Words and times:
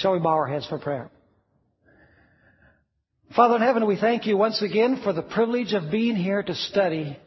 Shall 0.00 0.12
we 0.12 0.18
bow 0.18 0.30
our 0.30 0.46
heads 0.46 0.66
for 0.66 0.78
prayer? 0.78 1.10
Father 3.36 3.56
in 3.56 3.62
heaven, 3.62 3.86
we 3.86 3.96
thank 3.96 4.26
you 4.26 4.36
once 4.36 4.62
again 4.62 5.02
for 5.04 5.12
the 5.12 5.22
privilege 5.22 5.74
of 5.74 5.90
being 5.90 6.16
here 6.16 6.42
to 6.42 6.54
study 6.54 7.18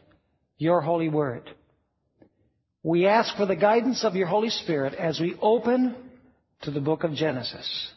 your 0.58 0.80
holy 0.80 1.08
word. 1.08 1.48
We 2.82 3.06
ask 3.06 3.36
for 3.36 3.46
the 3.46 3.54
guidance 3.54 4.04
of 4.04 4.16
your 4.16 4.26
Holy 4.26 4.50
Spirit 4.50 4.94
as 4.94 5.20
we 5.20 5.36
open 5.40 5.94
to 6.62 6.72
the 6.72 6.80
book 6.80 7.04
of 7.04 7.14
Genesis. 7.14 7.92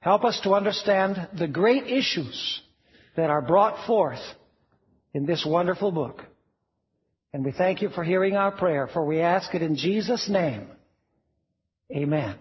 Help 0.00 0.22
us 0.24 0.38
to 0.44 0.52
understand 0.52 1.28
the 1.38 1.48
great 1.48 1.86
issues 1.86 2.60
that 3.16 3.30
are 3.30 3.42
brought 3.42 3.86
forth 3.86 4.20
in 5.14 5.24
this 5.24 5.46
wonderful 5.46 5.90
book. 5.90 6.22
And 7.32 7.42
we 7.42 7.52
thank 7.52 7.80
you 7.80 7.88
for 7.88 8.04
hearing 8.04 8.36
our 8.36 8.52
prayer, 8.52 8.86
for 8.92 9.04
we 9.04 9.20
ask 9.20 9.54
it 9.54 9.62
in 9.62 9.76
Jesus' 9.76 10.28
name. 10.28 10.68
Amen. 11.90 12.36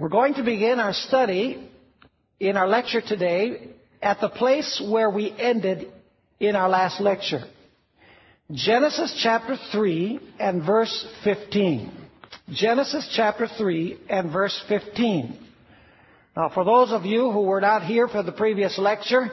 We're 0.00 0.08
going 0.08 0.32
to 0.34 0.42
begin 0.42 0.80
our 0.80 0.94
study 0.94 1.68
in 2.40 2.56
our 2.56 2.66
lecture 2.66 3.02
today 3.02 3.68
at 4.00 4.18
the 4.18 4.30
place 4.30 4.82
where 4.90 5.10
we 5.10 5.30
ended 5.30 5.92
in 6.40 6.56
our 6.56 6.70
last 6.70 7.02
lecture. 7.02 7.42
Genesis 8.50 9.20
chapter 9.22 9.58
3 9.72 10.18
and 10.38 10.64
verse 10.64 11.06
15. 11.22 11.92
Genesis 12.48 13.12
chapter 13.14 13.46
3 13.46 13.98
and 14.08 14.32
verse 14.32 14.58
15. 14.70 15.38
Now, 16.34 16.48
for 16.48 16.64
those 16.64 16.92
of 16.92 17.04
you 17.04 17.30
who 17.30 17.42
were 17.42 17.60
not 17.60 17.82
here 17.82 18.08
for 18.08 18.22
the 18.22 18.32
previous 18.32 18.78
lecture, 18.78 19.28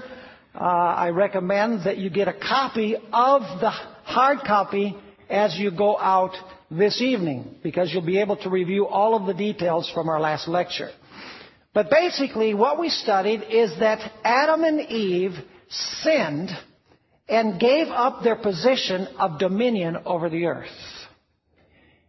uh, 0.53 0.59
I 0.59 1.11
recommend 1.11 1.85
that 1.85 1.97
you 1.97 2.09
get 2.09 2.27
a 2.27 2.33
copy 2.33 2.97
of 3.13 3.41
the 3.61 3.69
hard 3.69 4.39
copy 4.39 4.97
as 5.29 5.55
you 5.57 5.71
go 5.71 5.97
out 5.97 6.35
this 6.69 7.01
evening, 7.01 7.55
because 7.63 7.91
you'll 7.91 8.05
be 8.05 8.19
able 8.19 8.37
to 8.37 8.49
review 8.49 8.87
all 8.87 9.15
of 9.15 9.25
the 9.25 9.33
details 9.33 9.89
from 9.93 10.09
our 10.09 10.19
last 10.19 10.47
lecture. 10.47 10.89
But 11.73 11.89
basically, 11.89 12.53
what 12.53 12.79
we 12.79 12.89
studied 12.89 13.43
is 13.49 13.71
that 13.79 14.11
Adam 14.23 14.63
and 14.63 14.81
Eve 14.81 15.33
sinned 15.69 16.49
and 17.29 17.59
gave 17.59 17.87
up 17.87 18.23
their 18.23 18.35
position 18.35 19.07
of 19.19 19.39
dominion 19.39 19.97
over 20.05 20.29
the 20.29 20.45
earth. 20.45 20.67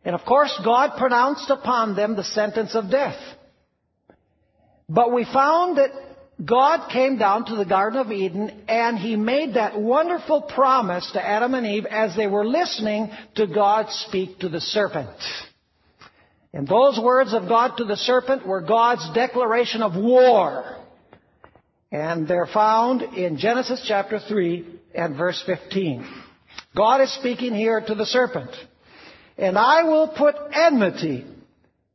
And 0.05 0.15
of 0.15 0.25
course, 0.25 0.59
God 0.65 0.97
pronounced 0.97 1.51
upon 1.51 1.97
them 1.97 2.17
the 2.17 2.25
sentence 2.25 2.75
of 2.75 2.91
death. 2.91 3.19
But 4.89 5.13
we 5.13 5.25
found 5.25 5.77
that 5.77 5.91
God 6.45 6.91
came 6.91 7.19
down 7.19 7.47
to 7.47 7.57
the 7.57 7.65
Garden 7.65 7.99
of 7.99 8.13
Eden 8.13 8.65
and 8.69 8.97
He 8.97 9.17
made 9.17 9.55
that 9.55 9.81
wonderful 9.81 10.43
promise 10.43 11.11
to 11.13 11.27
Adam 11.27 11.55
and 11.55 11.67
Eve 11.67 11.87
as 11.87 12.15
they 12.15 12.29
were 12.29 12.47
listening 12.47 13.11
to 13.35 13.47
God 13.47 13.91
speak 13.91 14.39
to 14.41 14.49
the 14.49 14.61
serpent. 14.61 15.11
And 16.53 16.67
those 16.67 16.99
words 16.99 17.35
of 17.35 17.49
God 17.49 17.77
to 17.79 17.85
the 17.85 17.97
serpent 17.97 18.47
were 18.47 18.61
God's 18.61 19.13
declaration 19.15 19.83
of 19.83 19.97
war. 19.97 20.77
And 21.91 22.29
they're 22.29 22.47
found 22.47 23.03
in 23.03 23.39
Genesis 23.39 23.85
chapter 23.87 24.21
3 24.21 24.67
and 24.95 25.17
verse 25.17 25.43
15. 25.45 26.07
God 26.77 27.01
is 27.01 27.13
speaking 27.15 27.55
here 27.55 27.81
to 27.81 27.95
the 27.95 28.07
serpent. 28.07 28.51
And 29.37 29.59
I 29.59 29.85
will 29.85 30.09
put 30.09 30.35
enmity 30.53 31.25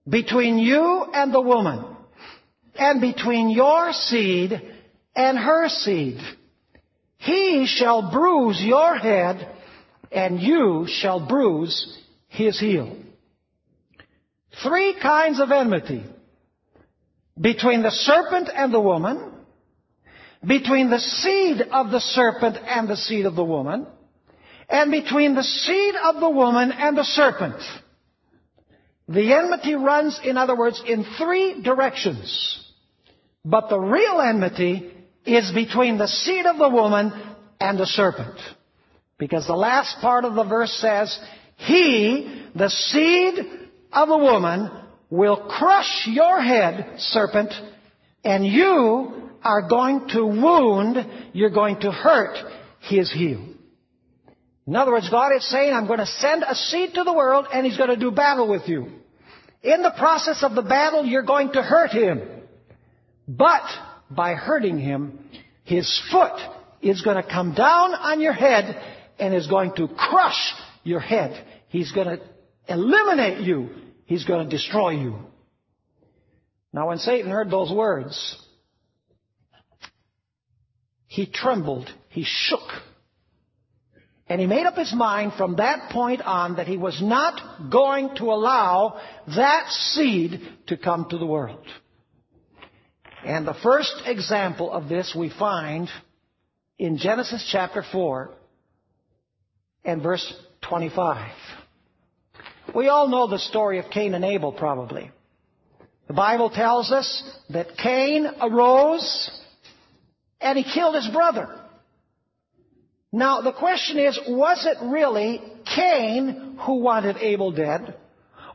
between 0.07 0.57
you 0.57 1.05
and 1.13 1.33
the 1.33 1.41
woman, 1.41 1.92
and 2.75 3.01
between 3.01 3.49
your 3.49 3.93
seed 3.93 4.61
and 5.15 5.37
her 5.37 5.69
seed. 5.69 6.19
He 7.17 7.65
shall 7.67 8.11
bruise 8.11 8.61
your 8.61 8.95
head, 8.95 9.47
and 10.11 10.39
you 10.39 10.85
shall 10.87 11.25
bruise 11.25 11.97
his 12.27 12.59
heel. 12.59 12.97
Three 14.61 14.95
kinds 15.01 15.39
of 15.39 15.51
enmity. 15.51 16.03
Between 17.39 17.81
the 17.81 17.91
serpent 17.91 18.49
and 18.53 18.73
the 18.73 18.79
woman, 18.79 19.31
between 20.45 20.89
the 20.89 20.99
seed 20.99 21.61
of 21.61 21.89
the 21.89 21.99
serpent 21.99 22.57
and 22.57 22.87
the 22.87 22.97
seed 22.97 23.25
of 23.25 23.35
the 23.35 23.43
woman, 23.43 23.87
and 24.69 24.91
between 24.91 25.35
the 25.35 25.43
seed 25.43 25.95
of 25.95 26.19
the 26.19 26.29
woman 26.29 26.71
and 26.71 26.97
the 26.97 27.03
serpent. 27.03 27.61
The 29.07 29.33
enmity 29.33 29.75
runs, 29.75 30.19
in 30.23 30.37
other 30.37 30.55
words, 30.55 30.81
in 30.85 31.05
three 31.17 31.61
directions. 31.61 32.62
But 33.45 33.69
the 33.69 33.79
real 33.79 34.21
enmity 34.21 34.91
is 35.25 35.51
between 35.51 35.97
the 35.97 36.07
seed 36.07 36.45
of 36.45 36.57
the 36.57 36.69
woman 36.69 37.11
and 37.59 37.77
the 37.77 37.85
serpent. 37.85 38.39
Because 39.17 39.47
the 39.47 39.55
last 39.55 39.99
part 40.01 40.25
of 40.25 40.35
the 40.35 40.43
verse 40.43 40.71
says, 40.73 41.17
He, 41.57 42.45
the 42.55 42.69
seed 42.69 43.39
of 43.91 44.07
the 44.07 44.17
woman, 44.17 44.69
will 45.09 45.37
crush 45.47 46.07
your 46.07 46.41
head, 46.41 46.95
serpent, 46.97 47.53
and 48.23 48.45
you 48.45 49.29
are 49.43 49.67
going 49.67 50.07
to 50.09 50.25
wound, 50.25 50.97
you're 51.33 51.49
going 51.49 51.79
to 51.81 51.91
hurt 51.91 52.37
his 52.79 53.11
heel. 53.11 53.45
In 54.65 54.75
other 54.75 54.91
words, 54.91 55.09
God 55.09 55.35
is 55.35 55.47
saying, 55.49 55.73
I'm 55.73 55.87
going 55.87 55.99
to 55.99 56.05
send 56.05 56.43
a 56.47 56.55
seed 56.55 56.93
to 56.93 57.03
the 57.03 57.13
world 57.13 57.47
and 57.53 57.65
he's 57.65 57.77
going 57.77 57.89
to 57.89 57.97
do 57.97 58.11
battle 58.11 58.47
with 58.47 58.67
you. 58.67 58.87
In 59.61 59.81
the 59.81 59.93
process 59.97 60.41
of 60.41 60.55
the 60.55 60.61
battle, 60.61 61.05
you're 61.05 61.23
going 61.23 61.51
to 61.53 61.61
hurt 61.61 61.91
him. 61.91 62.21
But 63.27 63.63
by 64.09 64.33
hurting 64.33 64.79
him, 64.79 65.19
his 65.63 66.01
foot 66.11 66.39
is 66.81 67.01
going 67.01 67.15
to 67.15 67.23
come 67.23 67.53
down 67.53 67.93
on 67.93 68.19
your 68.19 68.33
head 68.33 68.81
and 69.19 69.33
is 69.33 69.47
going 69.47 69.73
to 69.75 69.87
crush 69.87 70.53
your 70.83 70.99
head. 70.99 71.45
He's 71.69 71.91
going 71.91 72.07
to 72.07 72.19
eliminate 72.67 73.39
you. 73.39 73.69
He's 74.05 74.25
going 74.25 74.47
to 74.47 74.55
destroy 74.55 74.91
you. 74.91 75.17
Now 76.73 76.89
when 76.89 76.97
Satan 76.97 77.31
heard 77.31 77.49
those 77.49 77.71
words, 77.71 78.37
he 81.07 81.27
trembled, 81.27 81.89
he 82.09 82.23
shook. 82.25 82.67
And 84.27 84.41
he 84.41 84.47
made 84.47 84.65
up 84.65 84.75
his 84.75 84.93
mind 84.93 85.33
from 85.37 85.57
that 85.57 85.91
point 85.91 86.21
on 86.21 86.55
that 86.55 86.67
he 86.67 86.77
was 86.77 86.99
not 87.01 87.69
going 87.69 88.15
to 88.15 88.25
allow 88.31 88.99
that 89.27 89.69
seed 89.69 90.41
to 90.67 90.77
come 90.77 91.07
to 91.09 91.17
the 91.17 91.25
world. 91.25 91.65
And 93.25 93.47
the 93.47 93.53
first 93.53 94.01
example 94.05 94.69
of 94.71 94.89
this 94.89 95.15
we 95.17 95.29
find 95.29 95.89
in 96.77 96.97
Genesis 96.97 97.47
chapter 97.51 97.83
4 97.89 98.31
and 99.85 100.01
verse 100.01 100.33
25. 100.63 101.31
We 102.75 102.89
all 102.89 103.07
know 103.07 103.27
the 103.27 103.39
story 103.39 103.79
of 103.79 103.89
Cain 103.91 104.13
and 104.13 104.25
Abel 104.25 104.51
probably. 104.51 105.11
The 106.07 106.13
Bible 106.13 106.49
tells 106.49 106.91
us 106.91 107.23
that 107.49 107.77
Cain 107.77 108.27
arose 108.41 109.31
and 110.41 110.57
he 110.57 110.65
killed 110.65 110.95
his 110.95 111.07
brother. 111.07 111.47
Now, 113.13 113.41
the 113.41 113.53
question 113.53 113.99
is, 113.99 114.19
was 114.27 114.65
it 114.65 114.77
really 114.83 115.41
Cain 115.75 116.57
who 116.65 116.79
wanted 116.79 117.17
Abel 117.17 117.51
dead? 117.51 117.95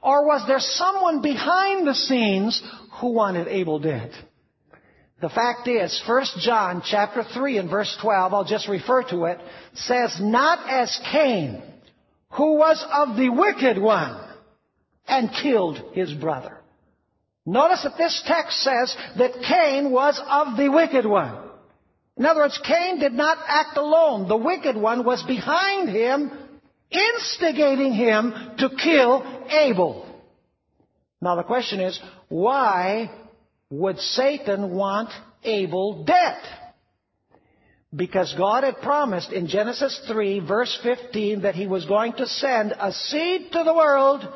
Or 0.03 0.27
was 0.27 0.47
there 0.47 0.61
someone 0.61 1.23
behind 1.23 1.87
the 1.87 1.95
scenes 1.95 2.62
who 3.00 3.12
wanted 3.12 3.49
Abel 3.49 3.79
dead? 3.79 4.12
The 5.21 5.29
fact 5.29 5.67
is, 5.67 6.01
1 6.06 6.25
John 6.39 6.83
chapter 6.84 7.25
3 7.25 7.59
and 7.59 7.71
verse 7.71 7.97
12, 8.01 8.33
I'll 8.33 8.45
just 8.45 8.69
refer 8.69 9.03
to 9.05 9.25
it, 9.25 9.41
says, 9.75 10.17
Not 10.21 10.69
as 10.69 10.97
Cain, 11.11 11.61
who 12.31 12.56
was 12.56 12.84
of 12.93 13.17
the 13.17 13.29
wicked 13.29 13.79
one, 13.79 14.17
and 15.09 15.31
killed 15.43 15.83
his 15.95 16.12
brother. 16.12 16.59
Notice 17.45 17.83
that 17.83 17.99
this 17.99 18.23
text 18.27 18.62
says 18.62 18.95
that 19.17 19.43
Cain 19.43 19.91
was 19.91 20.21
of 20.25 20.56
the 20.56 20.69
wicked 20.69 21.06
one. 21.06 21.49
In 22.17 22.27
other 22.27 22.41
words, 22.41 22.61
Cain 22.65 23.00
did 23.00 23.12
not 23.12 23.39
act 23.47 23.77
alone. 23.77 24.29
The 24.29 24.37
wicked 24.37 24.77
one 24.77 25.05
was 25.05 25.23
behind 25.23 25.89
him, 25.89 26.31
instigating 26.91 27.93
him 27.93 28.35
to 28.59 28.69
kill 28.71 29.25
Abel. 29.50 30.05
Now 31.20 31.37
the 31.37 31.43
question 31.43 31.81
is, 31.81 31.99
why 32.29 33.11
would 33.70 33.99
Satan 33.99 34.70
want 34.75 35.11
Abel 35.44 36.05
dead? 36.05 36.38
Because 37.94 38.35
God 38.37 38.65
had 38.65 38.82
promised 38.82 39.32
in 39.32 39.47
Genesis 39.47 39.99
3 40.09 40.41
verse 40.41 40.79
15 40.82 41.43
that 41.43 41.55
he 41.55 41.67
was 41.67 41.87
going 41.87 42.12
to 42.15 42.26
send 42.26 42.75
a 42.79 42.93
seed 42.93 43.53
to 43.53 43.65
the 43.65 43.75
world 43.75 44.26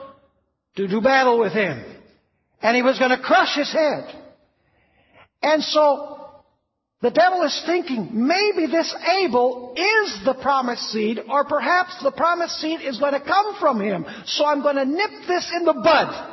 to 0.77 0.89
do 0.89 1.01
battle 1.01 1.39
with 1.39 1.53
him. 1.53 1.85
And 2.63 2.77
he 2.77 2.83
was 2.83 2.99
going 2.99 3.11
to 3.11 3.23
crush 3.23 3.55
his 3.57 3.71
head. 3.73 4.05
And 5.43 5.63
so 5.63 6.13
the 7.03 7.11
devil 7.11 7.43
is 7.43 7.63
thinking, 7.67 8.11
maybe 8.13 8.71
this 8.71 8.95
Abel 9.23 9.75
is 9.77 10.25
the 10.25 10.35
promised 10.35 10.85
seed, 10.93 11.21
or 11.29 11.45
perhaps 11.45 12.01
the 12.03 12.13
promised 12.13 12.61
seed 12.61 12.81
is 12.81 12.99
going 12.99 13.15
to 13.15 13.21
come 13.21 13.57
from 13.59 13.81
him. 13.81 14.07
So 14.27 14.47
I'm 14.47 14.63
going 14.63 14.77
to 14.77 14.85
nip 14.85 15.11
this 15.27 15.53
in 15.59 15.65
the 15.65 15.73
bud. 15.73 16.32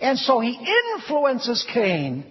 And 0.00 0.18
so 0.18 0.40
he 0.40 0.58
influences 0.94 1.66
Cain 1.72 2.24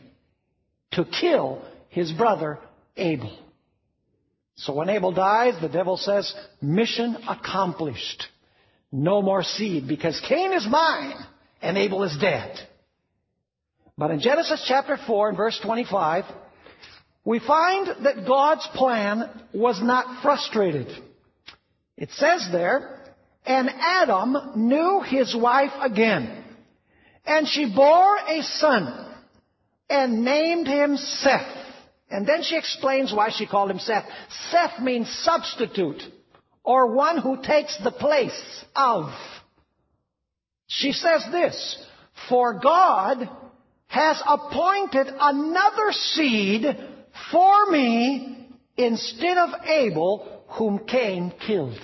to 0.92 1.06
kill 1.06 1.64
his 1.90 2.12
brother 2.12 2.60
Abel. 2.98 3.38
So 4.56 4.74
when 4.74 4.90
Abel 4.90 5.12
dies, 5.12 5.54
the 5.62 5.70
devil 5.70 5.96
says, 5.96 6.34
mission 6.62 7.16
accomplished. 7.28 8.26
No 8.92 9.22
more 9.22 9.44
seed, 9.44 9.88
because 9.88 10.20
Cain 10.28 10.52
is 10.52 10.68
mine, 10.68 11.16
and 11.62 11.78
Abel 11.78 12.04
is 12.04 12.18
dead. 12.20 12.58
But 13.98 14.12
in 14.12 14.20
Genesis 14.20 14.66
chapter 14.68 14.98
4 14.98 15.30
and 15.30 15.38
verse 15.38 15.60
25, 15.64 16.26
we 17.24 17.40
find 17.40 18.06
that 18.06 18.26
God's 18.26 18.68
plan 18.74 19.30
was 19.54 19.82
not 19.82 20.24
frustrated. 20.24 20.88
It 21.96 22.10
says 22.12 22.48
there, 22.52 23.00
and 23.46 23.70
Adam 23.70 24.36
knew 24.56 25.02
his 25.02 25.36
wife 25.36 25.74
again, 25.82 26.39
and 27.30 27.48
she 27.48 27.72
bore 27.74 28.18
a 28.18 28.42
son, 28.42 29.06
and 29.88 30.26
named 30.26 30.66
him 30.66 30.98
Seth. 30.98 31.56
And 32.10 32.26
then 32.28 32.42
she 32.42 32.58
explains 32.58 33.14
why 33.14 33.30
she 33.30 33.46
called 33.46 33.70
him 33.70 33.78
Seth. 33.78 34.06
Seth 34.50 34.82
means 34.82 35.08
substitute, 35.24 36.02
or 36.64 36.96
one 36.96 37.20
who 37.20 37.40
takes 37.44 37.78
the 37.84 37.92
place 37.92 38.66
of. 38.76 39.12
She 40.66 40.92
says 40.92 41.24
this, 41.32 41.86
for 42.28 42.60
God 42.60 43.30
has 43.88 44.20
appointed 44.28 45.08
another 45.20 45.92
seed 45.92 46.66
for 47.32 47.70
me 47.70 48.48
instead 48.76 49.38
of 49.38 49.50
Abel, 49.66 50.46
whom 50.48 50.80
Cain 50.80 51.32
killed. 51.46 51.80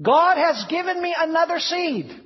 God 0.00 0.36
has 0.36 0.64
given 0.70 1.02
me 1.02 1.12
another 1.18 1.58
seed. 1.58 2.21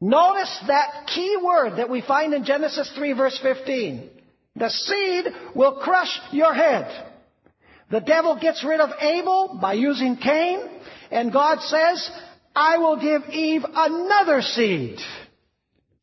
Notice 0.00 0.58
that 0.66 1.06
key 1.06 1.38
word 1.42 1.76
that 1.76 1.88
we 1.88 2.02
find 2.02 2.34
in 2.34 2.44
Genesis 2.44 2.90
3 2.96 3.12
verse 3.14 3.38
15. 3.42 4.10
The 4.56 4.70
seed 4.70 5.26
will 5.54 5.76
crush 5.76 6.18
your 6.32 6.54
head. 6.54 7.12
The 7.90 8.00
devil 8.00 8.38
gets 8.40 8.64
rid 8.64 8.80
of 8.80 8.90
Abel 9.00 9.58
by 9.60 9.74
using 9.74 10.16
Cain, 10.16 10.60
and 11.10 11.32
God 11.32 11.60
says, 11.60 12.10
I 12.54 12.78
will 12.78 13.00
give 13.00 13.22
Eve 13.30 13.62
another 13.64 14.42
seed. 14.42 14.98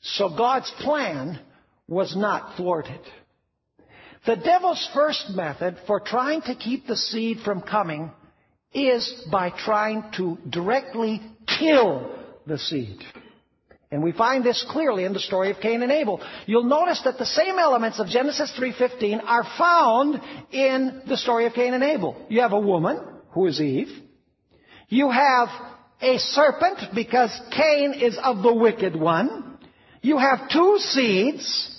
So 0.02 0.30
God's 0.30 0.72
plan 0.80 1.40
was 1.88 2.16
not 2.16 2.56
thwarted. 2.56 3.00
The 4.26 4.38
devil's 4.38 4.90
first 4.94 5.32
method 5.32 5.78
for 5.86 6.00
trying 6.00 6.42
to 6.44 6.56
keep 6.56 6.88
the 6.88 6.96
seed 6.96 7.40
from 7.44 7.62
coming 7.62 8.12
is 8.74 9.28
by 9.32 9.50
trying 9.50 10.06
to 10.18 10.38
directly 10.50 11.22
kill 11.60 12.16
the 12.48 12.58
seed. 12.58 13.00
And 13.94 14.02
we 14.02 14.12
find 14.12 14.44
this 14.44 14.66
clearly 14.72 15.06
in 15.06 15.14
the 15.14 15.20
story 15.20 15.52
of 15.52 15.60
Cain 15.60 15.84
and 15.84 15.92
Abel. 15.92 16.20
You'll 16.48 16.64
notice 16.64 17.00
that 17.04 17.20
the 17.20 17.28
same 17.28 17.60
elements 17.60 18.00
of 18.00 18.08
Genesis 18.08 18.52
3:15 18.58 19.22
are 19.24 19.44
found 19.56 20.20
in 20.52 21.04
the 21.06 21.16
story 21.16 21.46
of 21.46 21.54
Cain 21.54 21.76
and 21.76 21.84
Abel. 21.84 22.16
You 22.28 22.42
have 22.42 22.54
a 22.54 22.60
woman 22.60 23.00
who 23.34 23.46
is 23.46 23.62
Eve. 23.62 23.96
You 24.90 25.12
have 25.12 25.48
a 26.02 26.18
serpent 26.18 26.96
because 26.96 27.40
Cain 27.52 27.94
is 27.94 28.18
of 28.18 28.42
the 28.42 28.52
wicked 28.52 28.96
one. 28.96 29.60
You 30.02 30.18
have 30.18 30.50
two 30.50 30.80
seeds, 30.80 31.70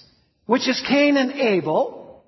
which 0.47 0.69
is 0.69 0.81
Cain 0.87 1.17
and 1.17 1.33
Abel. 1.33 2.23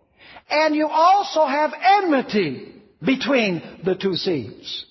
And 0.50 0.74
you 0.74 0.88
also 0.88 1.46
have 1.46 1.72
enmity 1.80 2.74
between 3.00 3.62
the 3.84 3.94
two 3.94 4.16
seeds. 4.16 4.85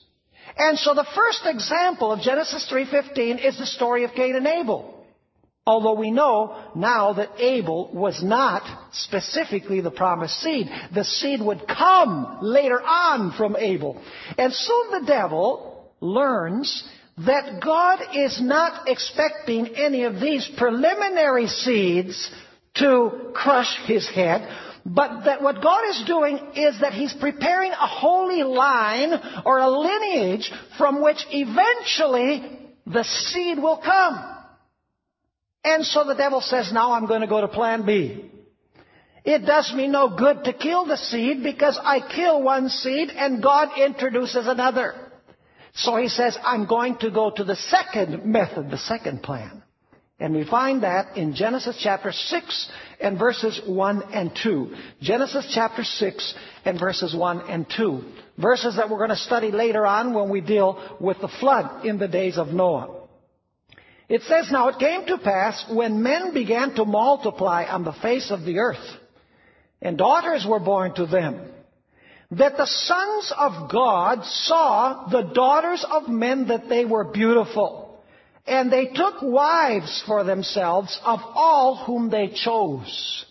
And 0.58 0.78
so 0.80 0.94
the 0.94 1.08
first 1.16 1.42
example 1.46 2.12
of 2.12 2.22
Genesis 2.22 2.68
3.15 2.72 3.44
is 3.44 3.58
the 3.58 3.66
story 3.66 4.04
of 4.04 4.14
Cain 4.14 4.36
and 4.36 4.48
Abel. 4.48 4.96
Although 5.68 5.96
we 5.96 6.12
know 6.12 6.56
now 6.76 7.14
that 7.14 7.40
Abel 7.40 7.90
was 7.92 8.24
not 8.24 8.62
specifically 8.94 9.82
the 9.82 9.90
promised 9.90 10.40
seed. 10.40 10.70
The 10.94 11.04
seed 11.04 11.42
would 11.42 11.68
come 11.68 12.38
later 12.42 12.80
on 12.80 13.32
from 13.32 13.56
Abel. 13.56 14.00
And 14.38 14.54
soon 14.54 14.92
the 14.92 15.08
devil 15.08 15.92
learns 16.02 16.88
that 17.18 17.62
God 17.64 18.00
is 18.14 18.40
not 18.42 18.88
expecting 18.88 19.76
any 19.76 20.04
of 20.04 20.20
these 20.20 20.48
preliminary 20.58 21.48
seeds 21.48 22.30
to 22.76 23.32
crush 23.34 23.76
his 23.86 24.08
head, 24.08 24.48
but 24.86 25.26
that 25.26 25.42
what 25.42 25.64
God 25.64 25.90
is 25.90 26.04
doing 26.06 26.38
is 26.56 26.80
that 26.82 26.94
He's 26.94 27.14
preparing 27.14 27.72
a 27.72 27.88
holy 27.88 28.44
line 28.44 29.14
or 29.44 29.58
a 29.58 29.70
lineage 29.70 30.52
from 30.78 31.02
which 31.02 31.26
eventually 31.32 32.70
the 32.86 33.04
seed 33.04 33.58
will 33.58 33.78
come. 33.78 34.24
And 35.64 35.84
so 35.84 36.04
the 36.04 36.14
devil 36.14 36.42
says, 36.42 36.72
now 36.72 36.92
I'm 36.92 37.08
going 37.08 37.22
to 37.22 37.28
go 37.28 37.42
to 37.42 37.48
plan 37.48 37.84
B. 37.84 38.30
It 39.24 39.40
does 39.40 39.74
me 39.74 39.88
no 39.88 40.16
good 40.16 40.44
to 40.44 40.54
kill 40.54 40.86
the 40.86 40.98
seed 40.98 41.42
because 41.42 41.80
I 41.84 42.00
kill 42.08 42.44
one 42.44 42.70
seed 42.70 43.10
and 43.10 43.42
God 43.42 43.70
introduces 43.80 44.46
another. 44.46 44.94
So 45.74 45.96
he 45.96 46.10
says, 46.10 46.38
I'm 46.44 46.68
going 46.68 46.98
to 47.00 47.10
go 47.10 47.32
to 47.32 47.44
the 47.44 47.56
second 47.56 48.24
method, 48.24 48.70
the 48.70 48.78
second 48.78 49.24
plan. 49.24 49.64
And 50.20 50.34
we 50.34 50.46
find 50.46 50.84
that 50.84 51.18
in 51.18 51.36
Genesis 51.36 51.78
chapter 51.84 52.14
6 52.14 52.72
and 53.02 53.20
verses 53.20 53.60
1 53.66 54.14
and 54.14 54.32
2. 54.42 54.74
Genesis 55.02 55.52
chapter 55.54 55.84
6 55.84 56.36
and 56.64 56.80
verses 56.80 57.14
1 57.14 57.50
and 57.50 57.66
2. 57.76 58.02
Verses 58.38 58.78
that 58.78 58.90
we're 58.90 58.98
going 58.98 59.10
to 59.10 59.18
study 59.18 59.52
later 59.52 59.86
on 59.86 60.14
when 60.14 60.30
we 60.30 60.40
deal 60.40 60.98
with 61.02 61.20
the 61.20 61.28
flood 61.28 61.86
in 61.86 61.98
the 61.98 62.08
days 62.08 62.38
of 62.38 62.48
Noah. 62.48 63.08
It 64.08 64.22
says, 64.22 64.50
Now 64.52 64.70
it 64.70 64.80
came 64.80 65.06
to 65.08 65.18
pass 65.18 65.66
when 65.70 66.02
men 66.02 66.34
began 66.34 66.76
to 66.76 66.86
multiply 66.86 67.66
on 67.66 67.84
the 67.84 67.94
face 67.94 68.32
of 68.32 68.44
the 68.44 68.60
earth, 68.60 68.86
and 69.82 69.98
daughters 69.98 70.46
were 70.48 70.60
born 70.60 70.94
to 70.96 71.08
them, 71.08 71.42
that 72.32 72.56
the 72.56 72.68
sons 72.68 73.34
of 73.38 73.70
God 73.70 74.24
saw 74.24 75.08
the 75.10 75.24
daughters 75.34 75.86
of 75.90 76.08
men 76.08 76.48
that 76.48 76.70
they 76.70 76.86
were 76.86 77.04
beautiful 77.04 77.85
and 78.46 78.72
they 78.72 78.88
took 78.88 79.22
wives 79.22 80.04
for 80.06 80.24
themselves 80.24 81.00
of 81.04 81.20
all 81.24 81.84
whom 81.86 82.10
they 82.10 82.28
chose. 82.30 83.26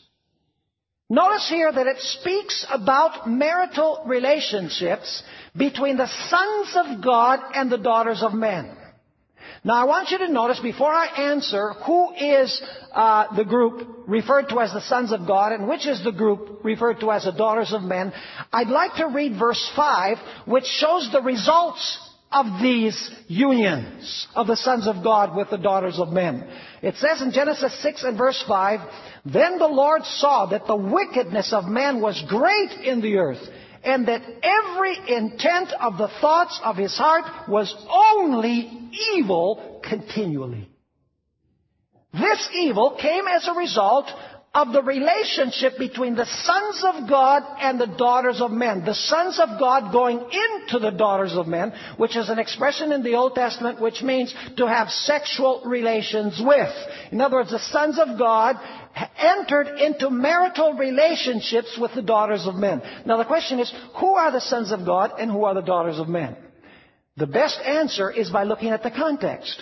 Notice 1.10 1.48
here 1.48 1.70
that 1.70 1.86
it 1.86 2.00
speaks 2.00 2.66
about 2.70 3.28
marital 3.28 4.02
relationships 4.06 5.22
between 5.56 5.96
the 5.96 6.08
sons 6.28 6.74
of 6.74 7.04
God 7.04 7.40
and 7.54 7.70
the 7.70 7.78
daughters 7.78 8.22
of 8.22 8.32
men. 8.32 8.74
Now 9.62 9.74
I 9.74 9.84
want 9.84 10.10
you 10.10 10.18
to 10.18 10.28
notice 10.28 10.60
before 10.60 10.92
I 10.92 11.06
answer 11.32 11.72
who 11.86 12.12
is 12.14 12.60
uh, 12.92 13.34
the 13.34 13.44
group 13.44 14.04
referred 14.06 14.48
to 14.50 14.60
as 14.60 14.72
the 14.72 14.80
sons 14.80 15.12
of 15.12 15.26
God 15.26 15.52
and 15.52 15.68
which 15.68 15.86
is 15.86 16.02
the 16.02 16.12
group 16.12 16.60
referred 16.64 17.00
to 17.00 17.10
as 17.10 17.24
the 17.24 17.32
daughters 17.32 17.72
of 17.72 17.82
men, 17.82 18.12
I'd 18.52 18.68
like 18.68 18.96
to 18.96 19.06
read 19.06 19.38
verse 19.38 19.70
5 19.76 20.18
which 20.46 20.64
shows 20.64 21.08
the 21.12 21.22
results 21.22 21.98
of 22.32 22.60
these 22.60 23.10
unions 23.28 24.26
of 24.34 24.46
the 24.46 24.56
sons 24.56 24.88
of 24.88 25.04
God 25.04 25.36
with 25.36 25.50
the 25.50 25.58
daughters 25.58 25.98
of 25.98 26.08
men. 26.08 26.48
It 26.82 26.96
says 26.96 27.22
in 27.22 27.30
Genesis 27.32 27.80
6 27.82 28.02
and 28.02 28.18
verse 28.18 28.42
5, 28.48 28.80
Then 29.24 29.58
the 29.58 29.68
Lord 29.68 30.04
saw 30.04 30.46
that 30.46 30.66
the 30.66 30.76
wickedness 30.76 31.52
of 31.52 31.64
man 31.66 32.00
was 32.00 32.22
great 32.28 32.72
in 32.84 33.00
the 33.00 33.16
earth, 33.16 33.42
and 33.84 34.08
that 34.08 34.22
every 34.42 34.96
intent 35.16 35.72
of 35.80 35.96
the 35.96 36.08
thoughts 36.20 36.60
of 36.64 36.76
his 36.76 36.96
heart 36.96 37.48
was 37.48 37.72
only 37.88 38.90
evil 39.14 39.80
continually. 39.84 40.68
This 42.12 42.48
evil 42.54 42.96
came 43.00 43.26
as 43.26 43.46
a 43.48 43.54
result 43.54 44.06
of 44.54 44.72
the 44.72 44.82
relationship 44.82 45.76
between 45.78 46.14
the 46.14 46.26
sons 46.26 46.84
of 46.84 47.08
God 47.08 47.42
and 47.60 47.80
the 47.80 47.88
daughters 47.88 48.40
of 48.40 48.52
men. 48.52 48.84
The 48.84 48.94
sons 48.94 49.40
of 49.40 49.58
God 49.58 49.90
going 49.92 50.18
into 50.18 50.78
the 50.78 50.92
daughters 50.92 51.34
of 51.34 51.48
men, 51.48 51.72
which 51.96 52.16
is 52.16 52.28
an 52.28 52.38
expression 52.38 52.92
in 52.92 53.02
the 53.02 53.14
Old 53.14 53.34
Testament 53.34 53.80
which 53.80 54.02
means 54.02 54.32
to 54.56 54.68
have 54.68 54.90
sexual 54.90 55.62
relations 55.64 56.40
with. 56.40 56.72
In 57.10 57.20
other 57.20 57.36
words, 57.36 57.50
the 57.50 57.58
sons 57.58 57.98
of 57.98 58.16
God 58.16 58.56
entered 59.18 59.80
into 59.80 60.08
marital 60.08 60.74
relationships 60.74 61.76
with 61.80 61.92
the 61.94 62.02
daughters 62.02 62.46
of 62.46 62.54
men. 62.54 62.80
Now 63.04 63.16
the 63.16 63.24
question 63.24 63.58
is, 63.58 63.72
who 63.96 64.14
are 64.14 64.30
the 64.30 64.40
sons 64.40 64.70
of 64.70 64.86
God 64.86 65.12
and 65.18 65.32
who 65.32 65.44
are 65.44 65.54
the 65.54 65.62
daughters 65.62 65.98
of 65.98 66.08
men? 66.08 66.36
The 67.16 67.26
best 67.26 67.58
answer 67.60 68.08
is 68.08 68.30
by 68.30 68.44
looking 68.44 68.70
at 68.70 68.84
the 68.84 68.90
context. 68.90 69.60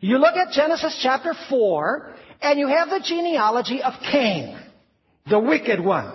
You 0.00 0.18
look 0.18 0.36
at 0.36 0.52
Genesis 0.52 0.98
chapter 1.02 1.34
4, 1.48 2.14
and 2.40 2.58
you 2.58 2.68
have 2.68 2.90
the 2.90 3.00
genealogy 3.00 3.82
of 3.82 3.94
Cain, 4.10 4.58
the 5.28 5.38
wicked 5.38 5.80
one. 5.80 6.12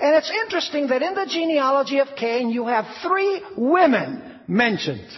And 0.00 0.16
it's 0.16 0.30
interesting 0.44 0.88
that 0.88 1.02
in 1.02 1.14
the 1.14 1.26
genealogy 1.26 1.98
of 1.98 2.08
Cain, 2.16 2.50
you 2.50 2.66
have 2.66 2.84
three 3.02 3.42
women 3.56 4.40
mentioned. 4.46 5.08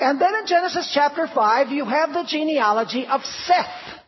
And 0.00 0.20
then 0.20 0.34
in 0.34 0.46
Genesis 0.46 0.90
chapter 0.92 1.28
5, 1.32 1.68
you 1.68 1.84
have 1.84 2.12
the 2.12 2.24
genealogy 2.26 3.06
of 3.06 3.22
Seth. 3.24 4.00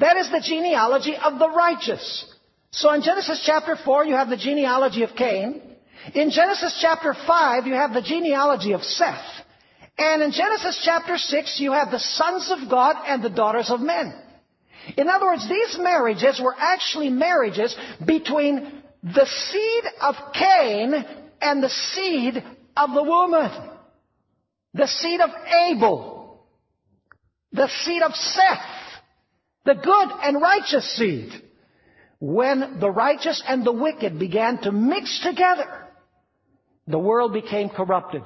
That 0.00 0.16
is 0.16 0.30
the 0.30 0.40
genealogy 0.40 1.16
of 1.16 1.38
the 1.38 1.48
righteous. 1.48 2.34
So 2.70 2.92
in 2.92 3.02
Genesis 3.02 3.42
chapter 3.44 3.76
4, 3.76 4.04
you 4.04 4.14
have 4.14 4.28
the 4.28 4.36
genealogy 4.36 5.02
of 5.02 5.10
Cain. 5.16 5.62
In 6.14 6.30
Genesis 6.30 6.78
chapter 6.80 7.14
5, 7.14 7.66
you 7.66 7.74
have 7.74 7.94
the 7.94 8.02
genealogy 8.02 8.72
of 8.72 8.82
Seth. 8.82 9.44
And 9.98 10.22
in 10.22 10.30
Genesis 10.30 10.80
chapter 10.84 11.18
6, 11.18 11.58
you 11.60 11.72
have 11.72 11.90
the 11.90 11.98
sons 11.98 12.52
of 12.52 12.70
God 12.70 12.96
and 13.06 13.22
the 13.22 13.30
daughters 13.30 13.70
of 13.70 13.80
men. 13.80 14.14
In 14.96 15.08
other 15.08 15.26
words, 15.26 15.48
these 15.48 15.76
marriages 15.78 16.40
were 16.42 16.54
actually 16.56 17.10
marriages 17.10 17.76
between 18.06 18.82
the 19.02 19.26
seed 19.26 19.84
of 20.00 20.14
Cain 20.32 21.04
and 21.40 21.62
the 21.62 21.68
seed 21.68 22.42
of 22.76 22.94
the 22.94 23.02
woman. 23.02 23.50
The 24.74 24.86
seed 24.86 25.20
of 25.20 25.30
Abel. 25.68 26.46
the 27.52 27.68
seed 27.68 28.02
of 28.02 28.14
Seth, 28.14 29.02
the 29.64 29.74
good 29.74 30.08
and 30.22 30.40
righteous 30.40 30.96
seed. 30.96 31.30
When 32.20 32.78
the 32.80 32.90
righteous 32.90 33.42
and 33.46 33.64
the 33.64 33.72
wicked 33.72 34.18
began 34.18 34.58
to 34.62 34.72
mix 34.72 35.20
together, 35.22 35.86
the 36.86 36.98
world 36.98 37.32
became 37.32 37.68
corrupted. 37.68 38.22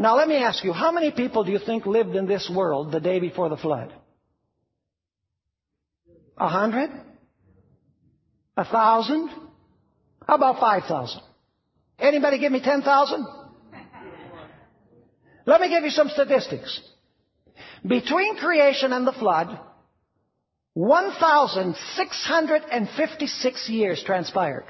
Now 0.00 0.16
let 0.16 0.28
me 0.28 0.36
ask 0.36 0.62
you, 0.62 0.72
how 0.72 0.92
many 0.92 1.10
people 1.10 1.42
do 1.42 1.50
you 1.50 1.58
think 1.58 1.84
lived 1.84 2.14
in 2.14 2.28
this 2.28 2.48
world 2.54 2.92
the 2.92 3.00
day 3.00 3.18
before 3.18 3.48
the 3.48 3.56
flood? 3.56 3.92
A 6.38 6.48
hundred? 6.48 6.88
A 8.56 8.64
thousand? 8.64 9.28
How 10.24 10.36
about 10.36 10.60
five 10.60 10.84
thousand? 10.84 11.22
Anybody 11.98 12.38
give 12.38 12.52
me 12.52 12.60
ten 12.62 12.82
thousand? 12.82 13.26
Let 15.46 15.60
me 15.60 15.68
give 15.68 15.82
you 15.82 15.90
some 15.90 16.10
statistics. 16.10 16.80
Between 17.84 18.36
creation 18.36 18.92
and 18.92 19.04
the 19.04 19.12
flood, 19.12 19.58
1,656 20.74 23.68
years 23.68 24.00
transpired. 24.04 24.66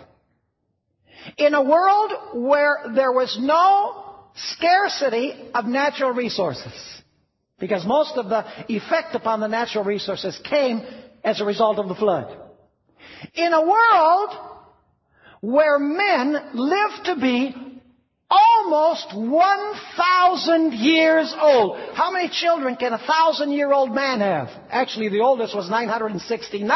In 1.37 1.53
a 1.53 1.63
world 1.63 2.13
where 2.35 2.79
there 2.95 3.13
was 3.13 3.37
no 3.39 4.08
scarcity 4.55 5.35
of 5.55 5.67
natural 5.67 6.11
resources, 6.11 6.73
because 7.59 7.85
most 7.85 8.17
of 8.17 8.29
the 8.29 8.45
effect 8.69 9.15
upon 9.15 9.41
the 9.41 9.49
natural 9.49 9.85
resources 9.85 10.39
came 10.45 10.83
as 11.25 11.41
a 11.41 11.45
result 11.45 11.79
of 11.79 11.89
the 11.89 11.95
flood. 11.95 12.37
In 13.35 13.53
a 13.53 13.63
world 13.63 14.49
where 15.41 15.79
men 15.79 16.51
lived 16.55 17.05
to 17.05 17.17
be 17.17 17.55
almost 18.31 19.15
1,000 19.15 20.73
years 20.75 21.35
old. 21.41 21.79
How 21.95 22.11
many 22.11 22.29
children 22.29 22.77
can 22.77 22.93
a 22.93 22.99
thousand 22.99 23.53
year 23.53 23.73
old 23.73 23.95
man 23.95 24.21
have? 24.21 24.49
Actually, 24.71 25.09
the 25.09 25.21
oldest 25.21 25.55
was 25.55 25.71
969. 25.71 26.69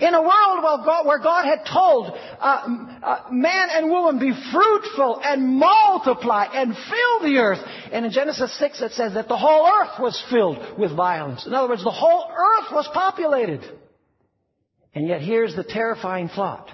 In 0.00 0.14
a 0.14 0.22
world 0.22 0.86
where 1.06 1.18
God, 1.18 1.44
had 1.44 1.66
told 1.66 2.12
uh, 2.40 2.76
uh, 3.02 3.24
man 3.32 3.68
and 3.72 3.90
woman, 3.90 4.18
be 4.20 4.32
fruitful 4.52 5.20
and 5.24 5.56
multiply 5.58 6.46
and 6.52 6.74
fill 6.74 7.28
the 7.28 7.38
earth. 7.38 7.58
And 7.90 8.06
in 8.06 8.12
Genesis 8.12 8.56
6 8.58 8.80
it 8.82 8.92
says 8.92 9.14
that 9.14 9.28
the 9.28 9.36
whole 9.36 9.66
earth 9.66 10.00
was 10.00 10.22
filled 10.30 10.78
with 10.78 10.94
violence. 10.96 11.46
In 11.46 11.54
other 11.54 11.68
words, 11.68 11.82
the 11.82 11.90
whole 11.90 12.30
earth 12.30 12.72
was 12.72 12.88
populated. 12.94 13.64
And 14.94 15.08
yet 15.08 15.20
here's 15.20 15.56
the 15.56 15.64
terrifying 15.64 16.28
thought. 16.28 16.68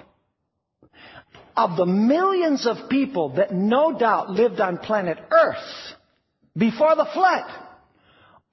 Of 1.57 1.77
the 1.77 1.85
millions 1.85 2.67
of 2.67 2.89
people 2.89 3.35
that 3.35 3.53
no 3.53 3.97
doubt 3.97 4.29
lived 4.29 4.59
on 4.59 4.77
planet 4.77 5.17
Earth 5.31 5.95
before 6.55 6.95
the 6.95 7.07
flood, 7.13 7.45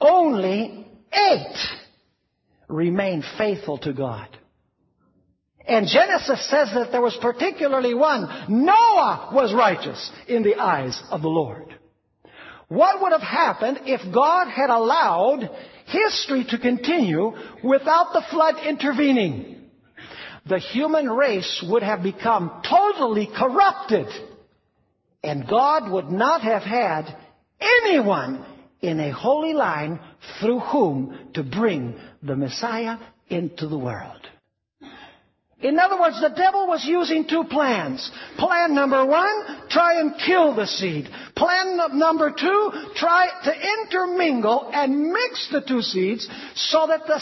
only 0.00 0.86
eight 1.12 1.56
remained 2.68 3.24
faithful 3.36 3.78
to 3.78 3.92
God. 3.92 4.28
And 5.66 5.86
Genesis 5.86 6.48
says 6.50 6.70
that 6.74 6.90
there 6.90 7.00
was 7.00 7.16
particularly 7.20 7.94
one. 7.94 8.22
Noah 8.48 9.30
was 9.32 9.54
righteous 9.54 10.10
in 10.26 10.42
the 10.42 10.56
eyes 10.56 11.00
of 11.10 11.22
the 11.22 11.28
Lord. 11.28 11.74
What 12.68 13.02
would 13.02 13.12
have 13.12 13.20
happened 13.20 13.80
if 13.84 14.00
God 14.14 14.48
had 14.48 14.70
allowed 14.70 15.50
history 15.86 16.44
to 16.48 16.58
continue 16.58 17.32
without 17.62 18.12
the 18.12 18.24
flood 18.30 18.66
intervening? 18.66 19.70
The 20.46 20.58
human 20.58 21.08
race 21.08 21.64
would 21.68 21.82
have 21.82 22.02
become 22.02 22.62
totally 22.68 23.28
corrupted. 23.36 24.06
And 25.22 25.46
God 25.46 25.90
would 25.90 26.10
not 26.10 26.40
have 26.40 26.62
had 26.62 27.14
anyone 27.60 28.44
in 28.80 28.98
a 28.98 29.12
holy 29.12 29.52
line 29.52 30.00
through 30.40 30.58
whom 30.58 31.30
to 31.34 31.44
bring 31.44 31.94
the 32.22 32.34
Messiah 32.34 32.96
into 33.28 33.68
the 33.68 33.78
world. 33.78 34.20
In 35.62 35.78
other 35.78 36.00
words, 36.00 36.20
the 36.20 36.28
devil 36.28 36.66
was 36.66 36.84
using 36.84 37.26
two 37.26 37.44
plans. 37.44 38.10
Plan 38.36 38.74
number 38.74 39.06
one, 39.06 39.68
try 39.70 40.00
and 40.00 40.12
kill 40.26 40.54
the 40.54 40.66
seed. 40.66 41.08
Plan 41.36 41.78
number 41.98 42.32
two, 42.32 42.70
try 42.96 43.28
to 43.44 43.54
intermingle 43.80 44.70
and 44.72 45.12
mix 45.12 45.48
the 45.52 45.60
two 45.60 45.80
seeds 45.80 46.28
so 46.56 46.88
that 46.88 47.06
the, 47.06 47.20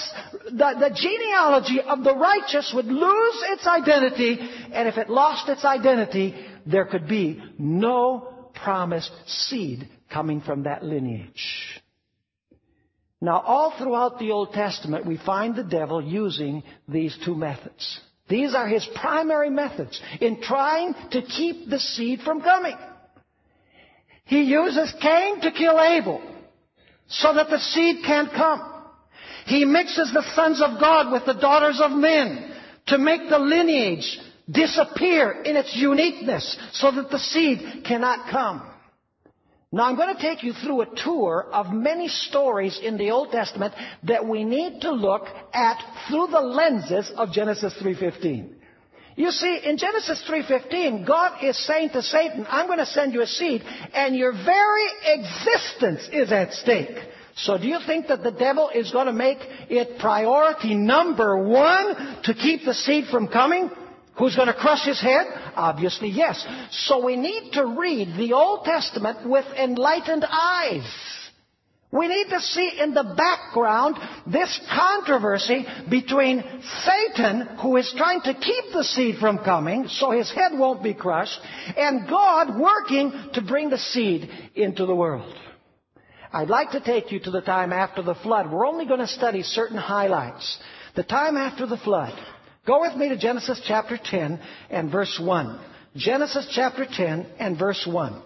the, 0.53 0.89
the 0.89 0.91
genealogy 0.95 1.81
of 1.83 2.03
the 2.03 2.17
righteous 2.17 2.73
would 2.75 2.87
lose 2.87 3.37
its 3.51 3.67
identity, 3.67 4.39
and 4.73 4.89
if 4.89 4.97
it 4.97 5.11
lost 5.11 5.49
its 5.51 5.65
identity, 5.65 6.35
there 6.65 6.87
could 6.87 7.07
be 7.07 7.43
no 7.59 8.51
promised 8.55 9.13
seed 9.27 9.87
coming 10.11 10.41
from 10.41 10.63
that 10.63 10.83
lineage. 10.83 11.81
Now, 13.21 13.41
all 13.41 13.75
throughout 13.77 14.19
the 14.19 14.31
Old 14.31 14.55
Testament, 14.55 15.05
we 15.05 15.19
find 15.19 15.55
the 15.55 15.63
devil 15.63 16.03
using 16.03 16.63
these 16.89 17.17
two 17.23 17.35
methods. 17.35 18.01
These 18.31 18.55
are 18.55 18.69
his 18.69 18.87
primary 18.95 19.51
methods 19.51 20.01
in 20.21 20.41
trying 20.41 20.95
to 21.11 21.21
keep 21.21 21.69
the 21.69 21.81
seed 21.81 22.21
from 22.21 22.41
coming. 22.41 22.77
He 24.25 24.43
uses 24.43 24.95
Cain 25.03 25.41
to 25.41 25.51
kill 25.51 25.81
Abel 25.81 26.23
so 27.09 27.35
that 27.35 27.51
the 27.51 27.59
seed 27.59 28.05
can't 28.07 28.33
come. 28.33 28.63
He 29.47 29.65
mixes 29.65 30.13
the 30.13 30.23
sons 30.35 30.63
of 30.63 30.79
God 30.79 31.11
with 31.11 31.27
the 31.27 31.41
daughters 31.41 31.81
of 31.83 31.91
men 31.91 32.55
to 32.87 32.99
make 32.99 33.29
the 33.29 33.41
lineage 33.41 34.21
disappear 34.49 35.43
in 35.43 35.57
its 35.57 35.75
uniqueness 35.75 36.57
so 36.73 36.93
that 36.93 37.11
the 37.11 37.19
seed 37.19 37.83
cannot 37.85 38.31
come. 38.31 38.70
Now 39.73 39.85
I'm 39.85 39.95
going 39.95 40.15
to 40.15 40.21
take 40.21 40.43
you 40.43 40.53
through 40.53 40.81
a 40.83 40.97
tour 40.97 41.47
of 41.53 41.73
many 41.73 42.09
stories 42.09 42.81
in 42.83 42.97
the 42.97 43.13
Old 43.13 43.31
Testament 43.31 43.73
that 44.03 44.27
we 44.27 44.43
need 44.43 44.81
to 44.81 44.91
look 44.91 45.27
at 45.55 45.81
through 46.09 46.27
the 46.27 46.41
lenses 46.41 47.13
of 47.17 47.31
Genesis 47.31 47.73
3.15. 47.81 48.55
You 49.15 49.31
see, 49.31 49.61
in 49.65 49.77
Genesis 49.77 50.25
3.15, 50.29 51.07
God 51.07 51.45
is 51.45 51.57
saying 51.67 51.91
to 51.91 52.03
Satan, 52.03 52.47
I'm 52.49 52.67
going 52.67 52.79
to 52.79 52.87
send 52.87 53.13
you 53.13 53.23
a 53.23 53.27
seed, 53.27 53.63
and 53.95 54.17
your 54.17 54.33
very 54.33 54.87
existence 55.05 56.09
is 56.13 56.33
at 56.33 56.53
stake. 56.55 56.97
So 57.37 57.57
do 57.57 57.69
you 57.69 57.79
think 57.87 58.09
that 58.09 58.25
the 58.25 58.33
devil 58.33 58.71
is 58.75 58.91
going 58.91 59.07
to 59.07 59.13
make 59.13 59.39
it 59.69 60.01
priority 60.01 60.75
number 60.75 61.47
one 61.47 62.23
to 62.25 62.35
keep 62.35 62.65
the 62.65 62.75
seed 62.75 63.05
from 63.07 63.29
coming? 63.29 63.71
Who's 64.21 64.37
going 64.37 64.49
to 64.49 64.55
crush 64.55 64.85
his 64.85 65.01
head? 65.01 65.27
Obviously, 65.57 66.11
yes. 66.11 66.47
So 66.73 67.03
we 67.03 67.17
need 67.17 67.53
to 67.55 67.65
read 67.65 68.19
the 68.19 68.35
Old 68.35 68.67
Testament 68.67 69.27
with 69.27 69.47
enlightened 69.57 70.27
eyes. 70.31 70.85
We 71.91 72.07
need 72.07 72.29
to 72.29 72.39
see 72.39 72.81
in 72.81 72.93
the 72.93 73.15
background 73.17 73.97
this 74.27 74.61
controversy 74.71 75.65
between 75.89 76.45
Satan, 76.85 77.49
who 77.63 77.79
is 77.79 77.93
trying 77.97 78.21
to 78.21 78.35
keep 78.35 78.65
the 78.75 78.85
seed 78.85 79.17
from 79.17 79.39
coming 79.39 79.89
so 79.89 80.11
his 80.11 80.31
head 80.31 80.53
won't 80.53 80.83
be 80.83 80.93
crushed, 80.93 81.41
and 81.79 82.07
God 82.07 82.61
working 82.61 83.31
to 83.33 83.41
bring 83.41 83.71
the 83.71 83.79
seed 83.79 84.29
into 84.55 84.85
the 84.85 84.95
world. 84.95 85.35
I'd 86.31 86.51
like 86.51 86.73
to 86.73 86.81
take 86.81 87.11
you 87.11 87.21
to 87.21 87.31
the 87.31 87.41
time 87.41 87.73
after 87.73 88.03
the 88.03 88.15
flood. 88.15 88.53
We're 88.53 88.67
only 88.67 88.85
going 88.85 89.01
to 89.01 89.07
study 89.09 89.43
certain 89.43 89.79
highlights. 89.79 90.59
The 90.95 91.05
time 91.05 91.39
after 91.39 91.67
the 91.67 91.79
flood. 91.79 92.13
Go 92.67 92.81
with 92.83 92.95
me 92.97 93.09
to 93.09 93.17
Genesis 93.17 93.61
chapter 93.67 93.99
10 94.03 94.39
and 94.69 94.93
verse 94.93 95.19
1. 95.23 95.61
Genesis 95.97 96.47
chapter 96.55 96.87
10 96.87 97.27
and 97.39 97.59
verse 97.59 97.87
1. 97.91 98.23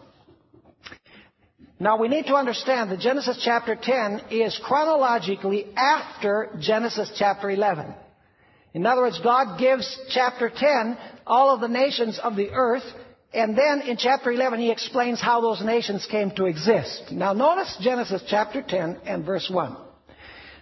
Now 1.79 1.99
we 1.99 2.09
need 2.09 2.27
to 2.27 2.35
understand 2.35 2.91
that 2.91 3.01
Genesis 3.01 3.41
chapter 3.45 3.77
10 3.81 4.23
is 4.31 4.59
chronologically 4.65 5.67
after 5.77 6.51
Genesis 6.61 7.13
chapter 7.17 7.51
11. 7.51 7.95
In 8.75 8.87
other 8.87 9.03
words, 9.03 9.21
God 9.23 9.59
gives 9.59 9.99
chapter 10.11 10.51
10 10.55 10.99
all 11.27 11.55
of 11.55 11.61
the 11.61 11.69
nations 11.69 12.19
of 12.19 12.35
the 12.35 12.51
earth, 12.51 12.85
and 13.33 13.57
then 13.57 13.83
in 13.83 13.97
chapter 13.97 14.33
11 14.33 14.59
he 14.59 14.71
explains 14.71 15.21
how 15.21 15.41
those 15.41 15.63
nations 15.65 16.07
came 16.11 16.33
to 16.33 16.47
exist. 16.47 17.13
Now 17.13 17.33
notice 17.35 17.77
Genesis 17.81 18.23
chapter 18.29 18.63
10 18.63 18.99
and 19.07 19.25
verse 19.25 19.49
1. 19.49 19.77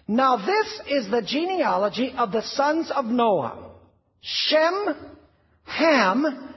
Now 0.09 0.37
this 0.37 0.81
is 0.89 1.11
the 1.11 1.23
genealogy 1.23 2.15
of 2.17 2.33
the 2.33 2.43
sons 2.43 2.91
of 2.91 3.05
Noah. 3.05 3.71
Shem, 4.21 4.97
Ham, 5.65 6.55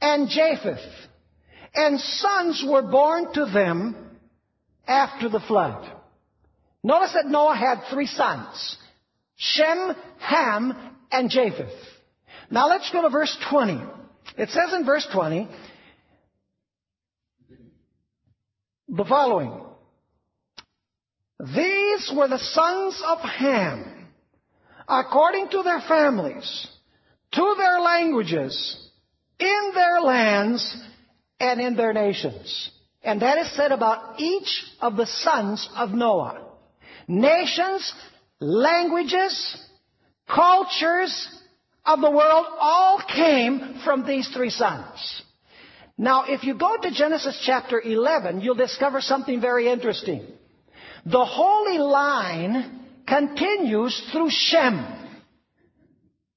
and 0.00 0.28
Japheth. 0.28 0.78
And 1.74 2.00
sons 2.00 2.64
were 2.66 2.82
born 2.82 3.32
to 3.34 3.46
them 3.46 3.96
after 4.86 5.28
the 5.28 5.40
flood. 5.40 5.88
Notice 6.82 7.12
that 7.14 7.26
Noah 7.26 7.56
had 7.56 7.82
three 7.90 8.06
sons. 8.06 8.76
Shem, 9.36 9.94
Ham, 10.18 10.74
and 11.12 11.30
Japheth. 11.30 11.68
Now 12.50 12.68
let's 12.68 12.90
go 12.90 13.02
to 13.02 13.08
verse 13.08 13.36
20. 13.50 13.80
It 14.36 14.48
says 14.50 14.72
in 14.72 14.84
verse 14.84 15.06
20, 15.12 15.48
the 18.88 19.04
following. 19.04 19.69
These 21.40 22.12
were 22.14 22.28
the 22.28 22.38
sons 22.38 23.02
of 23.06 23.18
Ham, 23.20 24.08
according 24.86 25.48
to 25.50 25.62
their 25.62 25.80
families, 25.80 26.66
to 27.32 27.54
their 27.56 27.80
languages, 27.80 28.90
in 29.38 29.70
their 29.74 30.02
lands, 30.02 30.76
and 31.38 31.58
in 31.58 31.76
their 31.76 31.94
nations. 31.94 32.70
And 33.02 33.22
that 33.22 33.38
is 33.38 33.50
said 33.56 33.72
about 33.72 34.20
each 34.20 34.64
of 34.82 34.96
the 34.96 35.06
sons 35.06 35.66
of 35.76 35.92
Noah. 35.92 36.46
Nations, 37.08 37.90
languages, 38.38 39.56
cultures 40.28 41.26
of 41.86 42.02
the 42.02 42.10
world 42.10 42.46
all 42.58 43.00
came 43.08 43.80
from 43.82 44.06
these 44.06 44.28
three 44.28 44.50
sons. 44.50 45.22
Now, 45.96 46.24
if 46.28 46.44
you 46.44 46.54
go 46.54 46.76
to 46.76 46.90
Genesis 46.90 47.42
chapter 47.46 47.80
11, 47.80 48.42
you'll 48.42 48.54
discover 48.54 49.00
something 49.00 49.40
very 49.40 49.70
interesting. 49.70 50.26
The 51.06 51.24
holy 51.24 51.78
line 51.78 52.80
continues 53.06 54.00
through 54.12 54.30
Shem, 54.30 54.84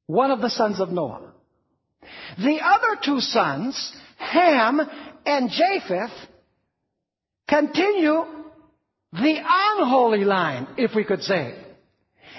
one 0.07 0.31
of 0.31 0.41
the 0.41 0.49
sons 0.49 0.79
of 0.79 0.91
Noah. 0.91 1.33
The 2.37 2.59
other 2.61 2.99
two 3.03 3.19
sons, 3.19 3.93
Ham 4.17 4.81
and 5.25 5.49
Japheth, 5.49 6.11
continue 7.47 8.25
the 9.11 9.37
unholy 9.45 10.23
line, 10.23 10.67
if 10.77 10.95
we 10.95 11.03
could 11.03 11.21
say. 11.21 11.55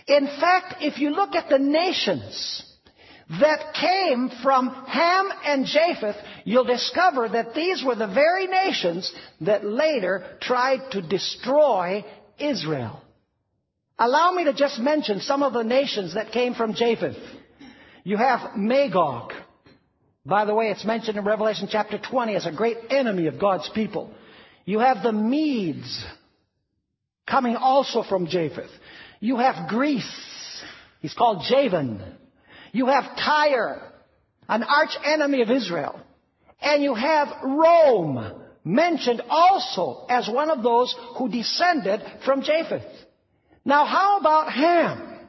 In 0.06 0.26
fact, 0.26 0.76
if 0.80 0.98
you 0.98 1.10
look 1.10 1.34
at 1.34 1.48
the 1.48 1.58
nations 1.58 2.73
that 3.28 3.74
came 3.80 4.30
from 4.42 4.68
Ham 4.68 5.28
and 5.44 5.66
Japheth, 5.66 6.16
you'll 6.44 6.64
discover 6.64 7.28
that 7.28 7.54
these 7.54 7.82
were 7.82 7.94
the 7.94 8.06
very 8.06 8.46
nations 8.46 9.10
that 9.40 9.64
later 9.64 10.36
tried 10.40 10.90
to 10.92 11.02
destroy 11.02 12.04
Israel. 12.38 13.00
Allow 13.98 14.32
me 14.32 14.44
to 14.44 14.52
just 14.52 14.78
mention 14.78 15.20
some 15.20 15.42
of 15.42 15.52
the 15.52 15.62
nations 15.62 16.14
that 16.14 16.32
came 16.32 16.54
from 16.54 16.74
Japheth. 16.74 17.16
You 18.02 18.16
have 18.18 18.56
Magog. 18.56 19.32
By 20.26 20.44
the 20.44 20.54
way, 20.54 20.70
it's 20.70 20.84
mentioned 20.84 21.16
in 21.16 21.24
Revelation 21.24 21.68
chapter 21.70 21.98
20 21.98 22.34
as 22.34 22.46
a 22.46 22.52
great 22.52 22.76
enemy 22.90 23.26
of 23.26 23.38
God's 23.38 23.68
people. 23.74 24.12
You 24.64 24.80
have 24.80 25.02
the 25.02 25.12
Medes 25.12 26.04
coming 27.26 27.56
also 27.56 28.02
from 28.02 28.26
Japheth. 28.26 28.70
You 29.20 29.38
have 29.38 29.68
Greece. 29.68 30.62
He's 31.00 31.14
called 31.14 31.44
Javan. 31.48 32.02
You 32.74 32.86
have 32.86 33.16
Tyre, 33.16 33.80
an 34.48 34.64
arch 34.64 34.96
enemy 35.04 35.42
of 35.42 35.50
Israel. 35.50 36.00
And 36.60 36.82
you 36.82 36.94
have 36.94 37.28
Rome, 37.44 38.42
mentioned 38.64 39.22
also 39.30 40.06
as 40.08 40.28
one 40.28 40.50
of 40.50 40.64
those 40.64 40.92
who 41.16 41.28
descended 41.28 42.02
from 42.24 42.42
Japheth. 42.42 42.82
Now 43.64 43.84
how 43.84 44.18
about 44.18 44.52
Ham? 44.52 45.20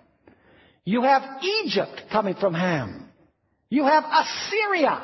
You 0.85 1.03
have 1.03 1.43
Egypt 1.43 2.05
coming 2.11 2.33
from 2.33 2.55
Ham. 2.55 3.09
You 3.69 3.83
have 3.83 4.05
Assyria, 4.05 5.03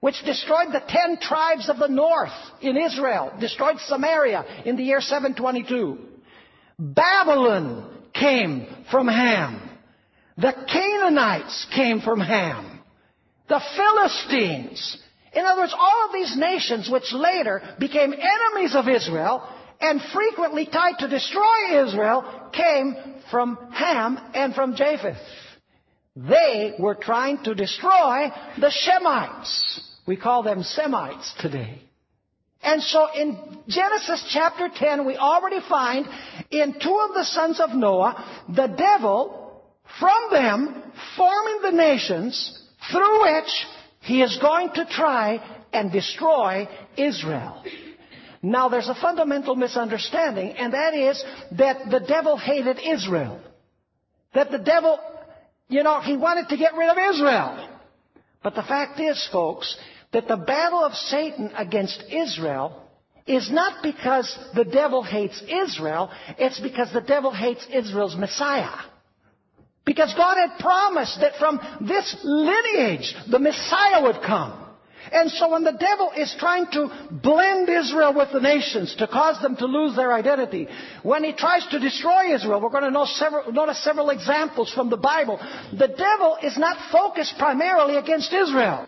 which 0.00 0.22
destroyed 0.26 0.68
the 0.72 0.82
ten 0.86 1.18
tribes 1.18 1.70
of 1.70 1.78
the 1.78 1.88
north 1.88 2.36
in 2.60 2.76
Israel, 2.76 3.32
destroyed 3.40 3.78
Samaria 3.86 4.44
in 4.66 4.76
the 4.76 4.84
year 4.84 5.00
722. 5.00 5.98
Babylon 6.78 7.98
came 8.12 8.66
from 8.90 9.08
Ham. 9.08 9.67
The 10.38 10.52
Canaanites 10.52 11.66
came 11.74 12.00
from 12.00 12.20
Ham. 12.20 12.80
The 13.48 13.60
Philistines. 13.76 14.96
In 15.32 15.44
other 15.44 15.62
words, 15.62 15.74
all 15.76 16.06
of 16.06 16.12
these 16.12 16.36
nations 16.36 16.88
which 16.88 17.12
later 17.12 17.60
became 17.80 18.12
enemies 18.14 18.74
of 18.76 18.88
Israel 18.88 19.42
and 19.80 20.00
frequently 20.12 20.66
tried 20.66 20.98
to 21.00 21.08
destroy 21.08 21.84
Israel 21.84 22.50
came 22.52 22.94
from 23.32 23.58
Ham 23.72 24.18
and 24.32 24.54
from 24.54 24.76
Japheth. 24.76 25.18
They 26.14 26.74
were 26.78 26.94
trying 26.94 27.42
to 27.44 27.54
destroy 27.54 28.30
the 28.58 28.72
Shemites. 28.72 29.80
We 30.06 30.16
call 30.16 30.44
them 30.44 30.62
Semites 30.62 31.34
today. 31.40 31.82
And 32.62 32.82
so 32.82 33.08
in 33.14 33.38
Genesis 33.68 34.24
chapter 34.32 34.68
10, 34.68 35.04
we 35.06 35.16
already 35.16 35.60
find 35.68 36.06
in 36.50 36.74
two 36.80 37.06
of 37.08 37.14
the 37.14 37.24
sons 37.24 37.60
of 37.60 37.70
Noah, 37.70 38.44
the 38.48 38.66
devil, 38.66 39.37
from 39.98 40.30
them, 40.30 40.82
forming 41.16 41.62
the 41.62 41.72
nations 41.72 42.62
through 42.90 43.22
which 43.22 43.66
he 44.00 44.22
is 44.22 44.36
going 44.40 44.70
to 44.74 44.86
try 44.86 45.40
and 45.72 45.92
destroy 45.92 46.68
Israel. 46.96 47.62
Now 48.42 48.68
there's 48.68 48.88
a 48.88 48.94
fundamental 48.94 49.56
misunderstanding, 49.56 50.50
and 50.52 50.72
that 50.72 50.94
is 50.94 51.24
that 51.52 51.90
the 51.90 52.00
devil 52.00 52.36
hated 52.36 52.78
Israel. 52.78 53.40
That 54.34 54.50
the 54.50 54.58
devil, 54.58 54.98
you 55.68 55.82
know, 55.82 56.00
he 56.00 56.16
wanted 56.16 56.48
to 56.50 56.56
get 56.56 56.74
rid 56.74 56.88
of 56.88 56.96
Israel. 57.14 57.68
But 58.42 58.54
the 58.54 58.62
fact 58.62 59.00
is, 59.00 59.28
folks, 59.32 59.76
that 60.12 60.28
the 60.28 60.36
battle 60.36 60.84
of 60.84 60.94
Satan 60.94 61.50
against 61.56 62.04
Israel 62.10 62.84
is 63.26 63.50
not 63.50 63.82
because 63.82 64.38
the 64.54 64.64
devil 64.64 65.02
hates 65.02 65.42
Israel, 65.42 66.10
it's 66.38 66.60
because 66.60 66.92
the 66.92 67.00
devil 67.00 67.32
hates 67.32 67.66
Israel's 67.72 68.16
Messiah. 68.16 68.78
Because 69.88 70.12
God 70.12 70.36
had 70.36 70.58
promised 70.58 71.18
that 71.22 71.36
from 71.36 71.58
this 71.80 72.14
lineage 72.22 73.14
the 73.26 73.38
Messiah 73.38 74.02
would 74.02 74.20
come. 74.20 74.52
And 75.10 75.30
so 75.30 75.48
when 75.52 75.64
the 75.64 75.72
devil 75.72 76.12
is 76.14 76.36
trying 76.38 76.66
to 76.72 77.08
blend 77.10 77.70
Israel 77.70 78.12
with 78.12 78.28
the 78.30 78.40
nations 78.40 78.94
to 78.96 79.06
cause 79.06 79.40
them 79.40 79.56
to 79.56 79.64
lose 79.64 79.96
their 79.96 80.12
identity, 80.12 80.68
when 81.02 81.24
he 81.24 81.32
tries 81.32 81.66
to 81.68 81.78
destroy 81.78 82.34
Israel, 82.34 82.60
we're 82.60 82.68
going 82.68 82.92
to 82.92 83.06
several, 83.06 83.50
notice 83.50 83.82
several 83.82 84.10
examples 84.10 84.70
from 84.74 84.90
the 84.90 84.98
Bible. 84.98 85.40
The 85.72 85.88
devil 85.88 86.36
is 86.42 86.58
not 86.58 86.92
focused 86.92 87.38
primarily 87.38 87.96
against 87.96 88.30
Israel. 88.30 88.86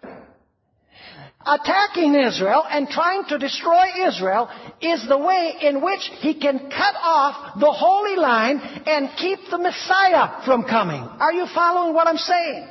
Attacking 1.46 2.14
Israel 2.14 2.64
and 2.68 2.86
trying 2.88 3.24
to 3.26 3.38
destroy 3.38 4.06
Israel 4.06 4.50
is 4.82 5.08
the 5.08 5.16
way 5.16 5.54
in 5.62 5.80
which 5.80 6.10
he 6.18 6.34
can 6.34 6.58
cut 6.58 6.94
off 7.00 7.58
the 7.58 7.72
holy 7.72 8.16
line 8.16 8.58
and 8.86 9.08
keep 9.16 9.38
the 9.50 9.56
Messiah 9.56 10.44
from 10.44 10.64
coming. 10.64 11.02
Are 11.02 11.32
you 11.32 11.46
following 11.54 11.94
what 11.94 12.06
I'm 12.06 12.18
saying? 12.18 12.68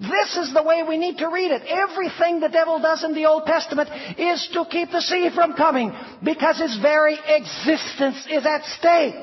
This 0.00 0.36
is 0.36 0.52
the 0.52 0.62
way 0.62 0.82
we 0.82 0.98
need 0.98 1.18
to 1.18 1.28
read 1.28 1.50
it. 1.50 1.62
Everything 1.66 2.40
the 2.40 2.48
devil 2.48 2.78
does 2.78 3.04
in 3.04 3.14
the 3.14 3.24
Old 3.24 3.46
Testament 3.46 3.88
is 4.18 4.48
to 4.52 4.64
keep 4.70 4.90
the 4.90 5.00
seed 5.00 5.32
from 5.32 5.54
coming 5.54 5.92
because 6.22 6.58
his 6.58 6.78
very 6.78 7.18
existence 7.26 8.26
is 8.30 8.44
at 8.44 8.64
stake. 8.78 9.14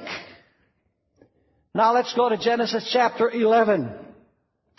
Now 1.74 1.94
let's 1.94 2.14
go 2.16 2.30
to 2.30 2.38
Genesis 2.38 2.90
chapter 2.92 3.30
11 3.30 3.92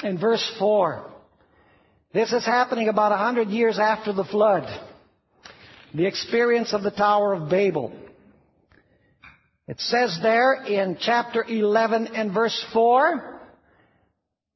and 0.03 0.21
verse 0.21 0.49
4. 0.59 1.13
This 2.13 2.33
is 2.33 2.45
happening 2.45 2.89
about 2.89 3.13
a 3.13 3.19
hundred 3.19 3.49
years 3.49 3.79
after 3.79 4.15
the 4.15 4.25
flood. 4.25 4.65
The 5.95 6.07
experience 6.07 6.73
of 6.73 6.83
the 6.83 6.91
Tower 6.91 7.35
of 7.35 7.51
Babel. 7.51 7.93
It 9.67 9.79
says 9.79 10.19
there 10.23 10.55
in 10.55 10.97
chapter 10.99 11.45
11 11.45 12.09
and 12.09 12.33
verse 12.33 12.65
4, 12.73 13.41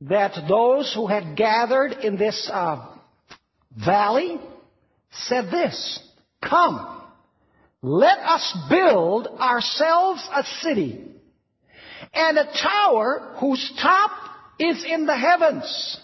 that 0.02 0.48
those 0.48 0.92
who 0.94 1.06
had 1.06 1.36
gathered 1.36 1.92
in 1.92 2.16
this 2.16 2.50
uh, 2.50 2.96
valley 3.76 4.40
said 5.10 5.50
this, 5.50 6.00
Come, 6.42 7.02
let 7.82 8.18
us 8.18 8.56
build 8.70 9.26
ourselves 9.26 10.26
a 10.34 10.42
city 10.62 11.04
and 12.14 12.38
a 12.38 12.50
tower 12.62 13.36
whose 13.40 13.72
top 13.80 14.10
is 14.58 14.84
in 14.88 15.04
the 15.04 15.16
heavens. 15.16 15.98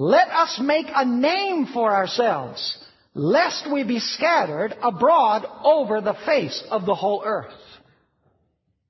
Let 0.00 0.30
us 0.30 0.58
make 0.58 0.86
a 0.94 1.04
name 1.04 1.66
for 1.66 1.94
ourselves, 1.94 2.78
lest 3.12 3.70
we 3.70 3.84
be 3.84 3.98
scattered 4.00 4.74
abroad 4.82 5.44
over 5.62 6.00
the 6.00 6.16
face 6.24 6.64
of 6.70 6.86
the 6.86 6.94
whole 6.94 7.22
earth. 7.22 7.52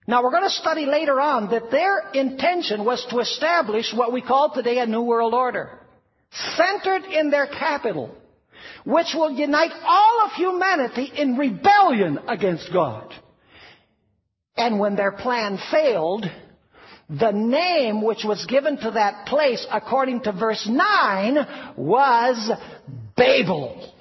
Now 0.07 0.23
we're 0.23 0.31
going 0.31 0.45
to 0.45 0.51
study 0.51 0.87
later 0.87 1.21
on 1.21 1.51
that 1.51 1.73
their 1.73 2.11
intention 2.15 2.85
was 2.85 3.05
to 3.11 3.19
establish 3.19 3.93
what 3.93 4.13
we 4.13 4.23
call 4.23 4.55
today 4.55 4.79
a 4.79 4.87
New 4.87 5.03
World 5.03 5.35
Order. 5.35 5.81
Centered 6.31 7.03
in 7.07 7.31
their 7.33 7.49
capital. 7.49 8.15
Which 8.85 9.13
will 9.13 9.33
unite 9.33 9.73
all 9.85 10.27
of 10.27 10.33
humanity 10.35 11.11
in 11.17 11.37
rebellion 11.37 12.21
against 12.29 12.73
God. 12.73 13.13
And 14.57 14.79
when 14.79 14.95
their 14.95 15.11
plan 15.11 15.59
failed, 15.73 16.25
the 17.11 17.33
name 17.33 18.03
which 18.03 18.25
was 18.25 18.47
given 18.47 18.77
to 18.79 18.93
that 18.93 19.27
place 19.27 19.67
according 19.71 20.23
to 20.23 20.33
verse 20.33 20.67
9 20.69 21.75
was 21.77 22.51
Babel. 23.17 23.93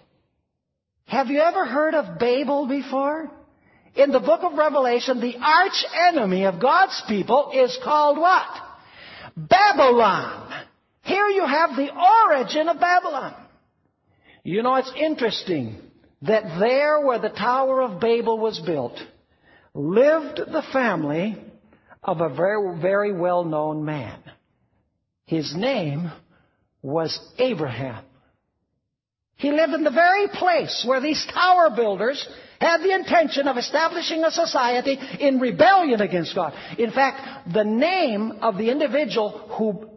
Have 1.07 1.27
you 1.27 1.39
ever 1.39 1.65
heard 1.65 1.95
of 1.95 2.19
Babel 2.19 2.67
before? 2.67 3.31
in 3.95 4.11
the 4.11 4.19
book 4.19 4.41
of 4.43 4.57
Revelation, 4.57 5.19
the 5.19 5.35
arch 5.37 5.85
enemy 6.09 6.45
of 6.45 6.61
God's 6.61 7.01
people 7.07 7.51
is 7.53 7.77
called 7.83 8.17
what? 8.17 8.47
Babylon. 9.35 10.65
Here 11.03 11.27
you 11.27 11.45
have 11.45 11.71
the 11.71 11.89
origin 11.91 12.69
of 12.69 12.79
Babylon. 12.79 13.35
You 14.43 14.63
know, 14.63 14.75
it's 14.75 14.91
interesting 14.95 15.77
that 16.21 16.59
there 16.59 17.01
where 17.01 17.19
the 17.19 17.29
Tower 17.29 17.81
of 17.81 17.99
Babel 17.99 18.39
was 18.39 18.59
built 18.59 18.97
lived 19.73 20.37
the 20.37 20.63
family 20.73 21.37
of 22.03 22.21
a 22.21 22.29
very, 22.29 22.79
very 22.79 23.13
well-known 23.13 23.83
man. 23.83 24.19
His 25.25 25.53
name 25.55 26.11
was 26.81 27.19
Abraham. 27.37 28.03
He 29.35 29.51
lived 29.51 29.73
in 29.73 29.83
the 29.83 29.91
very 29.91 30.27
place 30.27 30.83
where 30.85 30.99
these 30.99 31.25
tower 31.33 31.69
builders 31.75 32.27
had 32.59 32.79
the 32.81 32.93
intention 32.93 33.47
of 33.47 33.57
establishing 33.57 34.23
a 34.23 34.31
society 34.31 34.99
in 35.19 35.39
rebellion 35.39 36.01
against 36.01 36.35
God. 36.35 36.53
In 36.77 36.91
fact, 36.91 37.53
the 37.53 37.63
name 37.63 38.33
of 38.41 38.57
the 38.57 38.69
individual 38.69 39.29
who 39.57 39.89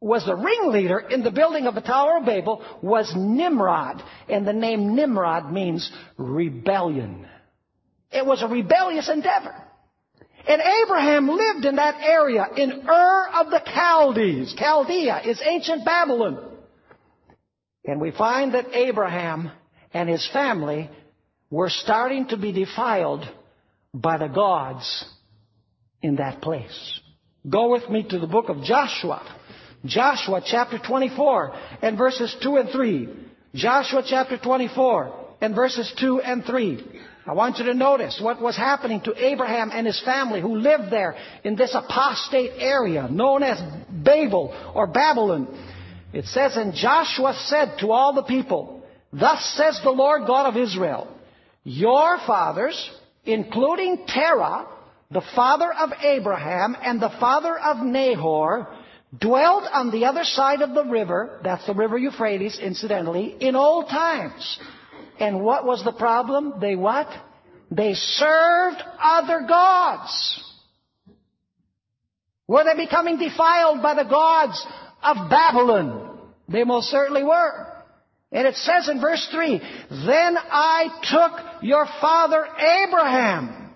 was 0.00 0.24
the 0.26 0.34
ringleader 0.34 0.98
in 0.98 1.22
the 1.22 1.30
building 1.30 1.66
of 1.66 1.74
the 1.74 1.80
Tower 1.80 2.18
of 2.18 2.26
Babel 2.26 2.64
was 2.82 3.12
Nimrod. 3.16 4.02
And 4.28 4.46
the 4.46 4.52
name 4.52 4.96
Nimrod 4.96 5.52
means 5.52 5.90
rebellion. 6.16 7.26
It 8.10 8.24
was 8.24 8.42
a 8.42 8.48
rebellious 8.48 9.08
endeavor. 9.08 9.67
And 10.48 10.62
Abraham 10.62 11.28
lived 11.28 11.66
in 11.66 11.76
that 11.76 12.00
area 12.02 12.46
in 12.56 12.88
Ur 12.88 13.28
of 13.34 13.50
the 13.50 13.62
Chaldees. 13.66 14.54
Chaldea 14.54 15.20
is 15.26 15.42
ancient 15.44 15.84
Babylon. 15.84 16.42
And 17.84 18.00
we 18.00 18.12
find 18.12 18.54
that 18.54 18.72
Abraham 18.72 19.50
and 19.92 20.08
his 20.08 20.26
family 20.32 20.88
were 21.50 21.68
starting 21.68 22.28
to 22.28 22.38
be 22.38 22.52
defiled 22.52 23.28
by 23.92 24.16
the 24.16 24.28
gods 24.28 25.04
in 26.00 26.16
that 26.16 26.40
place. 26.40 27.00
Go 27.48 27.70
with 27.70 27.88
me 27.90 28.04
to 28.04 28.18
the 28.18 28.26
book 28.26 28.48
of 28.48 28.62
Joshua. 28.62 29.22
Joshua 29.84 30.42
chapter 30.44 30.78
24 30.78 31.52
and 31.82 31.98
verses 31.98 32.34
2 32.42 32.56
and 32.56 32.70
3. 32.70 33.08
Joshua 33.54 34.02
chapter 34.06 34.38
24 34.38 35.36
and 35.42 35.54
verses 35.54 35.92
2 35.98 36.20
and 36.22 36.44
3. 36.44 37.00
I 37.28 37.32
want 37.34 37.58
you 37.58 37.66
to 37.66 37.74
notice 37.74 38.18
what 38.22 38.40
was 38.40 38.56
happening 38.56 39.02
to 39.02 39.14
Abraham 39.22 39.70
and 39.70 39.86
his 39.86 40.00
family 40.02 40.40
who 40.40 40.56
lived 40.56 40.90
there 40.90 41.14
in 41.44 41.56
this 41.56 41.74
apostate 41.74 42.52
area 42.58 43.06
known 43.06 43.42
as 43.42 43.60
Babel 43.90 44.72
or 44.74 44.86
Babylon. 44.86 45.46
It 46.14 46.24
says, 46.24 46.56
And 46.56 46.72
Joshua 46.72 47.34
said 47.34 47.80
to 47.80 47.92
all 47.92 48.14
the 48.14 48.22
people, 48.22 48.82
Thus 49.12 49.44
says 49.58 49.78
the 49.84 49.90
Lord 49.90 50.26
God 50.26 50.46
of 50.46 50.56
Israel, 50.56 51.06
Your 51.64 52.16
fathers, 52.26 52.90
including 53.26 54.06
Terah, 54.06 54.66
the 55.10 55.22
father 55.34 55.70
of 55.70 55.90
Abraham 56.02 56.78
and 56.82 56.98
the 56.98 57.12
father 57.20 57.58
of 57.58 57.84
Nahor, 57.84 58.68
dwelt 59.18 59.64
on 59.70 59.90
the 59.90 60.06
other 60.06 60.24
side 60.24 60.62
of 60.62 60.72
the 60.74 60.84
river, 60.84 61.40
that's 61.44 61.66
the 61.66 61.74
river 61.74 61.98
Euphrates, 61.98 62.58
incidentally, 62.58 63.36
in 63.38 63.54
old 63.54 63.90
times. 63.90 64.58
And 65.18 65.42
what 65.42 65.64
was 65.64 65.84
the 65.84 65.92
problem? 65.92 66.54
They 66.60 66.76
what? 66.76 67.08
They 67.70 67.94
served 67.94 68.82
other 69.00 69.44
gods. 69.46 70.44
Were 72.46 72.64
they 72.64 72.82
becoming 72.82 73.18
defiled 73.18 73.82
by 73.82 73.94
the 73.94 74.08
gods 74.08 74.66
of 75.02 75.28
Babylon? 75.28 76.18
They 76.48 76.64
most 76.64 76.88
certainly 76.88 77.22
were. 77.22 77.66
And 78.32 78.46
it 78.46 78.56
says 78.56 78.88
in 78.88 79.00
verse 79.00 79.26
3, 79.30 79.58
Then 80.06 80.36
I 80.38 80.88
took 81.02 81.62
your 81.62 81.86
father 82.00 82.46
Abraham 82.86 83.74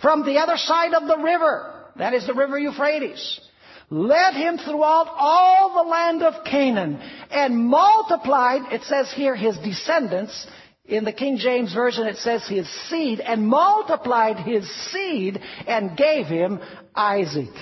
from 0.00 0.24
the 0.24 0.38
other 0.38 0.56
side 0.56 0.94
of 0.94 1.06
the 1.06 1.18
river, 1.18 1.90
that 1.96 2.14
is 2.14 2.26
the 2.26 2.34
river 2.34 2.58
Euphrates, 2.58 3.40
led 3.88 4.34
him 4.34 4.58
throughout 4.58 5.14
all 5.16 5.84
the 5.84 5.90
land 5.90 6.22
of 6.22 6.44
Canaan, 6.44 6.98
and 7.30 7.66
multiplied, 7.66 8.72
it 8.72 8.82
says 8.82 9.12
here, 9.14 9.36
his 9.36 9.56
descendants, 9.58 10.46
in 10.84 11.04
the 11.04 11.12
King 11.12 11.36
James 11.38 11.72
Version, 11.72 12.06
it 12.06 12.16
says 12.16 12.46
his 12.46 12.68
seed, 12.88 13.20
and 13.20 13.46
multiplied 13.46 14.38
his 14.38 14.68
seed 14.90 15.40
and 15.66 15.96
gave 15.96 16.26
him 16.26 16.60
Isaac. 16.94 17.54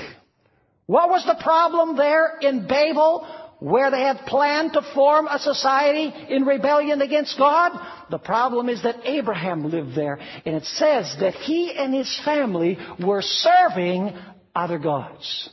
What 0.87 1.11
was 1.11 1.25
the 1.27 1.41
problem 1.43 1.97
there 1.97 2.39
in 2.41 2.67
Babel, 2.67 3.27
where 3.61 3.91
they 3.91 4.01
had 4.01 4.27
planned 4.27 4.73
to 4.73 4.83
form 4.95 5.29
a 5.29 5.39
society 5.39 6.13
in 6.31 6.45
rebellion 6.45 7.03
against 7.03 7.37
God? 7.37 7.79
The 8.11 8.19
problem 8.19 8.71
is 8.71 8.83
that 8.85 9.05
Abraham 9.05 9.71
lived 9.71 9.95
there, 9.95 10.19
and 10.47 10.57
it 10.57 10.65
says 10.65 11.15
that 11.21 11.35
he 11.35 11.73
and 11.73 11.95
his 11.95 12.21
family 12.25 12.79
were 12.99 13.23
serving 13.23 14.17
other 14.55 14.79
gods. 14.79 15.51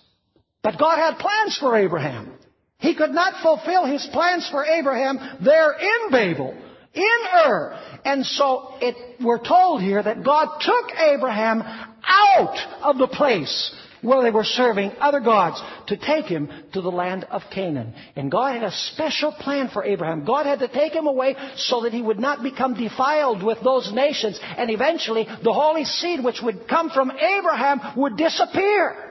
But 0.64 0.80
God 0.80 0.98
had 0.98 1.20
plans 1.20 1.58
for 1.58 1.78
Abraham. 1.78 2.32
He 2.80 2.96
could 2.96 3.12
not 3.12 3.42
fulfill 3.44 3.86
his 3.86 4.08
plans 4.12 4.48
for 4.50 4.66
Abraham 4.66 5.20
there 5.44 5.74
in 5.74 6.12
Babel 6.12 6.56
in 6.94 7.20
Ur. 7.46 7.80
And 8.06 8.26
so 8.26 8.76
it, 8.82 8.96
we're 9.22 9.44
told 9.44 9.82
here 9.82 10.02
that 10.02 10.24
God 10.24 10.48
took 10.62 10.92
Abraham 10.98 11.62
out 11.62 12.58
of 12.84 12.98
the 12.98 13.08
place 13.08 13.74
where 14.02 14.22
they 14.22 14.32
were 14.32 14.44
serving 14.44 14.92
other 15.00 15.20
gods 15.20 15.62
to 15.88 15.98
take 15.98 16.26
him 16.26 16.50
to 16.74 16.82
the 16.82 16.92
land 16.92 17.26
of 17.26 17.42
Canaan. 17.54 17.94
And 18.16 18.32
God 18.32 18.54
had 18.54 18.64
a 18.64 18.72
special 18.72 19.32
plan 19.32 19.70
for 19.70 19.84
Abraham. 19.84 20.24
God 20.24 20.46
had 20.46 20.60
to 20.60 20.68
take 20.68 20.94
him 20.94 21.08
away 21.08 21.36
so 21.56 21.82
that 21.82 21.94
he 21.94 22.02
would 22.02 22.20
not 22.20 22.44
become 22.44 22.76
defiled 22.76 23.44
with 23.44 23.60
those 23.64 23.92
nations 23.92 24.40
and 24.58 24.70
eventually 24.70 25.28
the 25.44 25.54
holy 25.54 25.84
seed 25.84 26.24
which 26.24 26.42
would 26.42 26.68
come 26.68 26.90
from 26.90 27.12
Abraham 27.12 27.82
would 27.98 28.18
disappear. 28.18 29.08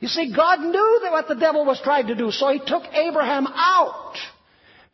You 0.00 0.08
see, 0.08 0.34
God 0.34 0.60
knew 0.60 1.00
that 1.02 1.12
what 1.12 1.28
the 1.28 1.34
devil 1.34 1.64
was 1.64 1.80
trying 1.82 2.08
to 2.08 2.14
do, 2.14 2.30
so 2.30 2.50
he 2.50 2.58
took 2.58 2.82
Abraham 2.92 3.46
out. 3.46 4.16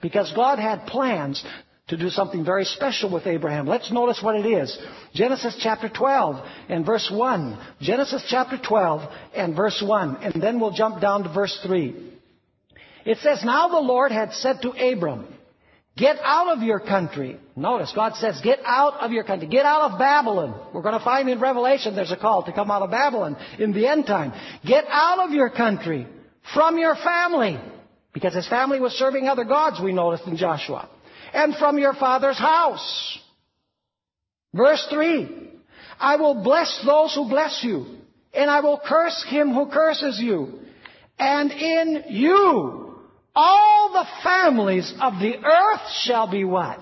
Because 0.00 0.33
God 0.35 0.59
had 0.59 0.87
plans 0.87 1.44
to 1.90 1.96
do 1.96 2.09
something 2.09 2.44
very 2.44 2.64
special 2.64 3.12
with 3.12 3.26
Abraham. 3.26 3.66
Let's 3.66 3.90
notice 3.90 4.22
what 4.22 4.37
it 4.37 4.46
is. 4.46 4.79
Genesis 5.12 5.59
chapter 5.61 5.88
12 5.88 6.46
and 6.68 6.87
verse 6.87 7.11
1. 7.12 7.59
Genesis 7.81 8.24
chapter 8.29 8.57
12 8.57 9.12
and 9.35 9.57
verse 9.57 9.83
1. 9.85 10.16
And 10.22 10.40
then 10.40 10.61
we'll 10.61 10.70
jump 10.70 11.00
down 11.00 11.24
to 11.24 11.33
verse 11.33 11.59
3. 11.66 12.11
It 13.05 13.18
says, 13.18 13.42
Now 13.44 13.68
the 13.68 13.81
Lord 13.81 14.12
had 14.12 14.33
said 14.35 14.62
to 14.62 14.70
Abram, 14.70 15.26
Get 15.96 16.16
out 16.22 16.57
of 16.57 16.62
your 16.62 16.79
country. 16.79 17.38
Notice, 17.57 17.92
God 17.92 18.14
says, 18.14 18.40
Get 18.40 18.61
out 18.64 19.00
of 19.00 19.11
your 19.11 19.24
country. 19.24 19.48
Get 19.48 19.66
out 19.66 19.90
of 19.90 19.98
Babylon. 19.98 20.68
We're 20.72 20.83
going 20.83 20.98
to 20.98 21.05
find 21.05 21.29
in 21.29 21.40
Revelation 21.40 21.96
there's 21.96 22.12
a 22.12 22.16
call 22.16 22.44
to 22.44 22.53
come 22.53 22.70
out 22.70 22.83
of 22.83 22.92
Babylon 22.92 23.37
in 23.59 23.72
the 23.72 23.88
end 23.88 24.07
time. 24.07 24.33
Get 24.64 24.85
out 24.88 25.18
of 25.18 25.33
your 25.33 25.50
country, 25.50 26.07
from 26.55 26.79
your 26.79 26.94
family. 26.94 27.59
Because 28.12 28.35
his 28.35 28.48
family 28.48 28.81
was 28.81 28.92
serving 28.92 29.29
other 29.29 29.44
gods, 29.44 29.81
we 29.81 29.92
noticed 29.92 30.26
in 30.26 30.37
Joshua 30.37 30.88
and 31.32 31.54
from 31.56 31.78
your 31.78 31.94
father's 31.94 32.38
house. 32.38 33.18
Verse 34.54 34.86
3. 34.90 35.48
I 35.98 36.16
will 36.16 36.42
bless 36.42 36.82
those 36.84 37.14
who 37.14 37.28
bless 37.28 37.62
you, 37.62 37.84
and 38.32 38.50
I 38.50 38.60
will 38.60 38.80
curse 38.84 39.24
him 39.28 39.52
who 39.52 39.66
curses 39.70 40.18
you. 40.18 40.60
And 41.18 41.52
in 41.52 42.04
you, 42.08 42.98
all 43.36 43.92
the 43.92 44.06
families 44.22 44.92
of 45.00 45.14
the 45.20 45.36
earth 45.36 45.90
shall 46.04 46.30
be 46.30 46.44
what? 46.44 46.78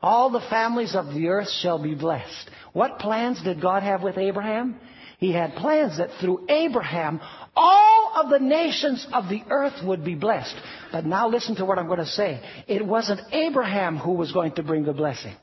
All 0.00 0.30
the 0.30 0.44
families 0.48 0.94
of 0.94 1.14
the 1.14 1.28
earth 1.28 1.50
shall 1.50 1.82
be 1.82 1.94
blessed. 1.94 2.50
What 2.72 2.98
plans 2.98 3.42
did 3.42 3.60
God 3.60 3.82
have 3.82 4.02
with 4.02 4.16
Abraham? 4.16 4.76
He 5.18 5.32
had 5.32 5.54
plans 5.54 5.98
that 5.98 6.10
through 6.20 6.46
Abraham, 6.48 7.20
all 7.56 8.12
of 8.16 8.30
the 8.30 8.38
nations 8.38 9.06
of 9.12 9.28
the 9.28 9.42
earth 9.50 9.82
would 9.82 10.04
be 10.04 10.14
blessed. 10.14 10.54
But 10.92 11.06
now 11.06 11.28
listen 11.28 11.56
to 11.56 11.64
what 11.64 11.78
I'm 11.78 11.86
going 11.86 11.98
to 11.98 12.06
say. 12.06 12.40
It 12.68 12.84
wasn't 12.86 13.20
Abraham 13.32 13.96
who 13.96 14.12
was 14.12 14.30
going 14.32 14.52
to 14.52 14.62
bring 14.62 14.84
the 14.84 14.92
blessing. 14.92 15.34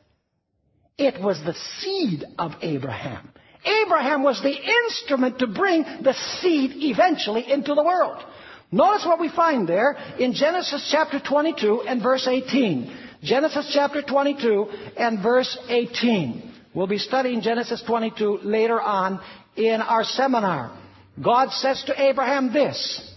It 0.98 1.20
was 1.22 1.42
the 1.44 1.56
seed 1.80 2.24
of 2.38 2.52
Abraham. 2.62 3.30
Abraham 3.66 4.24
was 4.24 4.42
the 4.42 4.56
instrument 4.56 5.40
to 5.40 5.48
bring 5.48 5.84
the 5.84 6.14
seed 6.42 6.72
eventually 6.76 7.52
into 7.52 7.74
the 7.74 7.84
world. 7.84 8.24
Notice 8.72 9.06
what 9.06 9.20
we 9.20 9.30
find 9.30 9.68
there 9.68 9.94
in 10.20 10.34
Genesis 10.34 10.88
chapter 10.92 11.20
22 11.20 11.84
and 11.88 12.02
verse 12.02 12.28
18. 12.28 12.98
Genesis 13.24 13.72
chapter 13.74 14.02
22 14.02 14.68
and 14.98 15.24
verse 15.24 15.58
18. 15.70 16.52
We'll 16.76 16.88
be 16.88 16.98
studying 16.98 17.42
Genesis 17.42 17.82
22 17.86 18.40
later 18.44 18.82
on 18.82 19.20
in 19.56 19.82
our 19.82 20.04
seminar. 20.04 20.83
God 21.22 21.52
says 21.52 21.84
to 21.88 22.02
Abraham 22.02 22.52
this, 22.54 23.12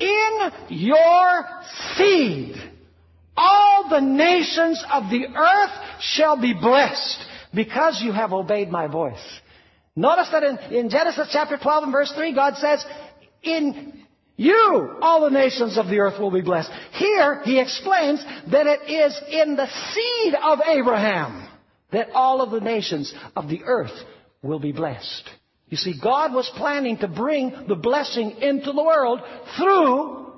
In 0.00 0.50
your 0.68 1.44
seed, 1.96 2.56
all 3.36 3.88
the 3.90 4.00
nations 4.00 4.82
of 4.90 5.10
the 5.10 5.26
earth 5.36 6.00
shall 6.00 6.40
be 6.40 6.54
blessed 6.54 7.18
because 7.54 8.00
you 8.02 8.12
have 8.12 8.32
obeyed 8.32 8.70
my 8.70 8.86
voice. 8.86 9.22
Notice 9.94 10.28
that 10.30 10.42
in, 10.42 10.58
in 10.74 10.90
Genesis 10.90 11.28
chapter 11.32 11.56
12 11.56 11.84
and 11.84 11.92
verse 11.92 12.12
3, 12.14 12.34
God 12.34 12.56
says, 12.56 12.84
In 13.42 14.04
you, 14.36 14.96
all 15.00 15.22
the 15.22 15.30
nations 15.30 15.78
of 15.78 15.88
the 15.88 16.00
earth 16.00 16.20
will 16.20 16.30
be 16.30 16.42
blessed. 16.42 16.70
Here, 16.92 17.42
he 17.44 17.58
explains 17.58 18.22
that 18.50 18.66
it 18.66 18.90
is 18.90 19.18
in 19.30 19.56
the 19.56 19.66
seed 19.66 20.34
of 20.42 20.60
Abraham 20.66 21.48
that 21.92 22.10
all 22.12 22.42
of 22.42 22.50
the 22.50 22.60
nations 22.60 23.14
of 23.34 23.48
the 23.48 23.62
earth 23.64 23.92
will 24.42 24.58
be 24.58 24.72
blessed. 24.72 25.28
You 25.68 25.76
see, 25.76 25.94
God 26.00 26.32
was 26.32 26.50
planning 26.56 26.98
to 26.98 27.08
bring 27.08 27.52
the 27.66 27.74
blessing 27.74 28.36
into 28.40 28.72
the 28.72 28.82
world 28.82 29.20
through 29.58 30.32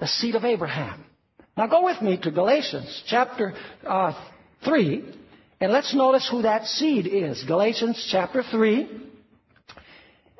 the 0.00 0.06
seed 0.06 0.34
of 0.34 0.44
Abraham. 0.44 1.04
Now 1.56 1.66
go 1.66 1.84
with 1.84 2.00
me 2.02 2.18
to 2.18 2.30
Galatians 2.30 3.02
chapter 3.06 3.54
uh, 3.86 4.12
3, 4.64 5.04
and 5.60 5.72
let's 5.72 5.94
notice 5.94 6.28
who 6.30 6.42
that 6.42 6.66
seed 6.66 7.06
is. 7.06 7.42
Galatians 7.44 8.06
chapter 8.12 8.42
3, 8.42 8.88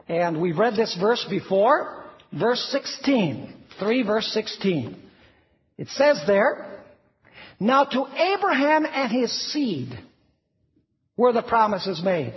and 0.09 0.41
we've 0.41 0.59
read 0.59 0.77
this 0.77 0.97
verse 1.01 1.25
before, 1.29 2.05
verse 2.33 2.63
16. 2.71 3.55
3 3.79 4.03
verse 4.03 4.27
16. 4.33 4.97
It 5.77 5.89
says 5.89 6.21
there, 6.27 6.83
Now 7.61 7.85
to 7.85 8.07
Abraham 8.07 8.87
and 8.87 9.11
his 9.11 9.33
seed, 9.53 9.99
were 11.17 11.33
the 11.33 11.43
promises 11.43 12.03
made. 12.03 12.35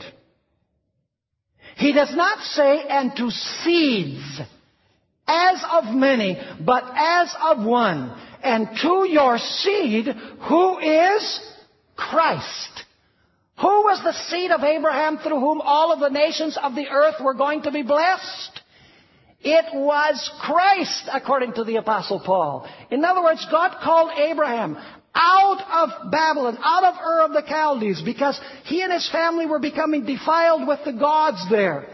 He 1.78 1.94
does 1.94 2.16
not 2.16 2.40
say, 2.44 2.84
and 2.88 3.16
to 3.18 3.30
seeds, 3.30 4.42
as 5.28 5.64
of 5.72 5.86
many, 5.96 6.38
but 6.66 6.84
as 6.96 7.34
of 7.42 7.66
one, 7.66 8.16
and 8.44 8.68
to 8.82 9.08
your 9.10 9.38
seed, 9.38 10.08
who 10.08 10.80
is 10.80 11.40
Christ. 11.96 12.84
Who 13.60 13.84
was 13.84 14.02
the 14.04 14.14
seed 14.14 14.52
of 14.52 14.64
Abraham 14.64 15.20
through 15.20 15.40
whom 15.40 15.62
all 15.62 15.92
of 15.92 16.00
the 16.00 16.10
nations 16.10 16.58
of 16.62 16.74
the 16.74 16.88
earth 16.90 17.16
were 17.22 17.36
going 17.36 17.62
to 17.64 17.72
be 17.72 17.84
blessed? 17.84 18.62
It 19.44 19.66
was 19.74 20.32
Christ, 20.42 21.10
according 21.12 21.54
to 21.54 21.64
the 21.64 21.78
apostle 21.78 22.20
Paul. 22.20 22.68
In 22.90 23.04
other 23.06 23.24
words, 23.24 23.46
God 23.50 23.78
called 23.84 24.12
Abraham 24.18 24.78
out 25.14 25.62
of 25.70 26.12
Babylon, 26.12 26.58
out 26.62 26.84
of 26.84 26.96
Ur 27.02 27.26
of 27.26 27.34
the 27.34 27.44
Chaldees, 27.48 28.02
because 28.02 28.40
he 28.66 28.82
and 28.82 28.92
his 28.92 29.10
family 29.10 29.46
were 29.46 29.60
becoming 29.60 30.06
defiled 30.06 30.68
with 30.68 30.80
the 30.86 30.94
gods 30.94 31.46
there. 31.50 31.88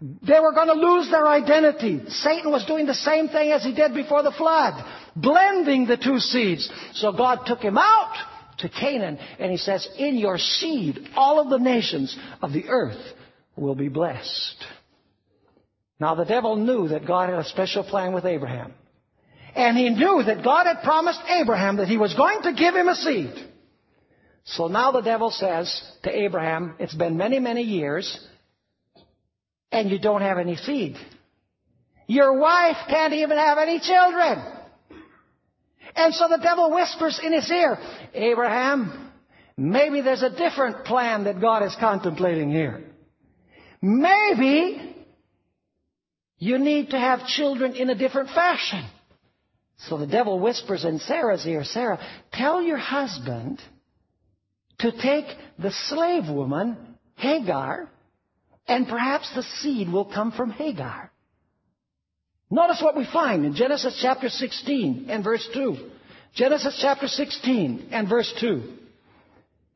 They 0.00 0.40
were 0.40 0.52
going 0.52 0.68
to 0.68 0.74
lose 0.74 1.10
their 1.10 1.28
identity. 1.28 2.02
Satan 2.08 2.50
was 2.50 2.64
doing 2.66 2.86
the 2.86 2.94
same 2.94 3.28
thing 3.28 3.52
as 3.52 3.62
he 3.62 3.72
did 3.72 3.94
before 3.94 4.22
the 4.22 4.32
flood, 4.32 4.84
blending 5.14 5.86
the 5.86 5.96
two 5.96 6.18
seeds. 6.18 6.68
So 6.94 7.12
God 7.12 7.46
took 7.46 7.60
him 7.60 7.78
out 7.78 8.14
to 8.58 8.68
Canaan, 8.68 9.18
and 9.38 9.50
he 9.50 9.58
says, 9.58 9.86
In 9.98 10.16
your 10.16 10.38
seed, 10.38 10.98
all 11.14 11.40
of 11.40 11.50
the 11.50 11.58
nations 11.58 12.16
of 12.40 12.52
the 12.52 12.68
earth 12.68 13.00
will 13.54 13.74
be 13.74 13.88
blessed. 13.88 14.64
Now 16.00 16.16
the 16.16 16.24
devil 16.24 16.56
knew 16.56 16.88
that 16.88 17.06
God 17.06 17.28
had 17.28 17.38
a 17.38 17.44
special 17.44 17.84
plan 17.84 18.12
with 18.12 18.24
Abraham. 18.24 18.74
And 19.54 19.76
he 19.76 19.90
knew 19.90 20.22
that 20.24 20.44
God 20.44 20.66
had 20.66 20.82
promised 20.82 21.20
Abraham 21.28 21.76
that 21.76 21.88
he 21.88 21.98
was 21.98 22.14
going 22.14 22.42
to 22.42 22.52
give 22.52 22.74
him 22.74 22.88
a 22.88 22.94
seed. 22.94 23.32
So 24.44 24.66
now 24.66 24.92
the 24.92 25.02
devil 25.02 25.30
says 25.30 25.82
to 26.02 26.10
Abraham, 26.10 26.74
it's 26.78 26.94
been 26.94 27.16
many, 27.16 27.38
many 27.38 27.62
years, 27.62 28.18
and 29.70 29.90
you 29.90 29.98
don't 29.98 30.22
have 30.22 30.38
any 30.38 30.56
seed. 30.56 30.96
Your 32.06 32.38
wife 32.38 32.76
can't 32.88 33.12
even 33.12 33.38
have 33.38 33.58
any 33.58 33.78
children. 33.78 34.42
And 35.94 36.14
so 36.14 36.28
the 36.28 36.38
devil 36.38 36.74
whispers 36.74 37.20
in 37.22 37.32
his 37.32 37.50
ear, 37.50 37.78
Abraham, 38.14 39.12
maybe 39.56 40.00
there's 40.00 40.22
a 40.22 40.30
different 40.30 40.84
plan 40.84 41.24
that 41.24 41.40
God 41.40 41.62
is 41.62 41.76
contemplating 41.78 42.50
here. 42.50 42.84
Maybe 43.80 44.96
you 46.38 46.58
need 46.58 46.90
to 46.90 46.98
have 46.98 47.26
children 47.26 47.74
in 47.74 47.90
a 47.90 47.94
different 47.94 48.30
fashion. 48.30 48.84
So 49.88 49.98
the 49.98 50.06
devil 50.06 50.38
whispers 50.38 50.84
in 50.84 50.98
Sarah's 51.00 51.46
ear, 51.46 51.64
Sarah, 51.64 51.98
tell 52.32 52.62
your 52.62 52.76
husband 52.76 53.60
to 54.78 54.92
take 54.92 55.26
the 55.58 55.72
slave 55.88 56.28
woman, 56.28 56.76
Hagar, 57.16 57.88
and 58.68 58.86
perhaps 58.86 59.32
the 59.34 59.42
seed 59.42 59.92
will 59.92 60.04
come 60.04 60.32
from 60.32 60.50
Hagar. 60.50 61.10
Notice 62.50 62.80
what 62.82 62.96
we 62.96 63.06
find 63.06 63.44
in 63.44 63.54
Genesis 63.54 63.98
chapter 64.00 64.28
16 64.28 65.06
and 65.08 65.24
verse 65.24 65.48
2. 65.52 65.76
Genesis 66.34 66.78
chapter 66.80 67.08
16 67.08 67.88
and 67.90 68.08
verse 68.08 68.32
2. 68.40 68.62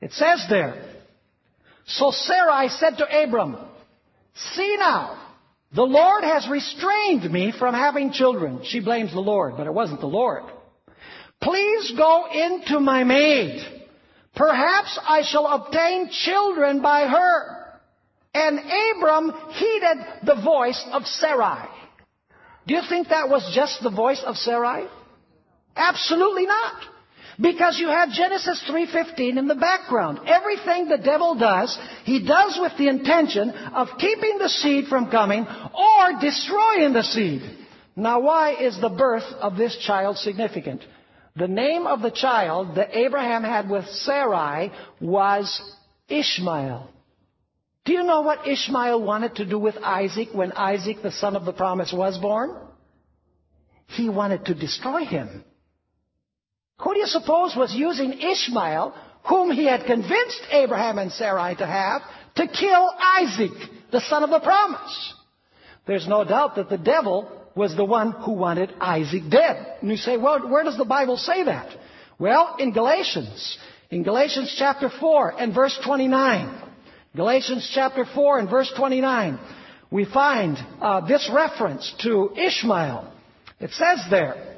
It 0.01 0.13
says 0.13 0.45
there, 0.49 0.83
So 1.87 2.11
Sarai 2.11 2.69
said 2.69 2.99
to 2.99 3.25
Abram, 3.25 3.57
See 4.35 4.77
now, 4.79 5.26
the 5.75 5.83
Lord 5.83 6.25
has 6.25 6.49
restrained 6.49 7.31
me 7.31 7.53
from 7.59 7.75
having 7.75 8.13
children. 8.13 8.61
She 8.65 8.81
blames 8.81 9.13
the 9.13 9.21
Lord, 9.21 9.55
but 9.57 9.67
it 9.67 9.75
wasn't 9.75 10.01
the 10.01 10.07
Lord. 10.07 10.45
Please 11.43 11.93
go 11.97 12.27
into 12.33 12.81
my 12.81 13.05
maid. 13.05 13.63
Perhaps 14.35 14.99
I 15.07 15.23
shall 15.23 15.47
obtain 15.47 16.11
children 16.11 16.83
by 16.83 17.07
her. 17.07 17.57
And 18.35 18.59
Abram 18.59 19.33
heeded 19.53 19.99
the 20.25 20.41
voice 20.43 20.83
of 20.93 21.07
Sarai. 21.07 21.69
Do 22.67 22.75
you 22.75 22.83
think 22.89 23.09
that 23.09 23.29
was 23.29 23.51
just 23.55 23.83
the 23.83 23.91
voice 23.91 24.23
of 24.25 24.37
Sarai? 24.37 24.87
Absolutely 25.75 26.47
not. 26.47 26.75
Because 27.41 27.79
you 27.79 27.89
have 27.89 28.11
Genesis 28.11 28.63
3:15 28.69 29.37
in 29.37 29.47
the 29.47 29.55
background. 29.55 30.21
Everything 30.27 30.89
the 30.89 30.99
devil 30.99 31.35
does, 31.35 31.77
he 32.05 32.25
does 32.25 32.59
with 32.59 32.73
the 32.79 32.89
intention 32.89 33.51
of 33.51 33.99
keeping 33.99 34.39
the 34.39 34.49
seed 34.49 34.87
from 34.87 35.11
coming 35.11 35.47
or 35.47 36.21
destroying 36.21 36.93
the 36.95 37.03
seed. 37.03 37.43
Now 37.95 38.21
why 38.21 38.55
is 38.55 38.81
the 38.81 38.89
birth 38.89 39.31
of 39.41 39.57
this 39.57 39.77
child 39.77 40.17
significant? 40.19 40.83
The 41.37 41.49
name 41.49 41.87
of 41.87 42.01
the 42.01 42.11
child 42.11 42.77
that 42.77 42.97
Abraham 42.97 43.45
had 43.45 43.69
with 43.69 43.87
Sarai 43.87 44.73
was 45.01 45.61
Ishmael. 46.09 46.89
Do 47.85 47.93
you 47.93 48.03
know 48.03 48.23
what 48.23 48.49
Ishmael 48.49 49.03
wanted 49.03 49.37
to 49.37 49.45
do 49.45 49.59
with 49.59 49.77
Isaac 49.77 50.31
when 50.33 50.53
Isaac, 50.53 51.03
the 51.03 51.13
son 51.13 51.37
of 51.37 51.45
the 51.45 51.53
promise, 51.53 51.93
was 51.93 52.19
born? 52.19 52.57
He 53.87 54.09
wanted 54.09 54.47
to 54.47 54.55
destroy 54.55 55.05
him. 55.05 55.45
Who 56.79 56.95
do 56.95 57.01
you 57.01 57.07
suppose 57.07 57.57
was 57.57 57.75
using 57.75 58.21
Ishmael, 58.21 58.95
whom 59.25 59.51
he 59.51 59.65
had 59.65 59.87
convinced 59.87 60.43
Abraham 60.51 60.99
and 60.99 61.11
Sarai 61.11 61.57
to 61.57 61.67
have, 61.67 62.03
to 62.37 62.47
kill 62.47 62.91
Isaac, 63.19 63.53
the 63.91 64.01
son 64.01 64.23
of 64.23 64.31
the 64.31 64.41
promise? 64.41 65.15
There's 65.87 66.07
no 66.07 66.25
doubt 66.25 66.57
that 66.57 66.69
the 66.69 66.79
devil 66.79 67.31
was 67.55 67.75
the 67.75 67.85
one 67.85 68.13
who 68.13 68.33
wanted 68.33 68.75
Isaac 68.81 69.31
dead. 69.31 69.79
And 69.81 69.91
you 69.91 69.97
say, 69.97 70.17
well, 70.19 70.49
where 70.49 70.65
does 70.65 70.77
the 70.77 70.85
Bible 70.85 71.17
say 71.17 71.45
that? 71.45 71.75
Well, 72.19 72.57
in 72.59 72.73
Galatians. 72.73 73.59
In 73.91 74.03
Galatians 74.03 74.55
chapter 74.59 74.91
4 74.91 75.41
and 75.41 75.55
verse 75.55 75.79
29. 75.85 76.63
Galatians 77.15 77.71
chapter 77.73 78.05
4 78.05 78.41
and 78.41 78.51
verse 78.51 78.71
29. 78.77 79.39
We 79.91 80.05
find 80.05 80.59
uh, 80.81 81.07
this 81.07 81.31
reference 81.33 81.95
to 82.03 82.33
Ishmael. 82.37 83.13
It 83.61 83.71
says 83.71 84.01
there, 84.11 84.56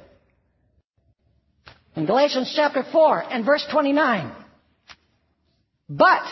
in 1.96 2.06
Galatians 2.06 2.52
chapter 2.54 2.84
4 2.90 3.24
and 3.30 3.44
verse 3.44 3.66
29. 3.70 4.32
But 5.88 6.22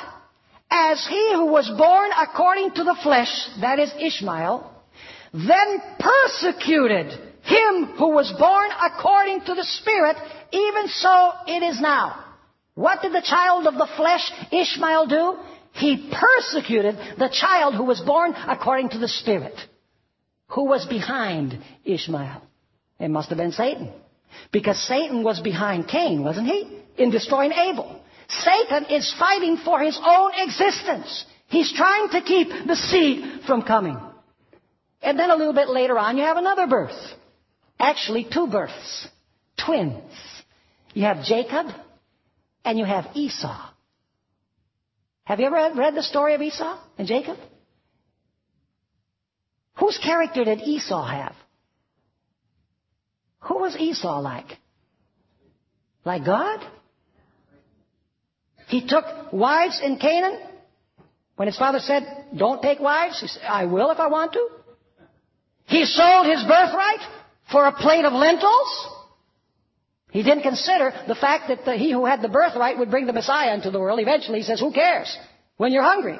as 0.70 1.06
he 1.08 1.32
who 1.34 1.46
was 1.46 1.68
born 1.76 2.10
according 2.18 2.72
to 2.72 2.84
the 2.84 2.96
flesh, 3.02 3.48
that 3.60 3.78
is 3.78 3.92
Ishmael, 3.98 4.70
then 5.32 5.82
persecuted 5.98 7.12
him 7.42 7.84
who 7.96 8.10
was 8.10 8.32
born 8.38 8.70
according 8.84 9.42
to 9.42 9.54
the 9.54 9.64
Spirit, 9.64 10.16
even 10.52 10.88
so 10.88 11.32
it 11.46 11.62
is 11.62 11.80
now. 11.80 12.24
What 12.74 13.02
did 13.02 13.12
the 13.12 13.22
child 13.22 13.66
of 13.66 13.74
the 13.74 13.88
flesh, 13.96 14.30
Ishmael, 14.52 15.06
do? 15.06 15.38
He 15.72 16.10
persecuted 16.12 16.96
the 17.18 17.30
child 17.32 17.74
who 17.74 17.84
was 17.84 18.00
born 18.00 18.34
according 18.34 18.90
to 18.90 18.98
the 18.98 19.08
Spirit. 19.08 19.54
Who 20.48 20.64
was 20.64 20.86
behind 20.86 21.58
Ishmael? 21.84 22.42
It 22.98 23.08
must 23.08 23.28
have 23.28 23.38
been 23.38 23.52
Satan. 23.52 23.92
Because 24.52 24.78
Satan 24.86 25.22
was 25.22 25.40
behind 25.40 25.88
Cain, 25.88 26.22
wasn't 26.22 26.46
he? 26.46 26.80
In 26.98 27.10
destroying 27.10 27.52
Abel. 27.52 28.00
Satan 28.28 28.86
is 28.86 29.14
fighting 29.18 29.56
for 29.58 29.80
his 29.80 29.98
own 30.04 30.32
existence. 30.36 31.24
He's 31.48 31.72
trying 31.72 32.08
to 32.10 32.22
keep 32.22 32.48
the 32.66 32.76
seed 32.76 33.42
from 33.46 33.62
coming. 33.62 33.98
And 35.02 35.18
then 35.18 35.30
a 35.30 35.36
little 35.36 35.52
bit 35.52 35.68
later 35.68 35.98
on, 35.98 36.16
you 36.16 36.24
have 36.24 36.36
another 36.36 36.66
birth. 36.66 36.98
Actually, 37.78 38.26
two 38.32 38.46
births. 38.46 39.08
Twins. 39.56 40.02
You 40.94 41.02
have 41.02 41.24
Jacob 41.24 41.66
and 42.64 42.78
you 42.78 42.84
have 42.84 43.06
Esau. 43.14 43.70
Have 45.24 45.40
you 45.40 45.46
ever 45.46 45.72
read 45.74 45.94
the 45.94 46.02
story 46.02 46.34
of 46.34 46.42
Esau 46.42 46.78
and 46.98 47.06
Jacob? 47.06 47.36
Whose 49.78 49.98
character 49.98 50.44
did 50.44 50.60
Esau 50.62 51.04
have? 51.06 51.34
Who 53.40 53.58
was 53.58 53.76
Esau 53.76 54.20
like? 54.20 54.58
Like 56.04 56.24
God? 56.24 56.60
He 58.68 58.86
took 58.86 59.04
wives 59.32 59.80
in 59.82 59.98
Canaan. 59.98 60.40
When 61.36 61.46
his 61.46 61.58
father 61.58 61.80
said, 61.80 62.02
don't 62.36 62.62
take 62.62 62.80
wives, 62.80 63.20
he 63.20 63.26
said, 63.26 63.42
I 63.42 63.66
will 63.66 63.90
if 63.90 63.98
I 63.98 64.08
want 64.08 64.32
to. 64.32 64.48
He 65.66 65.84
sold 65.84 66.26
his 66.26 66.42
birthright 66.42 67.00
for 67.52 67.66
a 67.66 67.72
plate 67.72 68.04
of 68.04 68.12
lentils. 68.12 68.88
He 70.10 70.22
didn't 70.22 70.44
consider 70.44 70.94
the 71.06 71.14
fact 71.14 71.48
that 71.48 71.64
the, 71.64 71.76
he 71.76 71.92
who 71.92 72.06
had 72.06 72.22
the 72.22 72.28
birthright 72.28 72.78
would 72.78 72.90
bring 72.90 73.06
the 73.06 73.12
Messiah 73.12 73.54
into 73.54 73.70
the 73.70 73.78
world. 73.78 74.00
Eventually 74.00 74.38
he 74.38 74.44
says, 74.44 74.60
who 74.60 74.72
cares 74.72 75.14
when 75.58 75.72
you're 75.72 75.82
hungry? 75.82 76.18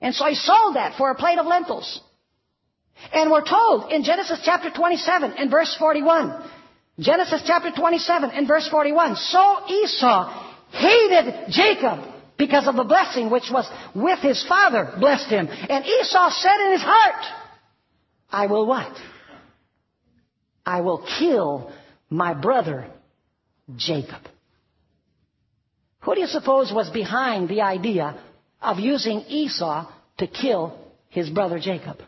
And 0.00 0.14
so 0.14 0.24
he 0.26 0.34
sold 0.34 0.76
that 0.76 0.96
for 0.96 1.10
a 1.10 1.14
plate 1.14 1.38
of 1.38 1.46
lentils. 1.46 2.00
And 3.12 3.30
we're 3.30 3.44
told 3.44 3.92
in 3.92 4.02
Genesis 4.04 4.40
chapter 4.44 4.70
27 4.70 5.32
and 5.32 5.50
verse 5.50 5.74
41, 5.78 6.50
Genesis 6.98 7.42
chapter 7.46 7.70
27 7.70 8.30
and 8.30 8.48
verse 8.48 8.68
41, 8.68 9.16
so 9.16 9.66
Esau 9.68 10.52
hated 10.72 11.50
Jacob 11.50 12.00
because 12.36 12.66
of 12.66 12.76
the 12.76 12.84
blessing 12.84 13.30
which 13.30 13.50
was 13.50 13.68
with 13.94 14.18
his 14.20 14.44
father 14.46 14.94
blessed 14.98 15.28
him. 15.28 15.48
And 15.48 15.84
Esau 15.84 16.30
said 16.30 16.60
in 16.66 16.72
his 16.72 16.82
heart, 16.82 17.24
I 18.30 18.46
will 18.46 18.66
what? 18.66 18.92
I 20.66 20.80
will 20.80 21.06
kill 21.18 21.72
my 22.10 22.34
brother 22.34 22.88
Jacob. 23.76 24.22
Who 26.00 26.14
do 26.14 26.20
you 26.20 26.26
suppose 26.26 26.72
was 26.72 26.90
behind 26.90 27.48
the 27.48 27.62
idea 27.62 28.18
of 28.60 28.78
using 28.78 29.20
Esau 29.28 29.90
to 30.18 30.26
kill 30.26 30.78
his 31.08 31.30
brother 31.30 31.58
Jacob. 31.58 31.98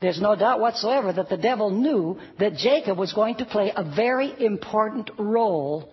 There's 0.00 0.20
no 0.20 0.36
doubt 0.36 0.60
whatsoever 0.60 1.12
that 1.12 1.28
the 1.28 1.36
devil 1.36 1.70
knew 1.70 2.18
that 2.38 2.54
Jacob 2.54 2.96
was 2.98 3.12
going 3.12 3.36
to 3.36 3.44
play 3.44 3.72
a 3.74 3.82
very 3.82 4.32
important 4.44 5.10
role 5.18 5.92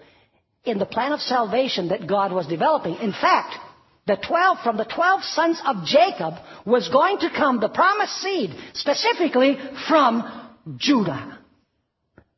in 0.64 0.78
the 0.78 0.86
plan 0.86 1.12
of 1.12 1.22
salvation 1.22 1.90
that 1.90 2.08
God 2.08 2.32
was 2.32 2.46
developing. 2.48 2.96
In 2.98 3.12
fact, 3.12 3.56
the 4.06 4.18
12, 4.18 4.60
from 4.64 4.78
the 4.78 4.86
12 4.86 5.24
sons 5.24 5.60
of 5.66 5.86
Jacob 5.86 6.36
was 6.66 6.88
going 6.90 7.18
to 7.20 7.32
come 7.32 7.60
the 7.60 7.70
promised 7.70 8.16
seed, 8.18 8.52
specifically 8.74 9.58
from 9.88 10.52
Judah. 10.78 11.40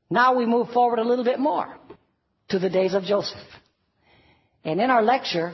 Now 0.10 0.36
we 0.36 0.46
move 0.46 0.70
forward 0.70 1.00
a 1.00 1.04
little 1.04 1.26
bit 1.26 1.40
more 1.40 1.78
to 2.50 2.60
the 2.60 2.70
days 2.70 2.94
of 2.94 3.04
Joseph. 3.04 3.38
And 4.64 4.80
in 4.80 4.90
our 4.90 5.04
lecture, 5.04 5.54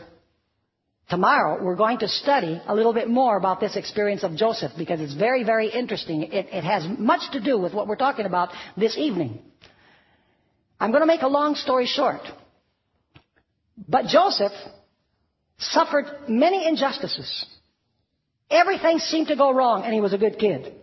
tomorrow, 1.09 1.63
we're 1.63 1.75
going 1.75 1.99
to 1.99 2.07
study 2.07 2.61
a 2.67 2.75
little 2.75 2.93
bit 2.93 3.09
more 3.09 3.37
about 3.37 3.59
this 3.59 3.75
experience 3.75 4.23
of 4.23 4.35
Joseph 4.35 4.71
because 4.77 4.99
it's 4.99 5.13
very, 5.13 5.43
very 5.43 5.69
interesting. 5.69 6.23
It, 6.23 6.47
it 6.51 6.63
has 6.63 6.85
much 6.97 7.31
to 7.33 7.39
do 7.39 7.57
with 7.57 7.73
what 7.73 7.87
we're 7.87 7.95
talking 7.95 8.25
about 8.25 8.49
this 8.77 8.97
evening. 8.97 9.39
I'm 10.79 10.91
going 10.91 11.01
to 11.01 11.07
make 11.07 11.21
a 11.21 11.27
long 11.27 11.55
story 11.55 11.85
short. 11.85 12.21
But 13.87 14.05
Joseph 14.05 14.51
suffered 15.57 16.05
many 16.27 16.67
injustices. 16.67 17.45
Everything 18.49 18.99
seemed 18.99 19.27
to 19.27 19.35
go 19.35 19.51
wrong, 19.53 19.83
and 19.83 19.93
he 19.93 20.01
was 20.01 20.13
a 20.13 20.17
good 20.17 20.37
kid. 20.37 20.73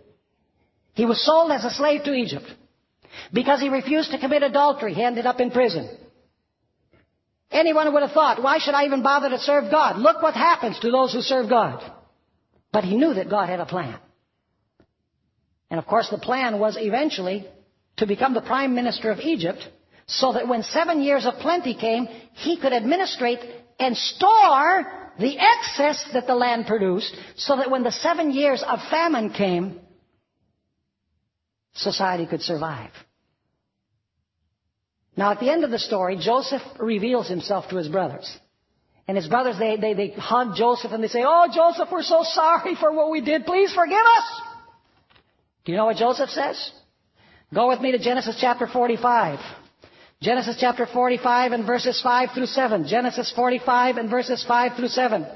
He 0.93 1.05
was 1.05 1.23
sold 1.25 1.51
as 1.51 1.63
a 1.63 1.69
slave 1.69 2.03
to 2.03 2.13
Egypt. 2.13 2.45
Because 3.33 3.61
he 3.61 3.69
refused 3.69 4.11
to 4.11 4.19
commit 4.19 4.43
adultery, 4.43 4.93
he 4.93 5.03
ended 5.03 5.25
up 5.25 5.39
in 5.39 5.51
prison. 5.51 5.89
Anyone 7.51 7.93
would 7.93 8.03
have 8.03 8.13
thought, 8.13 8.41
why 8.41 8.59
should 8.59 8.73
I 8.73 8.85
even 8.85 9.03
bother 9.03 9.29
to 9.29 9.39
serve 9.39 9.69
God? 9.69 9.97
Look 9.97 10.21
what 10.21 10.33
happens 10.33 10.79
to 10.79 10.91
those 10.91 11.11
who 11.13 11.21
serve 11.21 11.49
God. 11.49 11.83
But 12.71 12.85
he 12.85 12.95
knew 12.95 13.13
that 13.13 13.29
God 13.29 13.49
had 13.49 13.59
a 13.59 13.65
plan. 13.65 13.99
And 15.69 15.79
of 15.79 15.85
course, 15.85 16.09
the 16.09 16.17
plan 16.17 16.59
was 16.59 16.77
eventually 16.79 17.45
to 17.97 18.07
become 18.07 18.33
the 18.33 18.41
prime 18.41 18.73
minister 18.73 19.11
of 19.11 19.19
Egypt 19.19 19.67
so 20.07 20.33
that 20.33 20.47
when 20.47 20.63
seven 20.63 21.01
years 21.01 21.25
of 21.25 21.35
plenty 21.35 21.73
came, 21.73 22.07
he 22.33 22.57
could 22.57 22.73
administrate 22.73 23.39
and 23.79 23.97
store 23.97 25.13
the 25.19 25.37
excess 25.37 26.09
that 26.13 26.27
the 26.27 26.35
land 26.35 26.67
produced 26.67 27.15
so 27.35 27.57
that 27.57 27.69
when 27.69 27.83
the 27.83 27.91
seven 27.91 28.31
years 28.31 28.63
of 28.65 28.79
famine 28.89 29.31
came, 29.31 29.79
society 31.73 32.25
could 32.25 32.41
survive. 32.41 32.91
Now, 35.17 35.31
at 35.31 35.39
the 35.39 35.49
end 35.49 35.63
of 35.63 35.71
the 35.71 35.79
story, 35.79 36.17
Joseph 36.17 36.61
reveals 36.79 37.27
himself 37.27 37.69
to 37.69 37.77
his 37.77 37.89
brothers. 37.89 38.37
And 39.07 39.17
his 39.17 39.27
brothers, 39.27 39.57
they, 39.59 39.75
they, 39.75 39.93
they 39.93 40.09
hug 40.11 40.55
Joseph 40.55 40.91
and 40.91 41.03
they 41.03 41.09
say, 41.09 41.23
Oh, 41.25 41.47
Joseph, 41.53 41.89
we're 41.91 42.03
so 42.03 42.23
sorry 42.23 42.75
for 42.75 42.91
what 42.93 43.11
we 43.11 43.21
did. 43.21 43.45
Please 43.45 43.73
forgive 43.73 44.05
us. 44.17 44.41
Do 45.65 45.71
you 45.71 45.77
know 45.77 45.85
what 45.85 45.97
Joseph 45.97 46.29
says? 46.29 46.71
Go 47.53 47.67
with 47.67 47.81
me 47.81 47.91
to 47.91 47.99
Genesis 47.99 48.37
chapter 48.39 48.67
45. 48.67 49.39
Genesis 50.21 50.55
chapter 50.59 50.85
45 50.85 51.51
and 51.51 51.65
verses 51.65 51.99
5 52.01 52.29
through 52.33 52.45
7. 52.45 52.87
Genesis 52.87 53.33
45 53.35 53.97
and 53.97 54.09
verses 54.09 54.45
5 54.47 54.77
through 54.77 54.87
7. 54.87 55.27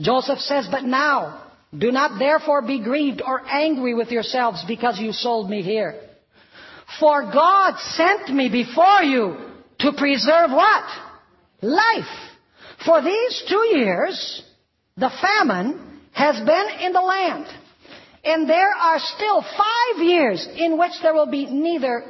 Joseph 0.00 0.40
says, 0.40 0.68
But 0.70 0.84
now, 0.84 1.44
do 1.76 1.90
not 1.90 2.18
therefore 2.18 2.62
be 2.62 2.82
grieved 2.82 3.22
or 3.24 3.40
angry 3.46 3.94
with 3.94 4.10
yourselves 4.10 4.64
because 4.66 4.98
you 4.98 5.12
sold 5.12 5.48
me 5.48 5.62
here. 5.62 6.00
For 7.00 7.22
God 7.22 7.78
sent 7.78 8.28
me 8.34 8.48
before 8.48 9.02
you 9.02 9.36
to 9.80 9.92
preserve 9.92 10.50
what? 10.50 10.84
Life. 11.60 12.04
For 12.84 13.02
these 13.02 13.44
two 13.48 13.78
years, 13.78 14.42
the 14.96 15.10
famine 15.20 16.00
has 16.12 16.36
been 16.36 16.66
in 16.80 16.92
the 16.92 17.00
land. 17.00 17.46
And 18.24 18.48
there 18.48 18.70
are 18.70 18.98
still 18.98 19.42
five 19.42 20.02
years 20.02 20.46
in 20.56 20.78
which 20.78 20.92
there 21.02 21.14
will 21.14 21.30
be 21.30 21.46
neither 21.46 22.04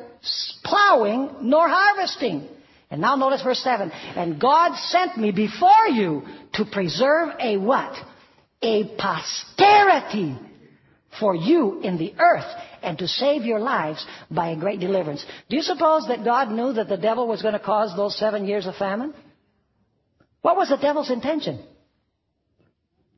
plowing 0.64 1.36
nor 1.42 1.68
harvesting. 1.68 2.48
And 2.90 3.00
now 3.00 3.16
notice 3.16 3.42
verse 3.42 3.62
7. 3.62 3.90
And 3.90 4.40
God 4.40 4.76
sent 4.76 5.16
me 5.18 5.32
before 5.32 5.88
you 5.88 6.22
to 6.54 6.64
preserve 6.64 7.30
a 7.40 7.56
what? 7.56 7.96
A 8.62 8.96
posterity 8.96 10.38
for 11.20 11.34
you 11.34 11.80
in 11.80 11.98
the 11.98 12.14
earth 12.18 12.46
and 12.82 12.98
to 12.98 13.08
save 13.08 13.44
your 13.44 13.60
lives 13.60 14.04
by 14.30 14.50
a 14.50 14.56
great 14.56 14.80
deliverance. 14.80 15.24
Do 15.48 15.56
you 15.56 15.62
suppose 15.62 16.06
that 16.08 16.24
God 16.24 16.50
knew 16.50 16.72
that 16.74 16.88
the 16.88 16.96
devil 16.96 17.26
was 17.26 17.42
going 17.42 17.54
to 17.54 17.60
cause 17.60 17.96
those 17.96 18.18
seven 18.18 18.46
years 18.46 18.66
of 18.66 18.76
famine? 18.76 19.14
What 20.42 20.56
was 20.56 20.68
the 20.68 20.76
devil's 20.76 21.10
intention? 21.10 21.62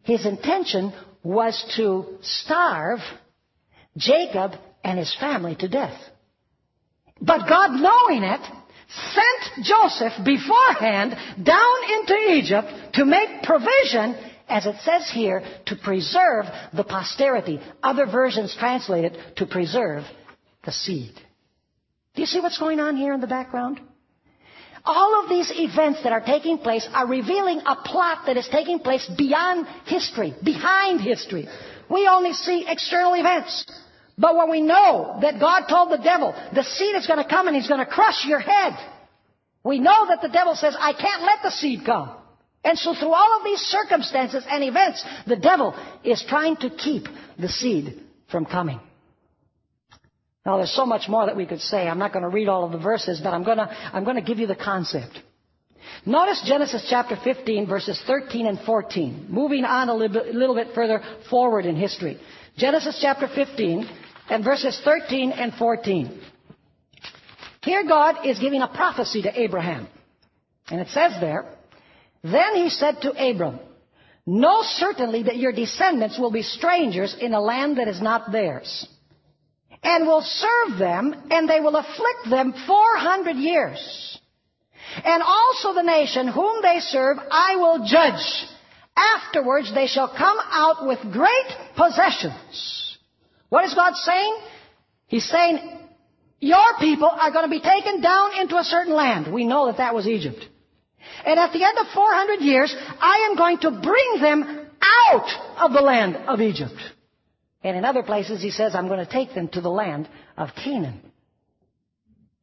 His 0.03 0.25
intention 0.25 0.93
was 1.23 1.63
to 1.77 2.19
starve 2.23 3.01
Jacob 3.97 4.53
and 4.83 4.99
his 4.99 5.15
family 5.21 5.55
to 5.57 5.69
death. 5.69 6.01
But 7.21 7.49
God, 7.49 7.73
knowing 7.73 8.23
it, 8.23 8.41
sent 8.89 9.67
Joseph 9.67 10.13
beforehand 10.25 11.15
down 11.43 11.77
into 11.99 12.15
Egypt 12.31 12.95
to 12.95 13.05
make 13.05 13.43
provision 13.43 14.17
as 14.49 14.67
it 14.67 14.77
says 14.83 15.11
here, 15.11 15.43
to 15.67 15.77
preserve 15.77 16.47
the 16.73 16.85
posterity. 16.85 17.61
Other 17.83 18.07
versions 18.07 18.57
translate 18.59 19.05
it 19.05 19.37
to 19.37 19.47
preserve 19.47 20.05
the 20.65 20.73
seed. 20.73 21.15
Do 22.15 22.23
you 22.23 22.27
see 22.27 22.41
what's 22.41 22.59
going 22.59 22.81
on 22.81 22.97
here 22.97 23.15
in 23.15 23.21
the 23.21 23.27
background? 23.27 23.81
All 24.85 25.23
of 25.23 25.29
these 25.29 25.53
events 25.55 26.03
that 26.03 26.13
are 26.13 26.21
taking 26.21 26.59
place 26.59 26.89
are 26.93 27.07
revealing 27.07 27.61
a 27.67 27.77
plot 27.77 28.25
that 28.27 28.37
is 28.37 28.49
taking 28.51 28.79
place 28.79 29.09
beyond 29.19 29.67
history, 29.85 30.35
behind 30.43 31.01
history. 31.01 31.47
We 31.91 32.09
only 32.09 32.33
see 32.33 32.65
external 32.67 33.15
events. 33.15 33.67
But 34.17 34.35
when 34.37 34.51
we 34.51 34.63
know 34.63 35.19
that 35.23 35.39
God 35.39 35.67
told 35.69 35.93
the 35.93 36.03
devil, 36.03 36.35
the 36.55 36.65
seed 36.65 36.97
is 36.97 37.07
going 37.07 37.23
to 37.23 37.29
come 37.29 37.47
and 37.47 37.57
he's 37.57 37.69
going 37.69 37.85
to 37.85 37.87
crush 37.87 38.27
your 38.27 38.41
head, 38.41 38.77
we 39.63 39.79
know 39.79 40.07
that 40.09 40.23
the 40.23 40.29
devil 40.29 40.55
says, 40.55 40.75
I 40.79 40.93
can't 40.93 41.23
let 41.23 41.43
the 41.43 41.51
seed 41.51 41.85
come. 41.85 42.11
And 42.65 42.79
so 42.79 42.95
through 42.95 43.13
all 43.13 43.39
of 43.39 43.45
these 43.45 43.61
circumstances 43.61 44.45
and 44.49 44.65
events, 44.65 45.05
the 45.27 45.37
devil 45.37 45.75
is 46.05 46.25
trying 46.29 46.57
to 46.57 46.71
keep 46.71 47.05
the 47.39 47.49
seed 47.49 48.03
from 48.31 48.45
coming. 48.45 48.81
Now 50.45 50.57
there's 50.57 50.75
so 50.75 50.87
much 50.87 51.09
more 51.09 51.27
that 51.27 51.37
we 51.37 51.47
could 51.47 51.61
say. 51.61 51.87
I'm 51.89 51.99
not 51.99 52.13
going 52.13 52.23
to 52.23 52.29
read 52.29 52.49
all 52.49 52.65
of 52.65 52.73
the 52.73 52.79
verses, 52.79 53.21
but 53.23 53.31
I'm 53.35 53.45
going 53.45 53.59
to, 53.59 53.69
I'm 53.93 54.05
going 54.05 54.17
to 54.17 54.23
give 54.23 54.39
you 54.39 54.47
the 54.47 54.57
concept. 54.57 55.21
Notice 56.05 56.43
Genesis 56.47 56.87
chapter 56.89 57.17
15 57.23 57.67
verses 57.67 58.03
13 58.07 58.47
and 58.47 58.59
14. 58.61 59.27
Moving 59.29 59.65
on 59.65 59.89
a 59.89 59.95
little 59.95 60.23
bit, 60.23 60.35
little 60.35 60.55
bit 60.55 60.69
further 60.75 61.03
forward 61.31 61.67
in 61.67 61.77
history. 61.77 62.19
Genesis 62.57 62.99
chapter 63.01 63.29
15 63.29 63.89
and 64.31 64.45
verses 64.45 64.81
13 64.85 65.33
and 65.33 65.53
14. 65.55 66.21
Here 67.63 67.87
God 67.87 68.27
is 68.27 68.39
giving 68.39 68.63
a 68.63 68.69
prophecy 68.69 69.23
to 69.23 69.41
Abraham. 69.41 69.89
And 70.71 70.81
it 70.81 70.89
says 70.89 71.13
there, 71.21 71.47
then 72.23 72.57
he 72.57 72.71
said 72.71 73.01
to 73.03 73.11
Abram, 73.11 73.61
Know 74.27 74.63
certainly 74.63 75.23
that 75.25 75.37
your 75.37 75.53
descendants 75.53 76.19
will 76.19 76.31
be 76.31 76.43
strangers 76.43 77.17
in 77.19 77.33
a 77.33 77.41
land 77.41 77.79
that 77.79 77.89
is 77.89 78.03
not 78.03 78.31
theirs, 78.31 78.87
and 79.83 80.07
will 80.07 80.23
serve 80.23 80.79
them, 80.79 81.15
and 81.31 81.49
they 81.49 81.61
will 81.61 81.77
afflict 81.77 82.29
them 82.29 82.53
four 82.67 82.97
hundred 82.97 83.37
years. 83.37 84.19
And 85.05 85.23
also 85.23 85.75
the 85.75 85.83
nation 85.83 86.29
whom 86.29 86.63
they 86.63 86.81
serve 86.81 87.19
I 87.31 87.57
will 87.57 87.87
judge. 87.87 88.47
Afterwards 88.97 89.73
they 89.73 89.87
shall 89.87 90.09
come 90.09 90.39
out 90.51 90.87
with 90.87 90.99
great 91.13 91.49
possessions. 91.77 92.99
What 93.49 93.65
is 93.65 93.75
God 93.75 93.95
saying? 93.95 94.39
He's 95.07 95.29
saying, 95.29 95.79
your 96.41 96.79
people 96.79 97.09
are 97.09 97.31
going 97.33 97.45
to 97.45 97.51
be 97.51 97.61
taken 97.61 98.01
down 98.01 98.41
into 98.41 98.57
a 98.57 98.65
certain 98.65 98.93
land. 98.93 99.33
We 99.33 99.47
know 99.47 99.67
that 99.67 99.79
that 99.79 99.95
was 99.95 100.07
Egypt. 100.07 100.45
And 101.25 101.39
at 101.39 101.53
the 101.53 101.65
end 101.65 101.79
of 101.79 101.87
400 101.93 102.41
years, 102.41 102.75
I 103.01 103.29
am 103.31 103.37
going 103.37 103.59
to 103.59 103.71
bring 103.71 104.21
them 104.21 104.67
out 105.11 105.65
of 105.65 105.73
the 105.73 105.81
land 105.81 106.17
of 106.17 106.41
Egypt. 106.41 106.79
And 107.63 107.77
in 107.77 107.85
other 107.85 108.03
places, 108.03 108.43
he 108.43 108.51
says, 108.51 108.75
I'm 108.75 108.89
going 108.89 109.05
to 109.05 109.11
take 109.11 109.35
them 109.35 109.49
to 109.49 109.61
the 109.61 109.71
land 109.71 110.09
of 110.37 110.51
Canaan. 110.55 111.01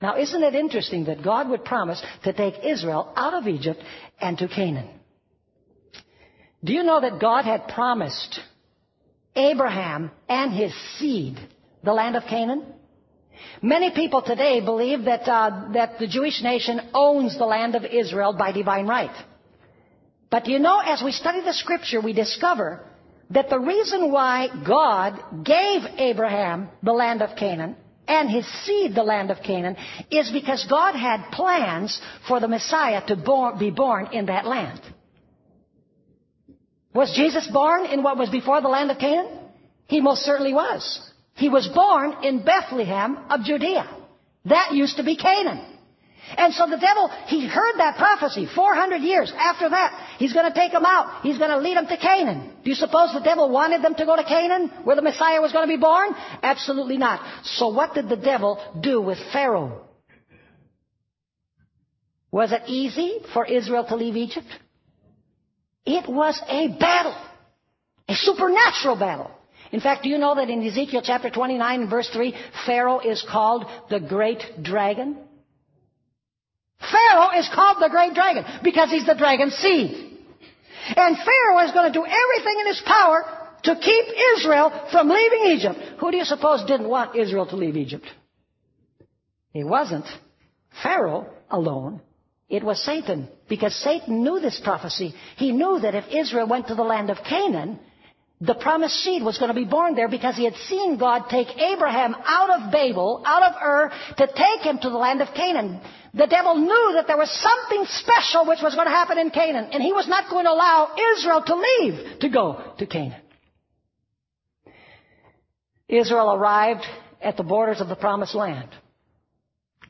Now, 0.01 0.17
isn't 0.17 0.43
it 0.43 0.55
interesting 0.55 1.05
that 1.05 1.23
God 1.23 1.49
would 1.49 1.63
promise 1.63 2.03
to 2.23 2.33
take 2.33 2.63
Israel 2.63 3.13
out 3.15 3.33
of 3.33 3.47
Egypt 3.47 3.81
and 4.19 4.37
to 4.37 4.47
Canaan? 4.47 4.89
Do 6.63 6.73
you 6.73 6.83
know 6.83 6.99
that 6.99 7.19
God 7.19 7.45
had 7.45 7.67
promised 7.69 8.39
Abraham 9.35 10.11
and 10.27 10.51
his 10.53 10.73
seed 10.97 11.39
the 11.83 11.93
land 11.93 12.15
of 12.15 12.23
Canaan? 12.23 12.65
Many 13.61 13.91
people 13.91 14.21
today 14.21 14.59
believe 14.61 15.05
that, 15.05 15.27
uh, 15.27 15.71
that 15.73 15.99
the 15.99 16.07
Jewish 16.07 16.41
nation 16.41 16.79
owns 16.93 17.37
the 17.37 17.45
land 17.45 17.75
of 17.75 17.83
Israel 17.85 18.33
by 18.33 18.51
divine 18.51 18.87
right. 18.87 19.15
But 20.29 20.47
you 20.47 20.59
know, 20.59 20.79
as 20.79 21.01
we 21.03 21.11
study 21.11 21.41
the 21.41 21.53
scripture, 21.53 22.01
we 22.01 22.13
discover 22.13 22.85
that 23.29 23.49
the 23.49 23.59
reason 23.59 24.11
why 24.11 24.49
God 24.65 25.43
gave 25.43 25.81
Abraham 25.97 26.69
the 26.83 26.93
land 26.93 27.21
of 27.21 27.37
Canaan 27.37 27.75
and 28.07 28.29
his 28.29 28.45
seed 28.63 28.93
the 28.93 29.03
land 29.03 29.31
of 29.31 29.41
Canaan 29.41 29.77
is 30.11 30.29
because 30.31 30.65
God 30.69 30.93
had 30.95 31.31
plans 31.31 31.99
for 32.27 32.39
the 32.39 32.47
Messiah 32.47 33.05
to 33.07 33.15
be 33.59 33.71
born 33.71 34.09
in 34.11 34.27
that 34.27 34.45
land. 34.45 34.81
Was 36.93 37.13
Jesus 37.15 37.47
born 37.47 37.85
in 37.85 38.03
what 38.03 38.17
was 38.17 38.29
before 38.29 38.61
the 38.61 38.69
land 38.69 38.91
of 38.91 38.99
Canaan? 38.99 39.39
He 39.87 40.01
most 40.01 40.21
certainly 40.21 40.53
was. 40.53 41.11
He 41.35 41.49
was 41.49 41.67
born 41.67 42.23
in 42.23 42.43
Bethlehem 42.43 43.17
of 43.29 43.43
Judea. 43.43 43.87
That 44.45 44.73
used 44.73 44.97
to 44.97 45.03
be 45.03 45.17
Canaan. 45.17 45.75
And 46.37 46.53
so 46.53 46.67
the 46.67 46.77
devil, 46.77 47.09
he 47.27 47.47
heard 47.47 47.77
that 47.77 47.97
prophecy 47.97 48.47
400 48.47 48.97
years 48.97 49.31
after 49.37 49.69
that. 49.69 50.15
He's 50.17 50.33
going 50.33 50.51
to 50.51 50.57
take 50.57 50.71
them 50.71 50.85
out. 50.85 51.21
He's 51.21 51.37
going 51.37 51.51
to 51.51 51.59
lead 51.59 51.77
them 51.77 51.87
to 51.87 51.97
Canaan. 51.97 52.51
Do 52.63 52.69
you 52.69 52.75
suppose 52.75 53.13
the 53.13 53.19
devil 53.19 53.49
wanted 53.49 53.83
them 53.83 53.93
to 53.95 54.05
go 54.05 54.15
to 54.15 54.23
Canaan 54.23 54.69
where 54.85 54.95
the 54.95 55.03
Messiah 55.03 55.39
was 55.39 55.51
going 55.51 55.67
to 55.67 55.73
be 55.73 55.79
born? 55.79 56.09
Absolutely 56.41 56.97
not. 56.97 57.21
So 57.43 57.67
what 57.67 57.93
did 57.93 58.09
the 58.09 58.17
devil 58.17 58.59
do 58.81 59.01
with 59.01 59.19
Pharaoh? 59.31 59.85
Was 62.31 62.51
it 62.51 62.63
easy 62.67 63.19
for 63.33 63.45
Israel 63.45 63.85
to 63.85 63.95
leave 63.95 64.15
Egypt? 64.15 64.47
It 65.85 66.09
was 66.09 66.41
a 66.49 66.69
battle. 66.79 67.15
A 68.09 68.15
supernatural 68.15 68.97
battle. 68.97 69.31
In 69.75 69.81
fact, 69.81 70.03
do 70.03 70.09
you 70.09 70.17
know 70.17 70.35
that 70.35 70.49
in 70.49 70.65
Ezekiel 70.65 71.01
chapter 71.03 71.29
29 71.29 71.81
and 71.81 71.89
verse 71.89 72.09
3, 72.13 72.33
Pharaoh 72.65 72.99
is 72.99 73.21
called 73.29 73.65
the 73.89 73.99
great 73.99 74.41
dragon? 74.63 75.17
Pharaoh 76.79 77.37
is 77.37 77.49
called 77.53 77.83
the 77.83 77.89
great 77.89 78.13
dragon 78.13 78.45
because 78.63 78.89
he's 78.89 79.05
the 79.05 79.15
dragon's 79.15 79.53
seed. 79.55 79.91
And 80.95 81.17
Pharaoh 81.17 81.59
is 81.65 81.73
going 81.73 81.91
to 81.91 81.99
do 81.99 82.05
everything 82.05 82.57
in 82.61 82.67
his 82.67 82.81
power 82.85 83.25
to 83.63 83.75
keep 83.75 84.05
Israel 84.37 84.71
from 84.93 85.09
leaving 85.09 85.57
Egypt. 85.57 85.77
Who 85.99 86.09
do 86.09 86.15
you 86.15 86.23
suppose 86.23 86.63
didn't 86.63 86.87
want 86.87 87.17
Israel 87.17 87.45
to 87.47 87.57
leave 87.57 87.75
Egypt? 87.75 88.05
It 89.53 89.65
wasn't 89.65 90.05
Pharaoh 90.83 91.27
alone. 91.49 91.99
It 92.47 92.63
was 92.63 92.81
Satan. 92.81 93.27
Because 93.49 93.75
Satan 93.75 94.23
knew 94.23 94.39
this 94.39 94.61
prophecy. 94.63 95.13
He 95.35 95.51
knew 95.51 95.81
that 95.81 95.95
if 95.95 96.05
Israel 96.13 96.47
went 96.47 96.69
to 96.69 96.75
the 96.75 96.83
land 96.83 97.09
of 97.09 97.17
Canaan, 97.27 97.77
the 98.41 98.55
promised 98.55 98.95
seed 98.95 99.23
was 99.23 99.37
going 99.37 99.47
to 99.47 99.59
be 99.59 99.65
born 99.65 99.95
there 99.95 100.09
because 100.09 100.35
he 100.35 100.43
had 100.43 100.55
seen 100.67 100.97
God 100.97 101.29
take 101.29 101.47
Abraham 101.57 102.15
out 102.25 102.49
of 102.49 102.71
Babel, 102.71 103.23
out 103.25 103.43
of 103.43 103.53
Ur, 103.61 103.91
to 104.17 104.27
take 104.27 104.61
him 104.61 104.77
to 104.79 104.89
the 104.89 104.97
land 104.97 105.21
of 105.21 105.33
Canaan. 105.33 105.79
The 106.13 106.27
devil 106.27 106.55
knew 106.55 106.91
that 106.95 107.07
there 107.07 107.17
was 107.17 107.29
something 107.31 107.85
special 107.85 108.45
which 108.45 108.59
was 108.61 108.75
going 108.75 108.87
to 108.87 108.91
happen 108.91 109.17
in 109.17 109.29
Canaan, 109.29 109.69
and 109.71 109.81
he 109.81 109.93
was 109.93 110.07
not 110.07 110.29
going 110.29 110.45
to 110.45 110.51
allow 110.51 110.95
Israel 111.15 111.43
to 111.45 111.55
leave 111.55 112.19
to 112.19 112.29
go 112.29 112.73
to 112.77 112.85
Canaan. 112.85 113.21
Israel 115.87 116.33
arrived 116.33 116.85
at 117.21 117.37
the 117.37 117.43
borders 117.43 117.79
of 117.79 117.87
the 117.87 117.95
promised 117.95 118.35
land. 118.35 118.69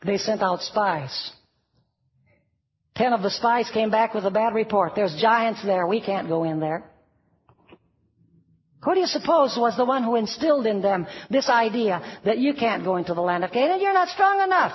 They 0.05 0.17
sent 0.17 0.43
out 0.43 0.61
spies. 0.61 1.31
Ten 2.95 3.11
of 3.11 3.23
the 3.23 3.31
spies 3.31 3.69
came 3.73 3.89
back 3.89 4.13
with 4.13 4.25
a 4.25 4.31
bad 4.31 4.53
report. 4.53 4.93
There's 4.95 5.15
giants 5.19 5.63
there. 5.63 5.87
We 5.87 5.99
can't 5.99 6.27
go 6.27 6.43
in 6.43 6.59
there. 6.59 6.83
Who 8.85 8.93
do 8.93 8.99
you 8.99 9.07
suppose 9.07 9.57
was 9.57 9.75
the 9.75 9.83
one 9.83 10.03
who 10.03 10.15
instilled 10.15 10.67
in 10.67 10.83
them 10.83 11.07
this 11.31 11.49
idea 11.49 12.03
that 12.23 12.37
you 12.37 12.53
can't 12.53 12.83
go 12.83 12.97
into 12.97 13.15
the 13.15 13.21
land 13.21 13.43
of 13.43 13.51
Canaan? 13.51 13.81
You're 13.81 13.93
not 13.93 14.09
strong 14.09 14.41
enough. 14.41 14.73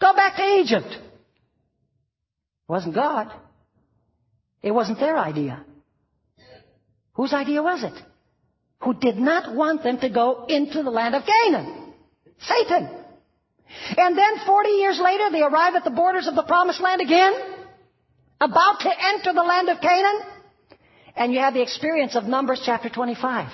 Go 0.00 0.12
back 0.12 0.36
to 0.36 0.42
Egypt. 0.42 0.88
It 0.88 2.68
wasn't 2.68 2.96
God. 2.96 3.32
It 4.60 4.72
wasn't 4.72 4.98
their 4.98 5.16
idea. 5.16 5.64
Whose 7.12 7.32
idea 7.32 7.62
was 7.62 7.84
it? 7.84 7.94
Who 8.80 8.94
did 8.94 9.18
not 9.18 9.54
want 9.54 9.84
them 9.84 9.98
to 9.98 10.08
go 10.08 10.46
into 10.48 10.82
the 10.82 10.90
land 10.90 11.14
of 11.14 11.22
Canaan? 11.24 11.94
Satan. 12.40 12.90
And 13.96 14.18
then 14.18 14.34
40 14.44 14.68
years 14.68 15.00
later, 15.00 15.30
they 15.30 15.42
arrive 15.42 15.76
at 15.76 15.84
the 15.84 15.90
borders 15.90 16.26
of 16.26 16.34
the 16.34 16.42
promised 16.42 16.80
land 16.80 17.00
again, 17.00 17.32
about 18.40 18.80
to 18.80 18.90
enter 18.90 19.32
the 19.32 19.44
land 19.44 19.68
of 19.68 19.80
Canaan, 19.80 20.31
and 21.16 21.32
you 21.32 21.40
have 21.40 21.54
the 21.54 21.62
experience 21.62 22.16
of 22.16 22.24
Numbers 22.24 22.62
chapter 22.64 22.88
25. 22.88 23.50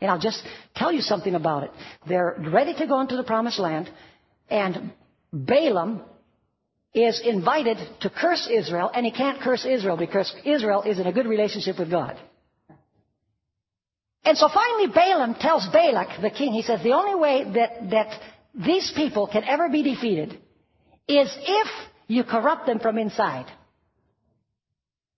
And 0.00 0.10
I'll 0.10 0.18
just 0.20 0.42
tell 0.74 0.92
you 0.92 1.00
something 1.00 1.34
about 1.34 1.64
it. 1.64 1.70
They're 2.06 2.36
ready 2.52 2.74
to 2.74 2.86
go 2.86 3.00
into 3.00 3.16
the 3.16 3.24
promised 3.24 3.58
land, 3.58 3.90
and 4.48 4.92
Balaam 5.32 6.02
is 6.92 7.20
invited 7.24 7.78
to 8.00 8.10
curse 8.10 8.48
Israel, 8.50 8.90
and 8.94 9.04
he 9.04 9.12
can't 9.12 9.40
curse 9.40 9.64
Israel 9.64 9.96
because 9.96 10.32
Israel 10.44 10.82
is 10.82 10.98
in 10.98 11.06
a 11.06 11.12
good 11.12 11.26
relationship 11.26 11.78
with 11.78 11.90
God. 11.90 12.16
And 14.24 14.38
so 14.38 14.48
finally 14.48 14.86
Balaam 14.86 15.34
tells 15.34 15.68
Balak, 15.68 16.22
the 16.22 16.30
king, 16.30 16.52
he 16.52 16.62
says, 16.62 16.82
the 16.82 16.92
only 16.92 17.14
way 17.14 17.44
that, 17.44 17.90
that 17.90 18.20
these 18.54 18.92
people 18.94 19.26
can 19.26 19.44
ever 19.44 19.68
be 19.68 19.82
defeated 19.82 20.38
is 21.06 21.36
if 21.40 21.68
you 22.06 22.24
corrupt 22.24 22.66
them 22.66 22.78
from 22.78 22.96
inside. 22.96 23.46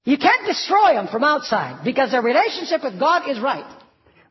You 0.07 0.17
can't 0.17 0.47
destroy 0.47 0.95
them 0.95 1.09
from 1.09 1.25
outside 1.25 1.85
because 1.85 2.13
their 2.13 2.23
relationship 2.23 2.85
with 2.85 2.99
God 2.99 3.29
is 3.29 3.41
right. 3.41 3.67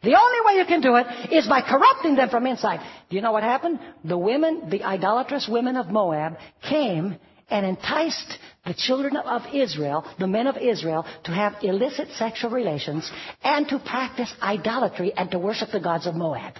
The 0.03 0.15
only 0.15 0.37
way 0.45 0.53
you 0.59 0.65
can 0.65 0.79
do 0.79 0.95
it 0.95 1.33
is 1.33 1.47
by 1.47 1.61
corrupting 1.61 2.15
them 2.15 2.29
from 2.29 2.47
inside. 2.47 2.79
Do 3.09 3.15
you 3.17 3.21
know 3.21 3.33
what 3.33 3.43
happened? 3.43 3.79
The 4.05 4.17
women, 4.17 4.69
the 4.69 4.83
idolatrous 4.83 5.49
women 5.49 5.75
of 5.75 5.87
Moab, 5.87 6.37
came 6.69 7.17
and 7.49 7.65
enticed 7.65 8.37
the 8.65 8.73
children 8.73 9.17
of 9.17 9.41
Israel, 9.53 10.05
the 10.17 10.27
men 10.27 10.47
of 10.47 10.55
Israel, 10.55 11.05
to 11.25 11.31
have 11.31 11.57
illicit 11.61 12.07
sexual 12.17 12.51
relations 12.51 13.11
and 13.43 13.67
to 13.67 13.77
practice 13.79 14.33
idolatry 14.41 15.11
and 15.11 15.29
to 15.31 15.39
worship 15.39 15.71
the 15.73 15.81
gods 15.81 16.07
of 16.07 16.15
Moab. 16.15 16.53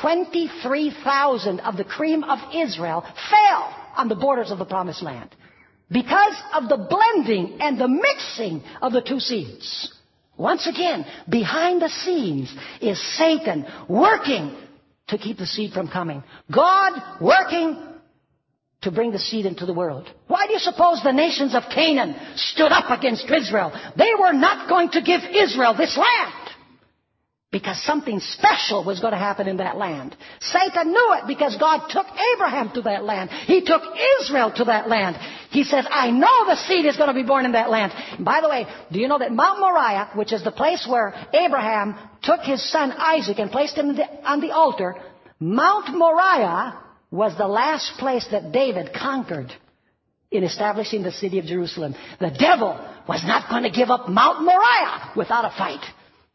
23,000 0.00 1.60
of 1.60 1.76
the 1.76 1.84
cream 1.84 2.24
of 2.24 2.38
Israel 2.54 3.04
fell 3.28 3.76
on 3.96 4.08
the 4.08 4.16
borders 4.16 4.50
of 4.50 4.58
the 4.58 4.64
promised 4.64 5.02
land 5.02 5.36
because 5.90 6.34
of 6.54 6.68
the 6.68 6.76
blending 6.76 7.58
and 7.60 7.78
the 7.78 7.88
mixing 7.88 8.62
of 8.80 8.92
the 8.92 9.02
two 9.02 9.20
seeds. 9.20 9.92
Once 10.36 10.66
again, 10.66 11.04
behind 11.28 11.82
the 11.82 11.88
scenes 11.88 12.54
is 12.80 12.98
Satan 13.16 13.66
working 13.88 14.56
to 15.08 15.18
keep 15.18 15.36
the 15.36 15.46
seed 15.46 15.72
from 15.72 15.88
coming. 15.88 16.22
God 16.50 17.20
working 17.20 17.86
to 18.82 18.90
bring 18.90 19.10
the 19.10 19.18
seed 19.18 19.44
into 19.44 19.66
the 19.66 19.74
world. 19.74 20.08
Why 20.28 20.46
do 20.46 20.54
you 20.54 20.58
suppose 20.58 21.02
the 21.02 21.12
nations 21.12 21.54
of 21.54 21.64
Canaan 21.74 22.16
stood 22.36 22.72
up 22.72 22.90
against 22.90 23.30
Israel? 23.30 23.72
They 23.96 24.12
were 24.18 24.32
not 24.32 24.68
going 24.68 24.90
to 24.90 25.02
give 25.02 25.20
Israel 25.20 25.74
this 25.76 25.98
land. 25.98 26.39
Because 27.52 27.82
something 27.82 28.20
special 28.20 28.84
was 28.84 29.00
going 29.00 29.12
to 29.12 29.18
happen 29.18 29.48
in 29.48 29.56
that 29.56 29.76
land. 29.76 30.16
Satan 30.38 30.92
knew 30.92 31.14
it 31.14 31.26
because 31.26 31.56
God 31.56 31.88
took 31.88 32.06
Abraham 32.34 32.70
to 32.74 32.82
that 32.82 33.02
land. 33.02 33.28
He 33.30 33.64
took 33.64 33.82
Israel 34.20 34.52
to 34.52 34.64
that 34.66 34.88
land. 34.88 35.16
He 35.50 35.64
says, 35.64 35.84
I 35.90 36.12
know 36.12 36.46
the 36.46 36.54
seed 36.54 36.84
is 36.84 36.96
going 36.96 37.08
to 37.08 37.14
be 37.14 37.26
born 37.26 37.44
in 37.46 37.52
that 37.52 37.68
land. 37.68 37.92
And 38.16 38.24
by 38.24 38.40
the 38.40 38.48
way, 38.48 38.66
do 38.92 39.00
you 39.00 39.08
know 39.08 39.18
that 39.18 39.32
Mount 39.32 39.58
Moriah, 39.58 40.10
which 40.14 40.32
is 40.32 40.44
the 40.44 40.52
place 40.52 40.86
where 40.88 41.12
Abraham 41.34 41.96
took 42.22 42.40
his 42.42 42.62
son 42.70 42.92
Isaac 42.92 43.40
and 43.40 43.50
placed 43.50 43.74
him 43.74 43.98
on 44.24 44.40
the 44.40 44.52
altar, 44.52 44.94
Mount 45.40 45.96
Moriah 45.96 46.78
was 47.10 47.36
the 47.36 47.48
last 47.48 47.98
place 47.98 48.28
that 48.30 48.52
David 48.52 48.92
conquered 48.94 49.52
in 50.30 50.44
establishing 50.44 51.02
the 51.02 51.10
city 51.10 51.40
of 51.40 51.46
Jerusalem. 51.46 51.96
The 52.20 52.30
devil 52.30 52.78
was 53.08 53.24
not 53.24 53.50
going 53.50 53.64
to 53.64 53.70
give 53.70 53.90
up 53.90 54.08
Mount 54.08 54.44
Moriah 54.44 55.14
without 55.16 55.44
a 55.44 55.56
fight. 55.56 55.84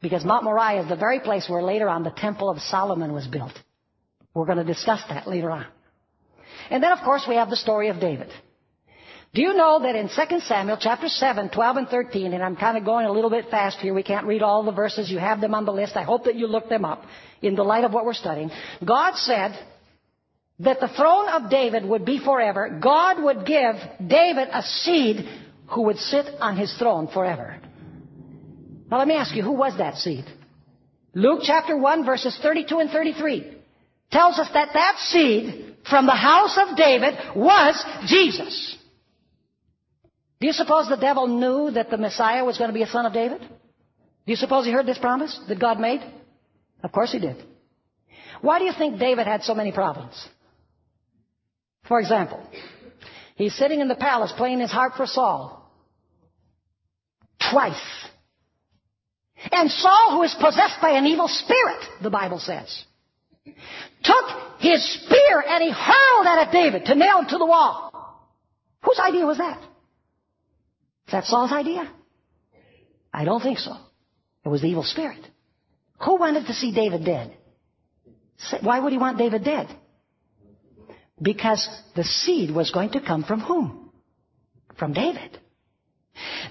Because 0.06 0.24
Mount 0.24 0.43
Moriah 0.43 0.84
is 0.84 0.88
the 0.88 0.95
very 0.95 1.20
place 1.20 1.49
where 1.49 1.64
later 1.64 1.89
on 1.89 2.03
the 2.03 2.12
Temple 2.12 2.47
of 2.47 2.60
Solomon 2.60 3.12
was 3.12 3.26
built. 3.26 3.53
We're 4.36 4.45
going 4.45 4.60
to 4.60 4.64
discuss 4.64 5.01
that 5.10 5.26
later 5.26 5.49
on. 5.49 5.66
And 6.70 6.84
then, 6.84 6.91
of 6.91 6.99
course, 7.03 7.26
we 7.28 7.38
have 7.38 7.49
the 7.49 7.56
story 7.56 7.89
of 7.89 7.99
David. 7.99 8.30
Do 9.34 9.41
you 9.41 9.56
know 9.56 9.80
that 9.82 9.95
in 9.95 10.08
2 10.10 10.39
Samuel 10.41 10.78
chapter 10.80 11.08
7, 11.08 11.49
12 11.49 11.78
and 11.78 11.88
13, 11.88 12.34
and 12.34 12.43
I'm 12.43 12.56
kind 12.56 12.78
of 12.78 12.86
going 12.86 13.08
a 13.08 13.12
little 13.12 13.32
bit 13.32 13.49
fast 13.49 13.80
here, 13.80 13.95
we 13.95 14.03
can't 14.03 14.28
read 14.28 14.43
all 14.43 14.62
the 14.62 14.72
verses, 14.72 15.10
you 15.10 15.18
have 15.18 15.41
them 15.41 15.56
on 15.56 15.66
the 15.66 15.74
list, 15.74 15.97
I 15.97 16.03
hope 16.03 16.26
that 16.26 16.36
you 16.36 16.45
look 16.45 16.70
them 16.70 16.86
up 16.86 17.03
in 17.41 17.56
the 17.56 17.64
light 17.64 17.84
of 17.84 17.91
what 17.91 18.06
we're 18.06 18.14
studying. 18.14 18.51
God 18.86 19.16
said 19.16 19.58
that 20.60 20.80
the 20.82 20.88
throne 20.89 21.30
of 21.30 21.49
David 21.49 21.84
would 21.84 22.06
be 22.06 22.20
forever. 22.20 22.80
God 22.80 23.24
would 23.24 23.47
give 23.47 23.76
David 24.08 24.49
a 24.53 24.62
seed 24.62 25.28
who 25.72 25.82
would 25.86 25.97
sit 25.97 26.28
on 26.39 26.58
his 26.58 26.72
throne 26.78 27.08
forever. 27.08 27.60
Now 28.89 28.99
let 28.99 29.07
me 29.07 29.15
ask 29.15 29.36
you, 29.36 29.43
who 29.43 29.51
was 29.51 29.77
that 29.77 29.95
seed? 29.95 30.25
Luke 31.13 31.41
chapter 31.43 31.77
1 31.77 32.05
verses 32.05 32.38
32 32.41 32.79
and 32.79 32.89
33 32.89 33.57
tells 34.11 34.38
us 34.38 34.49
that 34.53 34.69
that 34.73 34.97
seed 34.99 35.77
from 35.89 36.05
the 36.05 36.11
house 36.11 36.57
of 36.57 36.77
David 36.77 37.15
was 37.36 37.83
Jesus. 38.05 38.77
Do 40.39 40.47
you 40.47 40.53
suppose 40.53 40.89
the 40.89 40.97
devil 40.97 41.27
knew 41.27 41.71
that 41.71 41.89
the 41.89 41.97
Messiah 41.97 42.43
was 42.43 42.57
going 42.57 42.69
to 42.69 42.73
be 42.73 42.83
a 42.83 42.88
son 42.88 43.05
of 43.05 43.13
David? 43.13 43.39
Do 43.39 44.31
you 44.31 44.36
suppose 44.36 44.65
he 44.65 44.71
heard 44.71 44.86
this 44.86 44.97
promise 44.97 45.39
that 45.47 45.59
God 45.59 45.79
made? 45.79 46.01
Of 46.83 46.91
course 46.91 47.11
he 47.11 47.19
did. 47.19 47.43
Why 48.41 48.59
do 48.59 48.65
you 48.65 48.73
think 48.77 48.99
David 48.99 49.25
had 49.25 49.43
so 49.43 49.55
many 49.55 49.71
problems? 49.71 50.13
For 51.88 51.99
example, 51.99 52.45
he's 53.36 53.55
sitting 53.55 53.79
in 53.79 53.88
the 53.88 53.95
palace 53.95 54.33
playing 54.36 54.59
his 54.59 54.71
harp 54.71 54.95
for 54.95 55.05
Saul. 55.05 55.71
Twice 57.51 57.79
and 59.52 59.70
Saul, 59.72 60.18
who 60.18 60.24
is 60.24 60.36
possessed 60.39 60.82
by 60.82 60.91
an 60.91 61.06
evil 61.06 61.28
spirit, 61.28 61.84
the 62.02 62.10
Bible 62.10 62.39
says, 62.39 62.84
took 64.04 64.26
his 64.60 64.84
spear 64.84 65.43
and 65.48 65.64
he 65.64 65.72
hurled 65.72 66.26
it 66.26 66.48
at 66.48 66.52
David 66.52 66.86
to 66.86 66.96
nail 66.96 67.20
him 67.20 67.28
to 67.30 67.38
the 67.38 67.46
wall. 67.46 67.91
Whose 68.84 69.00
idea 69.00 69.26
was 69.26 69.38
that? 69.38 69.60
Is 71.08 71.12
that 71.12 71.26
Saul's 71.26 71.52
idea? 71.52 71.91
I 73.14 73.26
don't 73.26 73.41
think 73.41 73.60
so. 73.60 73.76
It 74.43 74.50
was 74.50 74.62
the 74.62 74.68
evil 74.68 74.84
spirit. 74.84 75.26
Who 76.04 76.18
wanted 76.18 76.48
to 76.48 76.54
see 76.54 76.74
David 76.74 77.06
dead? 77.06 77.36
Why 78.62 78.80
would 78.80 78.91
he 78.91 78.98
want 78.98 79.18
David 79.18 79.43
dead? 79.43 79.68
Because 81.22 81.68
the 81.96 82.04
seed 82.04 82.52
was 82.52 82.72
going 82.72 82.91
to 82.91 83.02
come 83.02 83.24
from 83.24 83.39
whom? 83.39 83.91
From 84.78 84.93
David. 84.93 85.39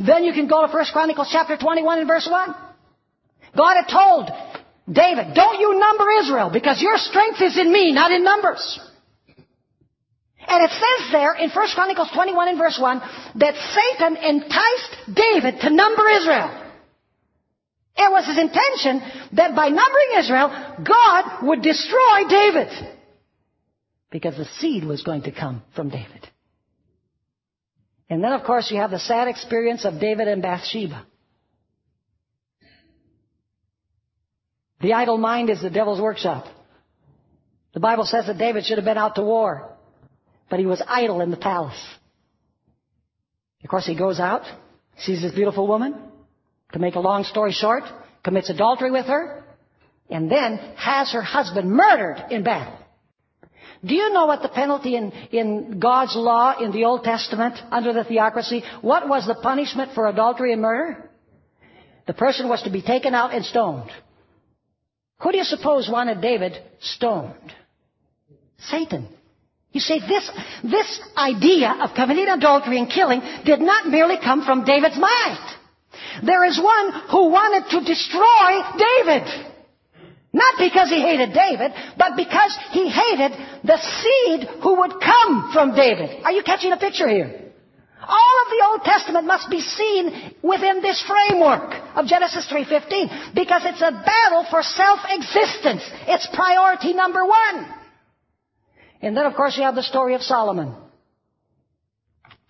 Then 0.04 0.24
you 0.24 0.32
can 0.32 0.48
go 0.48 0.66
to 0.66 0.72
1 0.72 0.84
Chronicles 0.92 1.28
chapter 1.30 1.56
21 1.56 1.98
and 1.98 2.08
verse 2.08 2.26
1. 2.30 2.54
God 3.56 3.76
had 3.76 3.88
told 3.88 4.30
David, 4.90 5.34
don't 5.34 5.60
you 5.60 5.78
number 5.78 6.04
Israel 6.20 6.50
because 6.52 6.82
your 6.82 6.98
strength 6.98 7.40
is 7.40 7.58
in 7.58 7.72
me, 7.72 7.92
not 7.92 8.10
in 8.10 8.24
numbers. 8.24 8.80
And 10.46 10.62
it 10.62 10.70
says 10.70 11.12
there 11.12 11.34
in 11.34 11.50
1 11.50 11.68
Chronicles 11.74 12.10
21 12.12 12.48
and 12.48 12.58
verse 12.58 12.78
1 12.78 13.02
that 13.36 13.54
Satan 13.54 14.16
enticed 14.16 15.16
David 15.16 15.60
to 15.60 15.70
number 15.70 16.08
Israel. 16.08 16.60
It 17.96 18.10
was 18.10 18.26
his 18.26 18.38
intention 18.38 19.00
that 19.32 19.54
by 19.54 19.68
numbering 19.68 20.18
Israel, 20.18 20.48
God 20.84 21.46
would 21.46 21.62
destroy 21.62 22.28
David. 22.28 22.68
Because 24.10 24.36
the 24.36 24.44
seed 24.58 24.84
was 24.84 25.02
going 25.02 25.22
to 25.22 25.32
come 25.32 25.62
from 25.74 25.88
David. 25.88 26.28
And 28.10 28.22
then, 28.22 28.32
of 28.32 28.44
course, 28.44 28.70
you 28.70 28.78
have 28.78 28.90
the 28.90 28.98
sad 28.98 29.28
experience 29.28 29.84
of 29.84 30.00
David 30.00 30.28
and 30.28 30.42
Bathsheba. 30.42 31.06
The 34.80 34.92
idle 34.92 35.18
mind 35.18 35.50
is 35.50 35.62
the 35.62 35.70
devil's 35.70 36.00
workshop. 36.00 36.46
The 37.72 37.80
Bible 37.80 38.04
says 38.04 38.26
that 38.26 38.38
David 38.38 38.64
should 38.64 38.78
have 38.78 38.84
been 38.84 38.98
out 38.98 39.16
to 39.16 39.22
war, 39.22 39.72
but 40.48 40.60
he 40.60 40.66
was 40.66 40.82
idle 40.86 41.20
in 41.20 41.30
the 41.30 41.36
palace. 41.36 41.82
Of 43.62 43.70
course, 43.70 43.86
he 43.86 43.96
goes 43.96 44.20
out, 44.20 44.42
sees 44.98 45.22
this 45.22 45.34
beautiful 45.34 45.66
woman, 45.66 45.94
to 46.72 46.78
make 46.78 46.94
a 46.94 47.00
long 47.00 47.24
story 47.24 47.52
short, 47.52 47.84
commits 48.22 48.50
adultery 48.50 48.90
with 48.90 49.06
her, 49.06 49.44
and 50.10 50.30
then 50.30 50.58
has 50.76 51.12
her 51.12 51.22
husband 51.22 51.70
murdered 51.70 52.26
in 52.30 52.44
battle. 52.44 52.78
Do 53.84 53.94
you 53.94 54.12
know 54.12 54.26
what 54.26 54.42
the 54.42 54.48
penalty 54.48 54.96
in, 54.96 55.12
in 55.30 55.78
God's 55.78 56.14
law 56.16 56.58
in 56.58 56.72
the 56.72 56.84
Old 56.84 57.04
Testament 57.04 57.58
under 57.70 57.92
the 57.92 58.04
theocracy, 58.04 58.62
what 58.80 59.08
was 59.08 59.26
the 59.26 59.34
punishment 59.34 59.92
for 59.94 60.06
adultery 60.06 60.52
and 60.52 60.62
murder? 60.62 61.10
The 62.06 62.14
person 62.14 62.48
was 62.48 62.62
to 62.62 62.70
be 62.70 62.82
taken 62.82 63.14
out 63.14 63.34
and 63.34 63.44
stoned. 63.44 63.90
Who 65.20 65.32
do 65.32 65.38
you 65.38 65.44
suppose 65.44 65.88
wanted 65.88 66.20
David 66.20 66.52
stoned? 66.80 67.52
Satan. 68.58 69.08
You 69.72 69.80
see, 69.80 69.98
this, 69.98 70.30
this 70.62 71.00
idea 71.16 71.76
of 71.80 71.94
committing 71.94 72.28
adultery 72.28 72.78
and 72.78 72.88
killing 72.88 73.20
did 73.44 73.60
not 73.60 73.88
merely 73.88 74.16
come 74.22 74.44
from 74.44 74.64
David's 74.64 74.96
mind. 74.96 75.38
There 76.24 76.44
is 76.44 76.60
one 76.60 76.92
who 77.10 77.30
wanted 77.30 77.70
to 77.70 77.84
destroy 77.84 78.50
David. 78.78 79.50
Not 80.32 80.54
because 80.58 80.90
he 80.90 81.00
hated 81.00 81.32
David, 81.32 81.72
but 81.96 82.16
because 82.16 82.58
he 82.72 82.88
hated 82.88 83.32
the 83.64 83.78
seed 83.78 84.48
who 84.62 84.78
would 84.80 84.92
come 85.00 85.50
from 85.52 85.74
David. 85.74 86.22
Are 86.24 86.32
you 86.32 86.42
catching 86.42 86.72
a 86.72 86.76
picture 86.76 87.08
here? 87.08 87.43
All 88.08 88.42
of 88.44 88.50
the 88.50 88.64
Old 88.70 88.82
Testament 88.84 89.26
must 89.26 89.50
be 89.50 89.60
seen 89.60 90.34
within 90.42 90.82
this 90.82 91.02
framework 91.02 91.74
of 91.96 92.06
Genesis 92.06 92.46
3.15 92.50 93.34
because 93.34 93.62
it's 93.64 93.80
a 93.80 93.90
battle 93.90 94.46
for 94.50 94.62
self-existence. 94.62 95.82
It's 96.06 96.28
priority 96.32 96.94
number 96.94 97.24
one. 97.24 97.74
And 99.00 99.16
then 99.16 99.26
of 99.26 99.34
course 99.34 99.56
you 99.56 99.64
have 99.64 99.74
the 99.74 99.82
story 99.82 100.14
of 100.14 100.22
Solomon. 100.22 100.74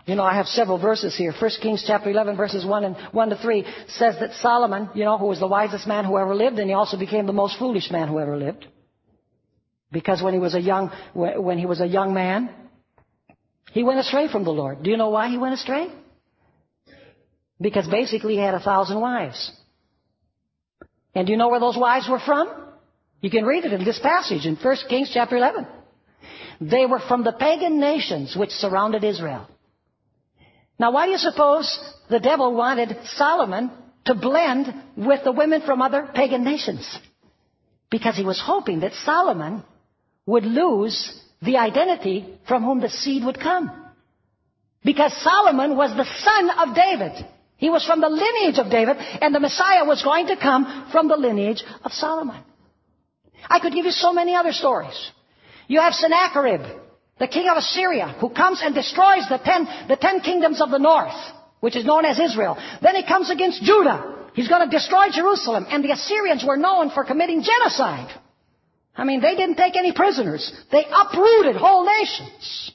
You 0.07 0.17
know, 0.17 0.23
I 0.23 0.35
have 0.35 0.47
several 0.47 0.79
verses 0.79 1.17
here. 1.17 1.33
1 1.33 1.51
Kings 1.63 1.85
chapter 1.87 2.11
11 2.11 2.37
verses 2.37 2.65
1 2.65 2.85
and 2.85 2.97
1 3.13 3.31
to 3.31 3.37
3 3.37 3.65
says 3.89 4.17
that 4.21 4.35
Solomon, 4.35 4.91
you 4.95 5.05
know, 5.05 5.17
who 5.17 5.27
was 5.27 5.41
the 5.41 5.47
wisest 5.47 5.87
man 5.87 6.05
who 6.05 6.19
ever 6.19 6.35
lived, 6.35 6.59
and 6.59 6.69
he 6.69 6.75
also 6.75 6.99
became 6.99 7.27
the 7.27 7.33
most 7.33 7.59
foolish 7.59 7.91
man 7.91 8.09
who 8.09 8.19
ever 8.21 8.37
lived. 8.37 8.67
Because 9.91 10.23
when 10.23 10.35
he 10.35 10.41
was 10.41 10.55
a 10.55 10.61
young, 10.61 10.91
when 11.15 11.57
he 11.57 11.67
was 11.67 11.81
a 11.81 11.87
young 11.87 12.13
man, 12.13 12.51
he 13.75 13.83
went 13.83 13.99
astray 13.99 14.29
from 14.29 14.45
the 14.45 14.53
Lord. 14.53 14.85
Do 14.85 14.91
you 14.91 14.97
know 14.97 15.11
why 15.11 15.29
he 15.29 15.37
went 15.37 15.55
astray? 15.55 15.89
Because 17.61 17.89
basically 17.89 18.35
he 18.35 18.39
had 18.41 18.55
a 18.55 18.61
thousand 18.61 19.01
wives. 19.01 19.51
And 21.13 21.27
do 21.27 21.33
you 21.33 21.37
know 21.37 21.49
where 21.49 21.59
those 21.59 21.77
wives 21.77 22.09
were 22.09 22.21
from? 22.21 22.47
You 23.21 23.31
can 23.31 23.45
read 23.45 23.65
it 23.65 23.73
in 23.73 23.85
this 23.85 23.99
passage 23.99 24.47
in 24.47 24.55
1 24.55 24.77
Kings 24.89 25.11
chapter 25.13 25.37
11. 25.37 25.67
They 26.61 26.87
were 26.87 27.01
from 27.01 27.25
the 27.25 27.33
pagan 27.33 27.81
nations 27.81 28.37
which 28.37 28.51
surrounded 28.51 29.03
Israel. 29.03 29.49
Now, 30.79 30.93
why 30.93 31.07
do 31.07 31.13
you 31.13 31.19
suppose 31.19 31.67
the 32.09 32.21
devil 32.21 32.55
wanted 32.55 32.97
Solomon 33.17 33.73
to 34.05 34.15
blend 34.15 34.73
with 34.97 35.25
the 35.25 35.33
women 35.33 35.63
from 35.63 35.83
other 35.83 36.09
pagan 36.15 36.45
nations? 36.45 36.89
Because 37.91 38.15
he 38.15 38.25
was 38.25 38.41
hoping 38.41 38.81
that 38.81 38.93
Solomon 39.05 39.65
would 40.27 40.45
lose 40.45 41.24
the 41.45 41.59
identity 41.59 42.39
from 42.49 42.63
whom 42.63 42.81
the 42.81 42.91
seed 42.91 43.25
would 43.25 43.41
come. 43.41 43.71
Because 44.85 45.13
Solomon 45.23 45.77
was 45.77 45.91
the 45.97 46.05
son 46.05 46.51
of 46.51 46.75
David. 46.75 47.27
He 47.57 47.71
was 47.71 47.85
from 47.87 48.01
the 48.01 48.09
lineage 48.09 48.59
of 48.59 48.71
David, 48.71 48.97
and 48.99 49.35
the 49.35 49.41
Messiah 49.41 49.85
was 49.85 50.03
going 50.03 50.27
to 50.27 50.37
come 50.37 50.89
from 50.93 51.09
the 51.09 51.17
lineage 51.17 51.63
of 51.85 51.93
Solomon. 51.93 52.43
I 53.49 53.61
could 53.61 53.73
give 53.73 53.87
you 53.87 53.93
so 53.93 54.13
many 54.13 54.35
other 54.35 54.53
stories. 54.53 55.11
You 55.69 55.81
have 55.81 55.95
Sennacherib, 55.95 56.61
the 57.19 57.29
king 57.29 57.49
of 57.49 57.57
Assyria, 57.57 58.17
who 58.21 58.31
comes 58.31 58.61
and 58.63 58.75
destroys 58.75 59.29
the 59.29 59.41
ten, 59.43 59.67
the 59.89 59.97
ten 59.97 60.21
kingdoms 60.21 60.61
of 60.61 60.71
the 60.71 60.79
north, 60.79 61.15
which 61.61 61.77
is 61.77 61.85
known 61.85 62.05
as 62.05 62.19
Israel. 62.19 62.59
Then 62.83 62.97
he 62.97 63.07
comes 63.07 63.31
against 63.31 63.63
Judah. 63.63 64.29
He's 64.35 64.49
going 64.49 64.69
to 64.69 64.77
destroy 64.77 65.11
Jerusalem. 65.11 65.67
And 65.71 65.85
the 65.85 65.93
Assyrians 65.93 66.45
were 66.45 66.57
known 66.57 66.91
for 66.91 67.05
committing 67.05 67.43
genocide. 67.43 68.11
I 68.97 69.05
mean, 69.05 69.21
they 69.21 69.35
didn't 69.35 69.57
take 69.57 69.77
any 69.77 69.93
prisoners. 69.93 70.51
They 70.71 70.85
uprooted 70.85 71.57
whole 71.57 71.85
nations. 71.85 72.73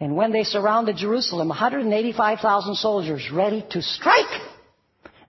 And 0.00 0.14
when 0.14 0.30
they 0.30 0.44
surrounded 0.44 0.96
Jerusalem, 0.96 1.48
185,000 1.48 2.76
soldiers 2.76 3.28
ready 3.32 3.66
to 3.70 3.82
strike. 3.82 4.40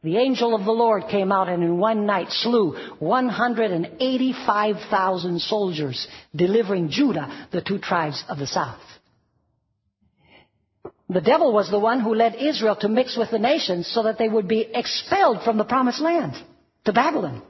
The 0.03 0.17
angel 0.17 0.53
of 0.55 0.63
the 0.63 0.71
Lord 0.71 1.07
came 1.09 1.31
out 1.31 1.49
and 1.49 1.63
in 1.63 1.79
one 1.79 2.05
night 2.05 2.27
slew 2.29 2.77
185,000 2.99 5.41
soldiers, 5.41 6.07
delivering 6.35 6.89
Judah, 6.89 7.47
the 7.51 7.61
two 7.61 7.79
tribes 7.79 8.23
of 8.29 8.37
the 8.37 8.47
south. 8.47 8.79
The 11.09 11.21
devil 11.21 11.51
was 11.51 11.71
the 11.71 11.79
one 11.79 12.01
who 12.01 12.13
led 12.13 12.35
Israel 12.35 12.75
to 12.77 12.87
mix 12.87 13.17
with 13.17 13.31
the 13.31 13.39
nations 13.39 13.87
so 13.87 14.03
that 14.03 14.19
they 14.19 14.29
would 14.29 14.47
be 14.47 14.61
expelled 14.61 15.41
from 15.43 15.57
the 15.57 15.63
promised 15.63 16.01
land 16.01 16.35
to 16.85 16.93
Babylon. 16.93 17.41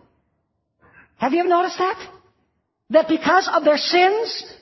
Have 1.19 1.33
you 1.33 1.39
ever 1.39 1.49
noticed 1.49 1.77
that? 1.77 1.99
That 2.91 3.07
because 3.07 3.47
of 3.53 3.63
their 3.63 3.77
sins, 3.77 4.55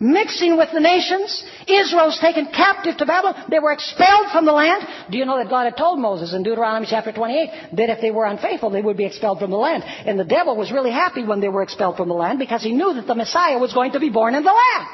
mixing 0.00 0.56
with 0.56 0.70
the 0.72 0.80
nations. 0.80 1.44
Israel's 1.68 2.18
taken 2.18 2.46
captive 2.46 2.96
to 2.96 3.06
Babylon. 3.06 3.44
They 3.50 3.58
were 3.58 3.72
expelled 3.72 4.32
from 4.32 4.46
the 4.46 4.52
land. 4.52 4.82
Do 5.10 5.18
you 5.18 5.26
know 5.26 5.36
that 5.36 5.50
God 5.50 5.64
had 5.64 5.76
told 5.76 6.00
Moses 6.00 6.32
in 6.32 6.42
Deuteronomy 6.42 6.86
chapter 6.88 7.12
28 7.12 7.76
that 7.76 7.90
if 7.90 8.00
they 8.00 8.10
were 8.10 8.24
unfaithful, 8.24 8.70
they 8.70 8.80
would 8.80 8.96
be 8.96 9.04
expelled 9.04 9.38
from 9.38 9.50
the 9.50 9.58
land. 9.58 9.84
And 9.84 10.18
the 10.18 10.24
devil 10.24 10.56
was 10.56 10.72
really 10.72 10.90
happy 10.90 11.24
when 11.24 11.40
they 11.40 11.48
were 11.48 11.62
expelled 11.62 11.98
from 11.98 12.08
the 12.08 12.14
land 12.14 12.38
because 12.38 12.62
he 12.62 12.72
knew 12.72 12.94
that 12.94 13.06
the 13.06 13.14
Messiah 13.14 13.58
was 13.58 13.74
going 13.74 13.92
to 13.92 14.00
be 14.00 14.08
born 14.10 14.34
in 14.34 14.42
the 14.42 14.52
land. 14.52 14.88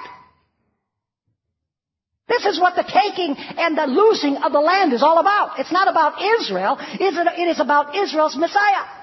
This 2.29 2.45
is 2.45 2.61
what 2.61 2.75
the 2.75 2.83
taking 2.83 3.37
and 3.39 3.79
the 3.79 3.87
losing 3.87 4.37
of 4.39 4.51
the 4.51 4.61
land 4.61 4.93
is 4.93 5.05
all 5.05 5.19
about. 5.19 5.61
It's 5.61 5.71
not 5.71 5.87
about 5.87 6.21
Israel. 6.41 6.77
It 6.81 7.49
is 7.49 7.61
about 7.61 7.95
Israel's 7.97 8.37
Messiah. 8.37 8.96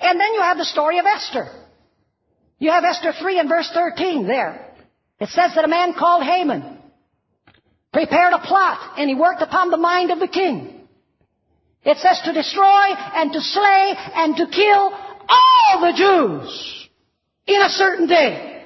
And 0.00 0.20
then 0.20 0.34
you 0.34 0.40
have 0.40 0.58
the 0.58 0.64
story 0.64 0.98
of 0.98 1.06
Esther. 1.06 1.48
You 2.58 2.70
have 2.70 2.84
Esther 2.84 3.12
3 3.12 3.38
and 3.38 3.48
verse 3.48 3.70
13 3.72 4.26
there. 4.26 4.74
It 5.20 5.28
says 5.30 5.52
that 5.54 5.64
a 5.64 5.68
man 5.68 5.94
called 5.94 6.22
Haman 6.22 6.78
prepared 7.92 8.32
a 8.32 8.38
plot 8.38 8.98
and 8.98 9.08
he 9.08 9.14
worked 9.14 9.42
upon 9.42 9.70
the 9.70 9.76
mind 9.76 10.10
of 10.10 10.18
the 10.18 10.28
king. 10.28 10.86
It 11.84 11.98
says 11.98 12.20
to 12.24 12.32
destroy 12.32 12.64
and 12.64 13.32
to 13.32 13.40
slay 13.40 13.94
and 14.14 14.36
to 14.36 14.46
kill 14.46 14.92
all 15.28 15.80
the 15.80 15.96
Jews 15.96 16.88
in 17.46 17.62
a 17.62 17.68
certain 17.68 18.06
day. 18.06 18.64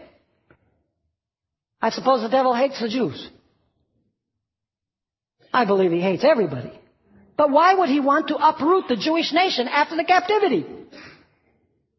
I 1.80 1.90
suppose 1.90 2.22
the 2.22 2.28
devil 2.28 2.54
hates 2.54 2.80
the 2.80 2.88
Jews. 2.88 3.28
I 5.52 5.64
believe 5.64 5.92
he 5.92 6.00
hates 6.00 6.24
everybody. 6.24 6.72
But 7.36 7.50
why 7.50 7.74
would 7.74 7.88
he 7.88 8.00
want 8.00 8.28
to 8.28 8.36
uproot 8.36 8.88
the 8.88 8.96
Jewish 8.96 9.32
nation 9.32 9.68
after 9.68 9.96
the 9.96 10.04
captivity? 10.04 10.66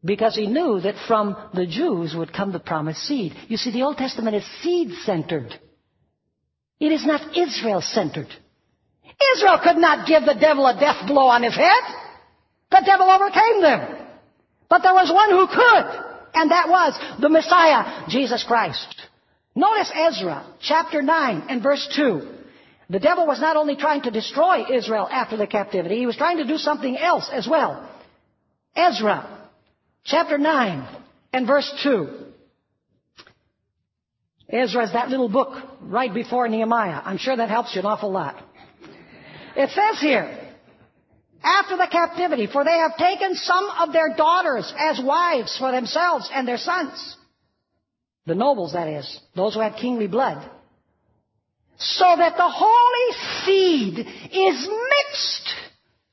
Because 0.04 0.36
he 0.36 0.46
knew 0.46 0.80
that 0.80 1.06
from 1.08 1.36
the 1.54 1.66
Jews 1.66 2.14
would 2.14 2.32
come 2.32 2.52
the 2.52 2.58
promised 2.58 3.00
seed. 3.04 3.32
You 3.48 3.56
see, 3.56 3.70
the 3.70 3.82
Old 3.82 3.96
Testament 3.96 4.36
is 4.36 4.44
seed 4.62 4.92
centered. 5.04 5.58
It 6.78 6.92
is 6.92 7.06
not 7.06 7.36
Israel 7.36 7.80
centered. 7.80 8.28
Israel 9.36 9.60
could 9.62 9.76
not 9.76 10.06
give 10.06 10.24
the 10.24 10.38
devil 10.38 10.66
a 10.66 10.78
death 10.78 11.06
blow 11.06 11.28
on 11.28 11.42
his 11.42 11.54
head. 11.54 11.82
The 12.70 12.82
devil 12.84 13.08
overcame 13.08 13.62
them. 13.62 14.06
But 14.68 14.82
there 14.82 14.92
was 14.92 15.10
one 15.10 15.30
who 15.30 15.46
could, 15.46 16.04
and 16.34 16.50
that 16.50 16.68
was 16.68 16.98
the 17.20 17.28
Messiah, 17.28 18.08
Jesus 18.08 18.44
Christ. 18.44 19.08
Notice 19.54 19.90
Ezra, 19.94 20.44
chapter 20.60 21.00
9 21.00 21.44
and 21.48 21.62
verse 21.62 21.88
2. 21.96 22.28
The 22.90 22.98
devil 22.98 23.26
was 23.26 23.40
not 23.40 23.56
only 23.56 23.76
trying 23.76 24.02
to 24.02 24.10
destroy 24.10 24.66
Israel 24.70 25.08
after 25.10 25.36
the 25.36 25.46
captivity, 25.46 25.96
he 25.96 26.06
was 26.06 26.16
trying 26.16 26.38
to 26.38 26.44
do 26.44 26.58
something 26.58 26.98
else 26.98 27.30
as 27.32 27.48
well. 27.48 27.88
Ezra, 28.74 29.43
chapter 30.04 30.38
9 30.38 30.88
and 31.32 31.46
verse 31.46 31.70
2. 31.82 32.08
Ezra 34.48 34.84
is 34.84 34.92
that 34.92 35.08
little 35.08 35.28
book 35.28 35.54
right 35.80 36.12
before 36.12 36.46
Nehemiah. 36.48 37.00
I'm 37.04 37.18
sure 37.18 37.36
that 37.36 37.48
helps 37.48 37.74
you 37.74 37.80
an 37.80 37.86
awful 37.86 38.12
lot. 38.12 38.36
It 39.56 39.70
says 39.70 40.00
here, 40.00 40.38
after 41.42 41.76
the 41.76 41.88
captivity, 41.90 42.46
for 42.46 42.64
they 42.64 42.78
have 42.78 42.96
taken 42.96 43.34
some 43.34 43.68
of 43.80 43.92
their 43.92 44.14
daughters 44.16 44.72
as 44.78 45.00
wives 45.02 45.56
for 45.58 45.72
themselves 45.72 46.28
and 46.32 46.46
their 46.46 46.58
sons. 46.58 47.16
The 48.26 48.34
nobles, 48.34 48.72
that 48.72 48.88
is, 48.88 49.20
those 49.34 49.54
who 49.54 49.60
had 49.60 49.76
kingly 49.76 50.06
blood. 50.06 50.50
So 51.76 52.04
that 52.04 52.36
the 52.36 52.48
holy 52.48 53.44
seed 53.44 53.98
is 53.98 54.68
mixed 54.68 55.54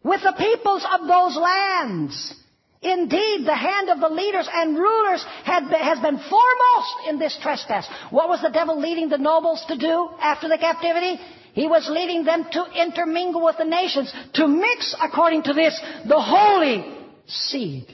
with 0.03 0.21
the 0.21 0.33
peoples 0.37 0.85
of 0.93 1.07
those 1.07 1.37
lands. 1.37 2.40
Indeed, 2.81 3.45
the 3.45 3.55
hand 3.55 3.89
of 3.89 3.99
the 3.99 4.09
leaders 4.09 4.49
and 4.51 4.75
rulers 4.75 5.23
has 5.43 5.99
been 5.99 6.17
foremost 6.17 6.95
in 7.07 7.19
this 7.19 7.37
trespass. 7.41 7.87
What 8.09 8.27
was 8.27 8.41
the 8.41 8.49
devil 8.49 8.79
leading 8.79 9.07
the 9.07 9.19
nobles 9.19 9.63
to 9.67 9.77
do 9.77 10.09
after 10.19 10.47
the 10.47 10.57
captivity? 10.57 11.19
He 11.53 11.67
was 11.67 11.87
leading 11.89 12.23
them 12.23 12.45
to 12.51 12.65
intermingle 12.81 13.43
with 13.43 13.57
the 13.57 13.65
nations, 13.65 14.11
to 14.33 14.47
mix, 14.47 14.95
according 14.99 15.43
to 15.43 15.53
this, 15.53 15.79
the 16.07 16.19
holy 16.19 16.97
seed. 17.27 17.85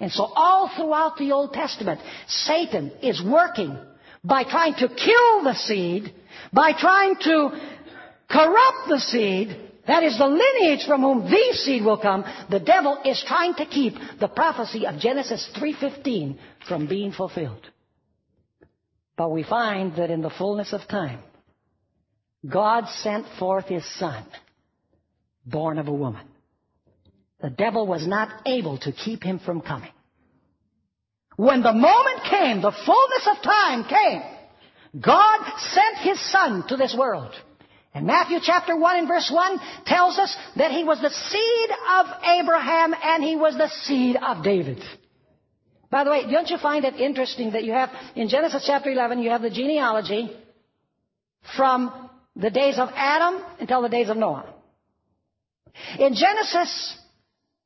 And 0.00 0.10
so 0.10 0.24
all 0.24 0.68
throughout 0.74 1.16
the 1.16 1.30
Old 1.30 1.52
Testament, 1.52 2.00
Satan 2.26 2.90
is 3.02 3.22
working 3.22 3.78
by 4.24 4.42
trying 4.42 4.74
to 4.74 4.88
kill 4.88 5.44
the 5.44 5.54
seed, 5.54 6.12
by 6.52 6.72
trying 6.72 7.14
to 7.20 7.50
corrupt 8.28 8.88
the 8.88 8.98
seed, 8.98 9.56
that 9.86 10.04
is 10.04 10.16
the 10.16 10.26
lineage 10.26 10.86
from 10.86 11.00
whom 11.00 11.30
the 11.30 11.52
seed 11.54 11.84
will 11.84 11.98
come. 11.98 12.24
The 12.50 12.60
devil 12.60 12.98
is 13.04 13.22
trying 13.26 13.54
to 13.54 13.66
keep 13.66 13.94
the 14.20 14.28
prophecy 14.28 14.86
of 14.86 15.00
Genesis 15.00 15.48
3.15 15.56 16.38
from 16.68 16.86
being 16.86 17.12
fulfilled. 17.12 17.66
But 19.16 19.30
we 19.30 19.42
find 19.42 19.96
that 19.96 20.10
in 20.10 20.22
the 20.22 20.30
fullness 20.30 20.72
of 20.72 20.86
time, 20.88 21.20
God 22.48 22.86
sent 23.02 23.26
forth 23.38 23.66
His 23.66 23.84
Son, 23.98 24.24
born 25.44 25.78
of 25.78 25.88
a 25.88 25.92
woman. 25.92 26.26
The 27.40 27.50
devil 27.50 27.86
was 27.86 28.06
not 28.06 28.28
able 28.46 28.78
to 28.78 28.92
keep 28.92 29.22
him 29.22 29.40
from 29.40 29.60
coming. 29.60 29.90
When 31.36 31.62
the 31.62 31.72
moment 31.72 32.24
came, 32.30 32.62
the 32.62 32.70
fullness 32.70 33.26
of 33.26 33.42
time 33.42 33.84
came, 33.84 34.22
God 35.00 35.40
sent 35.58 35.98
His 35.98 36.30
Son 36.30 36.64
to 36.68 36.76
this 36.76 36.94
world. 36.96 37.32
And 37.94 38.06
Matthew 38.06 38.38
chapter 38.42 38.74
1 38.74 38.96
and 38.96 39.08
verse 39.08 39.30
1 39.30 39.60
tells 39.84 40.18
us 40.18 40.34
that 40.56 40.70
he 40.70 40.82
was 40.82 41.00
the 41.00 41.10
seed 41.10 41.70
of 41.98 42.06
Abraham 42.40 42.94
and 42.94 43.22
he 43.22 43.36
was 43.36 43.56
the 43.56 43.68
seed 43.68 44.16
of 44.16 44.42
David. 44.42 44.82
By 45.90 46.04
the 46.04 46.10
way, 46.10 46.30
don't 46.30 46.48
you 46.48 46.56
find 46.56 46.86
it 46.86 46.94
interesting 46.94 47.52
that 47.52 47.64
you 47.64 47.72
have, 47.72 47.90
in 48.16 48.30
Genesis 48.30 48.64
chapter 48.66 48.90
11, 48.90 49.22
you 49.22 49.28
have 49.28 49.42
the 49.42 49.50
genealogy 49.50 50.34
from 51.54 52.08
the 52.34 52.48
days 52.48 52.78
of 52.78 52.88
Adam 52.94 53.44
until 53.60 53.82
the 53.82 53.90
days 53.90 54.08
of 54.08 54.16
Noah. 54.16 54.46
In 55.98 56.14
Genesis, 56.14 56.96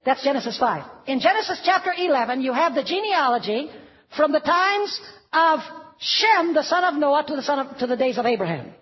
that's 0.05 0.25
Genesis 0.25 0.59
5. 0.59 0.85
In 1.07 1.21
Genesis 1.21 1.61
chapter 1.65 1.93
11, 1.97 2.41
you 2.41 2.53
have 2.53 2.75
the 2.75 2.83
genealogy 2.83 3.71
from 4.17 4.33
the 4.33 4.41
times 4.41 5.01
of 5.33 5.61
Shem, 5.99 6.53
the 6.53 6.65
son 6.65 6.83
of 6.83 6.95
Noah, 6.95 7.25
to 7.29 7.37
the, 7.37 7.43
son 7.43 7.61
of, 7.61 7.79
to 7.79 7.87
the 7.87 7.97
days 7.97 8.19
of 8.19 8.27
Abraham. 8.27 8.73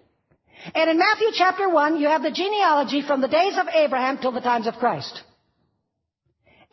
And 0.72 0.90
in 0.90 0.98
Matthew 0.98 1.28
chapter 1.34 1.68
1, 1.68 2.00
you 2.00 2.06
have 2.06 2.22
the 2.22 2.30
genealogy 2.30 3.02
from 3.02 3.20
the 3.20 3.28
days 3.28 3.54
of 3.58 3.66
Abraham 3.68 4.18
till 4.18 4.32
the 4.32 4.40
times 4.40 4.66
of 4.66 4.74
Christ. 4.74 5.22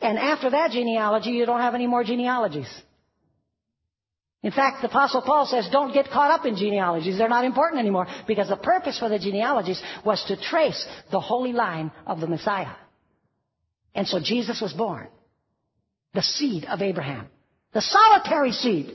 And 0.01 0.17
after 0.17 0.49
that 0.49 0.71
genealogy, 0.71 1.31
you 1.31 1.45
don't 1.45 1.59
have 1.59 1.75
any 1.75 1.87
more 1.87 2.03
genealogies. 2.03 2.69
In 4.43 4.51
fact, 4.51 4.81
the 4.81 4.87
Apostle 4.87 5.21
Paul 5.21 5.45
says, 5.45 5.69
don't 5.71 5.93
get 5.93 6.09
caught 6.09 6.31
up 6.31 6.45
in 6.45 6.55
genealogies. 6.55 7.17
They're 7.17 7.29
not 7.29 7.45
important 7.45 7.79
anymore 7.79 8.07
because 8.27 8.49
the 8.49 8.55
purpose 8.55 8.97
for 8.97 9.07
the 9.07 9.19
genealogies 9.19 9.81
was 10.03 10.23
to 10.25 10.41
trace 10.41 10.87
the 11.11 11.19
holy 11.19 11.53
line 11.53 11.91
of 12.07 12.19
the 12.19 12.27
Messiah. 12.27 12.73
And 13.93 14.07
so 14.07 14.19
Jesus 14.19 14.59
was 14.59 14.73
born. 14.73 15.09
The 16.13 16.23
seed 16.23 16.65
of 16.65 16.81
Abraham. 16.81 17.27
The 17.73 17.81
solitary 17.81 18.51
seed. 18.51 18.87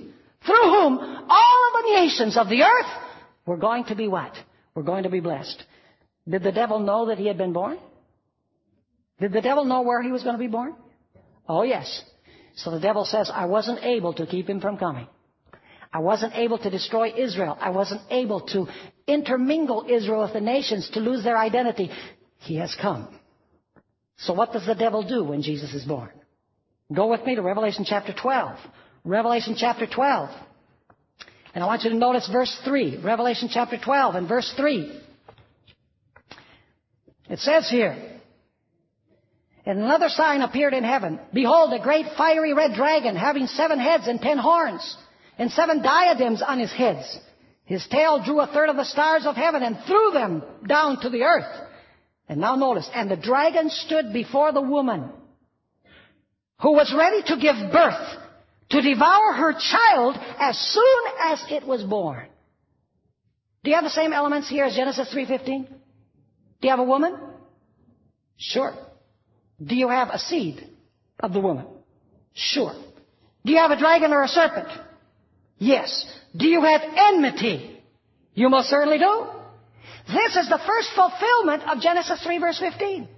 Through 0.44 0.62
whom 0.62 0.98
all 0.98 1.68
of 1.68 1.82
the 1.82 1.94
nations 1.94 2.36
of 2.36 2.48
the 2.48 2.62
earth 2.62 3.02
were 3.46 3.56
going 3.56 3.84
to 3.84 3.94
be 3.94 4.08
what? 4.08 4.32
We're 4.76 4.82
going 4.82 5.04
to 5.04 5.10
be 5.10 5.20
blessed. 5.20 5.64
Did 6.28 6.42
the 6.42 6.52
devil 6.52 6.78
know 6.78 7.06
that 7.06 7.16
he 7.16 7.26
had 7.26 7.38
been 7.38 7.54
born? 7.54 7.78
Did 9.18 9.32
the 9.32 9.40
devil 9.40 9.64
know 9.64 9.80
where 9.80 10.02
he 10.02 10.12
was 10.12 10.22
going 10.22 10.34
to 10.34 10.38
be 10.38 10.48
born? 10.48 10.74
Oh 11.48 11.62
yes. 11.62 12.04
So 12.56 12.70
the 12.70 12.80
devil 12.80 13.06
says, 13.06 13.30
I 13.32 13.46
wasn't 13.46 13.82
able 13.82 14.12
to 14.14 14.26
keep 14.26 14.48
him 14.48 14.60
from 14.60 14.76
coming. 14.76 15.08
I 15.92 16.00
wasn't 16.00 16.34
able 16.34 16.58
to 16.58 16.68
destroy 16.68 17.14
Israel. 17.16 17.56
I 17.58 17.70
wasn't 17.70 18.02
able 18.10 18.42
to 18.48 18.66
intermingle 19.06 19.86
Israel 19.88 20.22
with 20.22 20.34
the 20.34 20.42
nations 20.42 20.90
to 20.92 21.00
lose 21.00 21.24
their 21.24 21.38
identity. 21.38 21.90
He 22.40 22.56
has 22.56 22.76
come. 22.80 23.08
So 24.18 24.34
what 24.34 24.52
does 24.52 24.66
the 24.66 24.74
devil 24.74 25.02
do 25.02 25.24
when 25.24 25.40
Jesus 25.40 25.72
is 25.72 25.84
born? 25.84 26.10
Go 26.94 27.08
with 27.08 27.24
me 27.24 27.34
to 27.34 27.42
Revelation 27.42 27.86
chapter 27.88 28.12
12. 28.12 28.58
Revelation 29.04 29.54
chapter 29.58 29.86
12. 29.86 30.30
And 31.56 31.64
I 31.64 31.68
want 31.68 31.84
you 31.84 31.90
to 31.90 31.96
notice 31.96 32.28
verse 32.28 32.54
3, 32.66 32.98
Revelation 32.98 33.48
chapter 33.50 33.78
12 33.82 34.14
and 34.14 34.28
verse 34.28 34.52
3. 34.58 35.00
It 37.30 37.38
says 37.38 37.66
here, 37.70 37.96
and 39.64 39.78
another 39.78 40.10
sign 40.10 40.42
appeared 40.42 40.74
in 40.74 40.84
heaven. 40.84 41.18
Behold, 41.32 41.72
a 41.72 41.82
great 41.82 42.08
fiery 42.14 42.52
red 42.52 42.74
dragon 42.74 43.16
having 43.16 43.46
seven 43.46 43.78
heads 43.78 44.06
and 44.06 44.20
ten 44.20 44.36
horns 44.36 44.98
and 45.38 45.50
seven 45.50 45.80
diadems 45.80 46.42
on 46.42 46.58
his 46.58 46.70
heads. 46.70 47.18
His 47.64 47.86
tail 47.86 48.22
drew 48.22 48.38
a 48.42 48.48
third 48.48 48.68
of 48.68 48.76
the 48.76 48.84
stars 48.84 49.24
of 49.24 49.34
heaven 49.34 49.62
and 49.62 49.78
threw 49.86 50.10
them 50.12 50.42
down 50.68 51.00
to 51.00 51.08
the 51.08 51.22
earth. 51.22 51.68
And 52.28 52.38
now 52.38 52.56
notice, 52.56 52.90
and 52.94 53.10
the 53.10 53.16
dragon 53.16 53.70
stood 53.70 54.12
before 54.12 54.52
the 54.52 54.60
woman 54.60 55.08
who 56.60 56.72
was 56.72 56.94
ready 56.94 57.22
to 57.22 57.40
give 57.40 57.72
birth 57.72 58.25
to 58.70 58.80
devour 58.80 59.32
her 59.32 59.52
child 59.52 60.16
as 60.38 60.58
soon 60.58 61.04
as 61.20 61.44
it 61.50 61.66
was 61.66 61.82
born. 61.82 62.26
Do 63.62 63.70
you 63.70 63.76
have 63.76 63.84
the 63.84 63.90
same 63.90 64.12
elements 64.12 64.48
here 64.48 64.64
as 64.64 64.74
Genesis 64.76 65.12
3.15? 65.12 65.68
Do 65.68 65.74
you 66.62 66.70
have 66.70 66.78
a 66.78 66.84
woman? 66.84 67.16
Sure. 68.36 68.74
Do 69.64 69.74
you 69.74 69.88
have 69.88 70.10
a 70.10 70.18
seed 70.18 70.68
of 71.20 71.32
the 71.32 71.40
woman? 71.40 71.66
Sure. 72.34 72.74
Do 73.44 73.52
you 73.52 73.58
have 73.58 73.70
a 73.70 73.78
dragon 73.78 74.12
or 74.12 74.22
a 74.22 74.28
serpent? 74.28 74.68
Yes. 75.58 76.04
Do 76.36 76.46
you 76.46 76.60
have 76.62 76.82
enmity? 76.82 77.80
You 78.34 78.50
most 78.50 78.68
certainly 78.68 78.98
do. 78.98 79.26
This 80.08 80.36
is 80.36 80.48
the 80.48 80.60
first 80.64 80.90
fulfillment 80.94 81.62
of 81.68 81.80
Genesis 81.80 82.22
3 82.22 82.38
verse 82.38 82.58
15. 82.58 83.08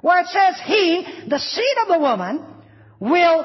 Where 0.00 0.20
it 0.20 0.26
says, 0.28 0.54
He, 0.64 1.06
the 1.28 1.38
seed 1.38 1.76
of 1.82 1.88
the 1.88 1.98
woman, 1.98 2.44
will 3.00 3.44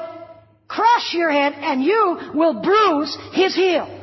crush 0.74 1.12
your 1.12 1.30
head 1.30 1.52
and 1.56 1.82
you 1.82 2.32
will 2.34 2.62
bruise 2.62 3.16
his 3.32 3.54
heel. 3.54 3.98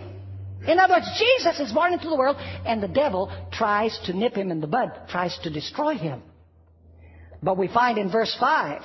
In 0.67 0.77
other 0.77 0.95
words, 0.95 1.09
Jesus 1.17 1.59
is 1.59 1.71
born 1.71 1.93
into 1.93 2.09
the 2.09 2.15
world 2.15 2.37
and 2.65 2.83
the 2.83 2.87
devil 2.87 3.31
tries 3.51 3.97
to 4.05 4.13
nip 4.13 4.35
him 4.35 4.51
in 4.51 4.61
the 4.61 4.67
bud, 4.67 4.91
tries 5.09 5.37
to 5.39 5.49
destroy 5.49 5.95
him. 5.95 6.21
But 7.41 7.57
we 7.57 7.67
find 7.67 7.97
in 7.97 8.11
verse 8.11 8.35
5 8.39 8.81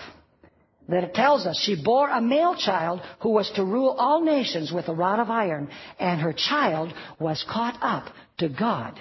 that 0.88 1.04
it 1.04 1.14
tells 1.14 1.46
us 1.46 1.58
she 1.58 1.82
bore 1.82 2.08
a 2.08 2.20
male 2.20 2.54
child 2.54 3.00
who 3.20 3.30
was 3.30 3.50
to 3.56 3.64
rule 3.64 3.96
all 3.98 4.22
nations 4.22 4.70
with 4.72 4.88
a 4.88 4.94
rod 4.94 5.18
of 5.18 5.30
iron, 5.30 5.68
and 5.98 6.20
her 6.20 6.34
child 6.34 6.92
was 7.18 7.44
caught 7.48 7.78
up 7.80 8.12
to 8.38 8.48
God 8.48 8.98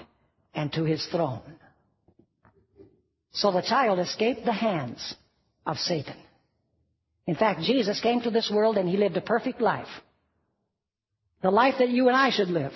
and 0.54 0.72
to 0.74 0.84
his 0.86 1.06
throne. 1.08 1.42
So 3.34 3.52
the 3.52 3.62
child 3.62 4.00
escaped 4.00 4.46
the 4.46 4.54
hands 4.54 5.16
of 5.66 5.78
Satan. 5.78 6.16
In 7.26 7.36
fact, 7.36 7.62
Jesus 7.62 8.00
came 8.02 8.22
to 8.22 8.32
this 8.32 8.52
world 8.52 8.78
and 8.78 8.88
he 8.88 8.98
lived 8.98 9.18
a 9.18 9.22
perfect 9.22 9.62
life. 9.62 9.88
The 11.42 11.52
life 11.52 11.76
that 11.80 11.90
you 11.90 12.08
and 12.08 12.18
I 12.18 12.30
should 12.30 12.50
live. 12.50 12.74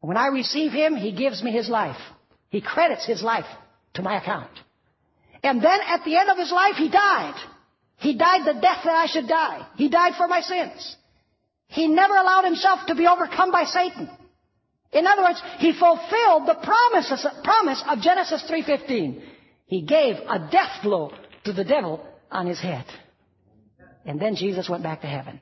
When 0.00 0.16
I 0.16 0.26
receive 0.28 0.72
him, 0.72 0.96
he 0.96 1.12
gives 1.12 1.42
me 1.42 1.52
his 1.52 1.68
life. 1.68 2.00
He 2.50 2.60
credits 2.60 3.06
his 3.06 3.22
life 3.22 3.46
to 3.94 4.02
my 4.02 4.20
account. 4.20 4.50
And 5.42 5.62
then 5.62 5.80
at 5.86 6.04
the 6.04 6.16
end 6.16 6.28
of 6.28 6.38
his 6.38 6.52
life, 6.52 6.76
he 6.76 6.90
died. 6.90 7.34
He 7.98 8.16
died 8.16 8.44
the 8.44 8.60
death 8.60 8.80
that 8.84 8.94
I 8.94 9.06
should 9.06 9.28
die. 9.28 9.66
He 9.76 9.88
died 9.88 10.14
for 10.16 10.26
my 10.28 10.40
sins. 10.40 10.96
He 11.68 11.88
never 11.88 12.14
allowed 12.14 12.44
himself 12.44 12.80
to 12.88 12.94
be 12.94 13.06
overcome 13.06 13.50
by 13.50 13.64
Satan. 13.64 14.10
In 14.92 15.06
other 15.06 15.22
words, 15.22 15.40
he 15.58 15.72
fulfilled 15.72 16.46
the 16.46 16.58
promises, 16.62 17.26
promise 17.42 17.82
of 17.88 18.00
Genesis 18.00 18.44
3.15. 18.50 19.22
He 19.66 19.82
gave 19.82 20.16
a 20.16 20.48
death 20.50 20.82
blow 20.82 21.12
to 21.44 21.52
the 21.52 21.64
devil 21.64 22.06
on 22.30 22.46
his 22.46 22.60
head. 22.60 22.84
And 24.04 24.20
then 24.20 24.36
Jesus 24.36 24.68
went 24.68 24.82
back 24.82 25.02
to 25.02 25.06
heaven. 25.06 25.40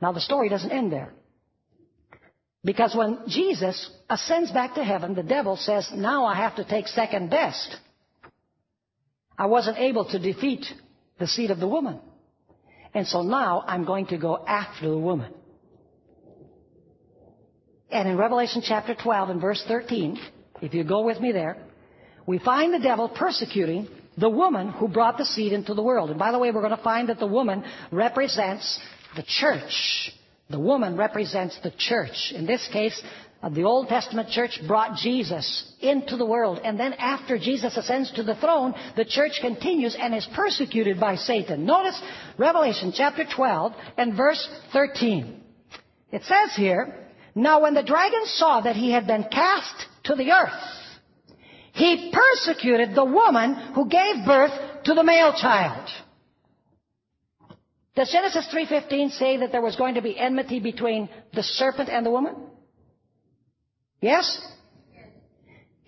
Now 0.00 0.12
the 0.12 0.20
story 0.20 0.48
doesn't 0.48 0.70
end 0.70 0.92
there. 0.92 1.12
Because 2.64 2.94
when 2.94 3.20
Jesus 3.26 3.90
ascends 4.08 4.50
back 4.50 4.74
to 4.74 4.84
heaven, 4.84 5.14
the 5.14 5.22
devil 5.22 5.56
says, 5.56 5.88
now 5.94 6.26
I 6.26 6.34
have 6.34 6.56
to 6.56 6.64
take 6.64 6.88
second 6.88 7.30
best. 7.30 7.76
I 9.38 9.46
wasn't 9.46 9.78
able 9.78 10.04
to 10.06 10.18
defeat 10.18 10.66
the 11.18 11.26
seed 11.26 11.50
of 11.50 11.58
the 11.58 11.68
woman. 11.68 12.00
And 12.92 13.06
so 13.06 13.22
now 13.22 13.62
I'm 13.66 13.84
going 13.84 14.06
to 14.08 14.18
go 14.18 14.44
after 14.46 14.90
the 14.90 14.98
woman. 14.98 15.32
And 17.90 18.08
in 18.08 18.16
Revelation 18.16 18.62
chapter 18.64 18.94
12 18.94 19.30
and 19.30 19.40
verse 19.40 19.62
13, 19.66 20.18
if 20.60 20.74
you 20.74 20.84
go 20.84 21.02
with 21.02 21.20
me 21.20 21.32
there, 21.32 21.56
we 22.26 22.38
find 22.38 22.74
the 22.74 22.78
devil 22.78 23.08
persecuting 23.08 23.88
the 24.20 24.28
woman 24.28 24.68
who 24.68 24.86
brought 24.86 25.18
the 25.18 25.24
seed 25.24 25.52
into 25.52 25.74
the 25.74 25.82
world. 25.82 26.10
And 26.10 26.18
by 26.18 26.30
the 26.30 26.38
way, 26.38 26.50
we're 26.50 26.62
going 26.62 26.76
to 26.76 26.82
find 26.82 27.08
that 27.08 27.18
the 27.18 27.26
woman 27.26 27.64
represents 27.90 28.78
the 29.16 29.24
church. 29.26 30.12
The 30.50 30.60
woman 30.60 30.96
represents 30.96 31.58
the 31.62 31.72
church. 31.76 32.32
In 32.34 32.46
this 32.46 32.68
case, 32.72 33.00
uh, 33.42 33.48
the 33.48 33.62
Old 33.62 33.88
Testament 33.88 34.28
church 34.28 34.60
brought 34.68 34.96
Jesus 34.96 35.72
into 35.80 36.16
the 36.16 36.26
world. 36.26 36.60
And 36.62 36.78
then 36.78 36.92
after 36.94 37.38
Jesus 37.38 37.76
ascends 37.76 38.12
to 38.12 38.22
the 38.22 38.34
throne, 38.34 38.74
the 38.96 39.04
church 39.04 39.38
continues 39.40 39.96
and 39.98 40.14
is 40.14 40.28
persecuted 40.34 41.00
by 41.00 41.16
Satan. 41.16 41.64
Notice 41.64 42.00
Revelation 42.36 42.92
chapter 42.94 43.24
12 43.24 43.72
and 43.96 44.14
verse 44.14 44.46
13. 44.72 45.40
It 46.12 46.22
says 46.24 46.54
here, 46.56 47.08
Now 47.34 47.62
when 47.62 47.74
the 47.74 47.82
dragon 47.82 48.26
saw 48.26 48.60
that 48.60 48.76
he 48.76 48.92
had 48.92 49.06
been 49.06 49.24
cast 49.24 49.86
to 50.04 50.14
the 50.14 50.32
earth, 50.32 50.79
he 51.72 52.12
persecuted 52.12 52.94
the 52.94 53.04
woman 53.04 53.54
who 53.74 53.88
gave 53.88 54.24
birth 54.26 54.52
to 54.84 54.94
the 54.94 55.04
male 55.04 55.32
child. 55.32 55.88
Does 57.94 58.10
Genesis 58.12 58.48
3.15 58.52 59.10
say 59.18 59.36
that 59.38 59.52
there 59.52 59.60
was 59.60 59.76
going 59.76 59.94
to 59.94 60.02
be 60.02 60.18
enmity 60.18 60.60
between 60.60 61.08
the 61.34 61.42
serpent 61.42 61.88
and 61.88 62.04
the 62.06 62.10
woman? 62.10 62.34
Yes? 64.00 64.40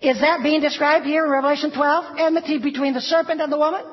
Is 0.01 0.19
that 0.19 0.43
being 0.43 0.61
described 0.61 1.05
here 1.05 1.25
in 1.25 1.31
Revelation 1.31 1.71
12? 1.71 2.17
Enmity 2.19 2.59
between 2.59 2.93
the 2.93 3.01
serpent 3.01 3.41
and 3.41 3.51
the 3.51 3.57
woman? 3.57 3.83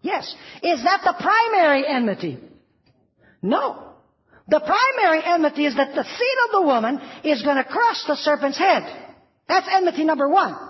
Yes. 0.00 0.34
Is 0.62 0.82
that 0.84 1.02
the 1.04 1.14
primary 1.20 1.86
enmity? 1.86 2.38
No. 3.42 3.94
The 4.48 4.60
primary 4.60 5.22
enmity 5.24 5.66
is 5.66 5.76
that 5.76 5.94
the 5.94 6.04
seed 6.04 6.38
of 6.46 6.52
the 6.52 6.66
woman 6.66 7.00
is 7.24 7.42
going 7.42 7.56
to 7.56 7.64
crush 7.64 8.04
the 8.06 8.16
serpent's 8.16 8.58
head. 8.58 8.82
That's 9.48 9.66
enmity 9.70 10.04
number 10.04 10.28
one. 10.28 10.69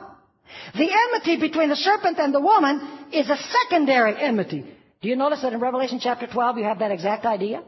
The 0.75 0.91
enmity 0.91 1.41
between 1.41 1.69
the 1.69 1.77
serpent 1.77 2.19
and 2.19 2.35
the 2.35 2.41
woman 2.41 3.09
is 3.13 3.29
a 3.29 3.37
secondary 3.37 4.17
enmity. 4.17 4.65
Do 5.01 5.09
you 5.09 5.17
notice 5.17 5.43
that 5.43 5.53
in 5.53 5.61
Revelation 5.61 5.99
chapter 6.01 6.27
12 6.27 6.59
you 6.59 6.65
have 6.65 6.81
that 6.81 6.91
exact 6.91 7.25
idea? 7.25 7.63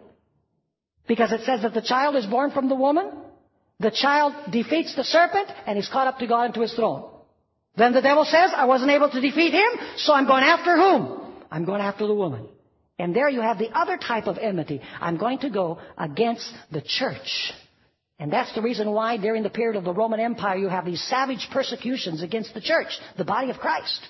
Because 1.07 1.33
it 1.33 1.43
says 1.45 1.63
that 1.63 1.75
the 1.75 1.83
child 1.83 2.17
is 2.17 2.27
born 2.27 2.51
from 2.51 2.69
the 2.69 2.75
woman, 2.75 3.11
the 3.81 3.91
child 3.91 4.35
defeats 4.51 4.95
the 4.95 5.05
serpent, 5.05 5.49
and 5.67 5.77
he's 5.77 5.89
caught 5.89 6.07
up 6.07 6.19
to 6.19 6.27
God 6.27 6.47
into 6.47 6.61
his 6.61 6.73
throne. 6.75 7.11
Then 7.77 7.93
the 7.93 8.03
devil 8.03 8.25
says, 8.25 8.51
I 8.55 8.67
wasn't 8.67 8.91
able 8.91 9.11
to 9.11 9.21
defeat 9.21 9.53
him, 9.53 9.71
so 9.97 10.13
I'm 10.13 10.27
going 10.27 10.45
after 10.45 10.77
whom? 10.77 11.35
I'm 11.51 11.65
going 11.65 11.81
after 11.81 12.07
the 12.07 12.15
woman. 12.15 12.47
And 12.99 13.17
there 13.17 13.29
you 13.29 13.41
have 13.41 13.59
the 13.59 13.71
other 13.77 13.97
type 13.97 14.27
of 14.27 14.39
enmity. 14.39 14.81
I'm 15.01 15.17
going 15.17 15.39
to 15.41 15.51
go 15.51 15.79
against 15.99 16.49
the 16.71 16.83
church. 16.83 17.53
And 18.23 18.33
that's 18.33 18.55
the 18.55 18.63
reason 18.63 18.93
why 18.93 19.17
during 19.17 19.43
the 19.43 19.51
period 19.51 19.77
of 19.77 19.83
the 19.83 19.93
Roman 19.93 20.21
Empire 20.21 20.57
you 20.57 20.69
have 20.69 20.85
these 20.85 21.03
savage 21.03 21.49
persecutions 21.51 22.23
against 22.23 22.55
the 22.55 22.61
church, 22.61 22.97
the 23.19 23.25
body 23.25 23.51
of 23.51 23.59
Christ. 23.59 24.01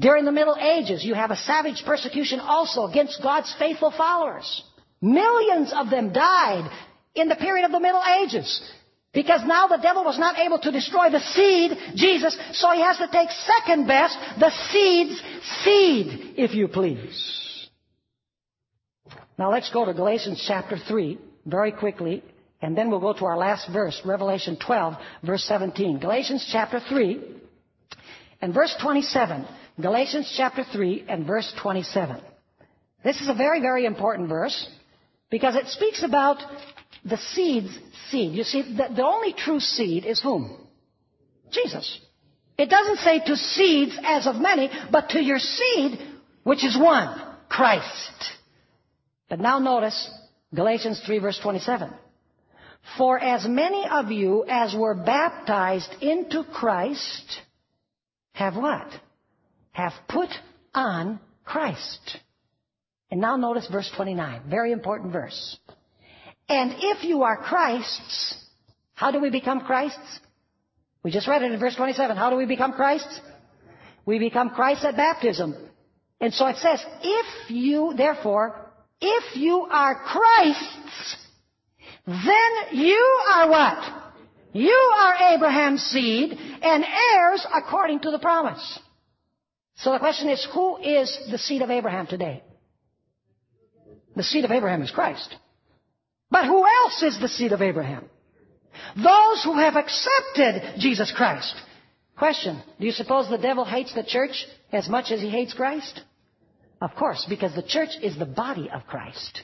During 0.00 0.24
the 0.24 0.32
Middle 0.32 0.56
Ages, 0.56 1.04
you 1.04 1.12
have 1.12 1.30
a 1.30 1.36
savage 1.36 1.82
persecution 1.84 2.40
also 2.40 2.86
against 2.86 3.22
God's 3.22 3.54
faithful 3.58 3.90
followers. 3.90 4.64
Millions 5.02 5.74
of 5.74 5.90
them 5.90 6.14
died 6.14 6.70
in 7.14 7.28
the 7.28 7.36
period 7.36 7.66
of 7.66 7.72
the 7.72 7.80
Middle 7.80 8.02
Ages. 8.22 8.48
Because 9.12 9.42
now 9.44 9.66
the 9.66 9.76
devil 9.76 10.04
was 10.04 10.18
not 10.18 10.38
able 10.38 10.60
to 10.60 10.72
destroy 10.72 11.10
the 11.10 11.20
seed, 11.20 11.76
Jesus, 11.94 12.34
so 12.54 12.70
he 12.70 12.80
has 12.80 12.96
to 12.96 13.08
take 13.12 13.28
second 13.30 13.86
best, 13.86 14.16
the 14.40 14.50
seed's 14.70 15.20
seed, 15.62 16.32
if 16.38 16.54
you 16.54 16.66
please. 16.66 17.68
Now 19.38 19.52
let's 19.52 19.68
go 19.70 19.84
to 19.84 19.92
Galatians 19.92 20.42
chapter 20.48 20.78
3 20.78 21.18
very 21.44 21.72
quickly, 21.72 22.22
then 22.76 22.90
we'll 22.90 23.00
go 23.00 23.12
to 23.12 23.24
our 23.24 23.36
last 23.36 23.68
verse, 23.72 24.00
Revelation 24.04 24.56
12, 24.64 24.94
verse 25.24 25.44
17. 25.44 25.98
Galatians 25.98 26.48
chapter 26.50 26.80
3 26.80 27.20
and 28.40 28.54
verse 28.54 28.74
27. 28.80 29.44
Galatians 29.80 30.32
chapter 30.36 30.64
3 30.64 31.04
and 31.08 31.26
verse 31.26 31.52
27. 31.60 32.20
This 33.02 33.20
is 33.20 33.28
a 33.28 33.34
very, 33.34 33.60
very 33.60 33.84
important 33.84 34.28
verse 34.28 34.68
because 35.28 35.56
it 35.56 35.66
speaks 35.66 36.04
about 36.04 36.38
the 37.04 37.16
seed's 37.16 37.76
seed. 38.10 38.32
You 38.32 38.44
see, 38.44 38.62
the, 38.62 38.94
the 38.94 39.04
only 39.04 39.32
true 39.32 39.58
seed 39.58 40.04
is 40.04 40.20
whom? 40.22 40.56
Jesus. 41.50 41.98
It 42.56 42.70
doesn't 42.70 42.98
say 42.98 43.18
to 43.26 43.36
seeds 43.36 43.98
as 44.04 44.26
of 44.28 44.36
many, 44.36 44.70
but 44.92 45.10
to 45.10 45.20
your 45.20 45.40
seed, 45.40 45.98
which 46.44 46.64
is 46.64 46.78
one, 46.78 47.20
Christ. 47.48 48.32
But 49.28 49.40
now 49.40 49.58
notice 49.58 50.10
Galatians 50.54 51.02
3 51.04 51.18
verse 51.18 51.40
27. 51.42 51.90
For 52.98 53.18
as 53.18 53.46
many 53.46 53.86
of 53.88 54.10
you 54.10 54.44
as 54.48 54.74
were 54.74 54.94
baptized 54.94 55.94
into 56.00 56.44
Christ 56.44 57.40
have 58.34 58.56
what? 58.56 58.88
have 59.72 59.92
put 60.08 60.28
on 60.74 61.18
Christ. 61.44 62.18
And 63.10 63.20
now 63.20 63.36
notice 63.36 63.66
verse 63.70 63.90
29. 63.96 64.42
Very 64.48 64.72
important 64.72 65.12
verse. 65.12 65.58
And 66.48 66.74
if 66.78 67.04
you 67.04 67.22
are 67.22 67.36
Christ's, 67.36 68.36
how 68.94 69.10
do 69.10 69.20
we 69.20 69.30
become 69.30 69.62
Christ's? 69.62 70.20
We 71.02 71.10
just 71.10 71.26
read 71.26 71.42
it 71.42 71.50
in 71.50 71.58
verse 71.58 71.74
27. 71.74 72.16
How 72.16 72.30
do 72.30 72.36
we 72.36 72.46
become 72.46 72.72
Christ's? 72.72 73.20
We 74.06 74.18
become 74.18 74.50
Christ 74.50 74.84
at 74.84 74.96
baptism. 74.96 75.56
And 76.20 76.32
so 76.32 76.46
it 76.46 76.56
says, 76.56 76.84
if 77.02 77.50
you, 77.50 77.94
therefore, 77.96 78.70
if 79.00 79.36
you 79.36 79.62
are 79.62 79.94
Christ's, 79.94 81.16
then 82.06 82.52
you 82.72 83.20
are 83.32 83.48
what? 83.48 84.02
You 84.52 84.92
are 84.96 85.34
Abraham's 85.34 85.82
seed 85.82 86.32
and 86.32 86.84
heirs 86.84 87.46
according 87.54 88.00
to 88.00 88.10
the 88.10 88.18
promise. 88.18 88.78
So 89.76 89.92
the 89.92 89.98
question 89.98 90.28
is, 90.28 90.46
who 90.52 90.76
is 90.78 91.16
the 91.30 91.38
seed 91.38 91.62
of 91.62 91.70
Abraham 91.70 92.06
today? 92.06 92.42
The 94.14 94.22
seed 94.22 94.44
of 94.44 94.50
Abraham 94.50 94.82
is 94.82 94.90
Christ. 94.90 95.34
But 96.30 96.44
who 96.44 96.64
else 96.66 97.02
is 97.02 97.18
the 97.18 97.28
seed 97.28 97.52
of 97.52 97.62
Abraham? 97.62 98.08
Those 98.96 99.44
who 99.44 99.54
have 99.58 99.76
accepted 99.76 100.78
Jesus 100.78 101.12
Christ. 101.16 101.54
Question, 102.16 102.62
do 102.78 102.86
you 102.86 102.92
suppose 102.92 103.28
the 103.28 103.38
devil 103.38 103.64
hates 103.64 103.94
the 103.94 104.02
church 104.02 104.46
as 104.70 104.88
much 104.88 105.10
as 105.10 105.20
he 105.20 105.30
hates 105.30 105.54
Christ? 105.54 106.00
Of 106.80 106.94
course, 106.94 107.26
because 107.28 107.54
the 107.54 107.62
church 107.62 107.90
is 108.02 108.18
the 108.18 108.26
body 108.26 108.70
of 108.72 108.86
Christ. 108.86 109.42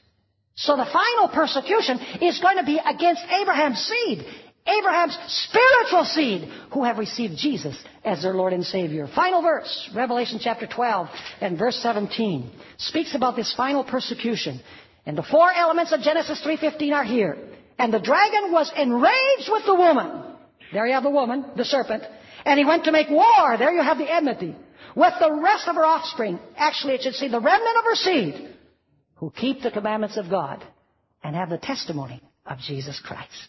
So 0.59 0.77
the 0.77 0.87
final 0.93 1.29
persecution 1.29 2.01
is 2.21 2.41
going 2.41 2.57
to 2.57 2.65
be 2.65 2.79
against 2.85 3.23
Abraham's 3.31 3.79
seed. 3.79 4.27
Abraham's 4.67 5.17
spiritual 5.29 6.05
seed 6.05 6.51
who 6.73 6.83
have 6.83 6.99
received 6.99 7.39
Jesus 7.39 7.77
as 8.05 8.23
their 8.23 8.35
Lord 8.35 8.53
and 8.53 8.65
Savior. 8.65 9.07
Final 9.15 9.41
verse, 9.41 9.89
Revelation 9.95 10.41
chapter 10.43 10.67
12 10.67 11.09
and 11.41 11.57
verse 11.57 11.77
17 11.77 12.51
speaks 12.77 13.15
about 13.15 13.37
this 13.37 13.55
final 13.57 13.85
persecution. 13.85 14.61
And 15.07 15.17
the 15.17 15.23
four 15.23 15.49
elements 15.51 15.93
of 15.93 16.01
Genesis 16.01 16.43
3.15 16.45 16.93
are 16.93 17.05
here. 17.05 17.39
And 17.79 17.95
the 17.95 18.01
dragon 18.01 18.51
was 18.51 18.71
enraged 18.77 19.49
with 19.49 19.65
the 19.65 19.77
woman. 19.77 20.25
There 20.73 20.87
you 20.89 20.95
have 20.95 21.05
the 21.05 21.11
woman, 21.11 21.45
the 21.57 21.65
serpent. 21.65 22.03
And 22.45 22.59
he 22.59 22.65
went 22.65 22.85
to 22.85 22.93
make 22.93 23.09
war. 23.09 23.57
There 23.57 23.73
you 23.73 23.83
have 23.83 23.99
the 23.99 24.13
enmity. 24.13 24.57
With 24.97 25.15
the 25.21 25.33
rest 25.41 25.69
of 25.69 25.77
her 25.77 25.85
offspring. 25.85 26.41
Actually, 26.57 26.95
it 26.95 27.03
should 27.03 27.15
say 27.15 27.29
the 27.29 27.41
remnant 27.41 27.79
of 27.79 27.85
her 27.85 27.95
seed. 27.95 28.55
Who 29.19 29.31
keep 29.31 29.63
the 29.63 29.71
commandments 29.71 30.17
of 30.17 30.31
God 30.31 30.65
and 31.23 31.35
have 31.35 31.51
the 31.51 31.59
testimony 31.59 32.23
of 32.47 32.59
Jesus 32.59 33.01
Christ. 33.05 33.49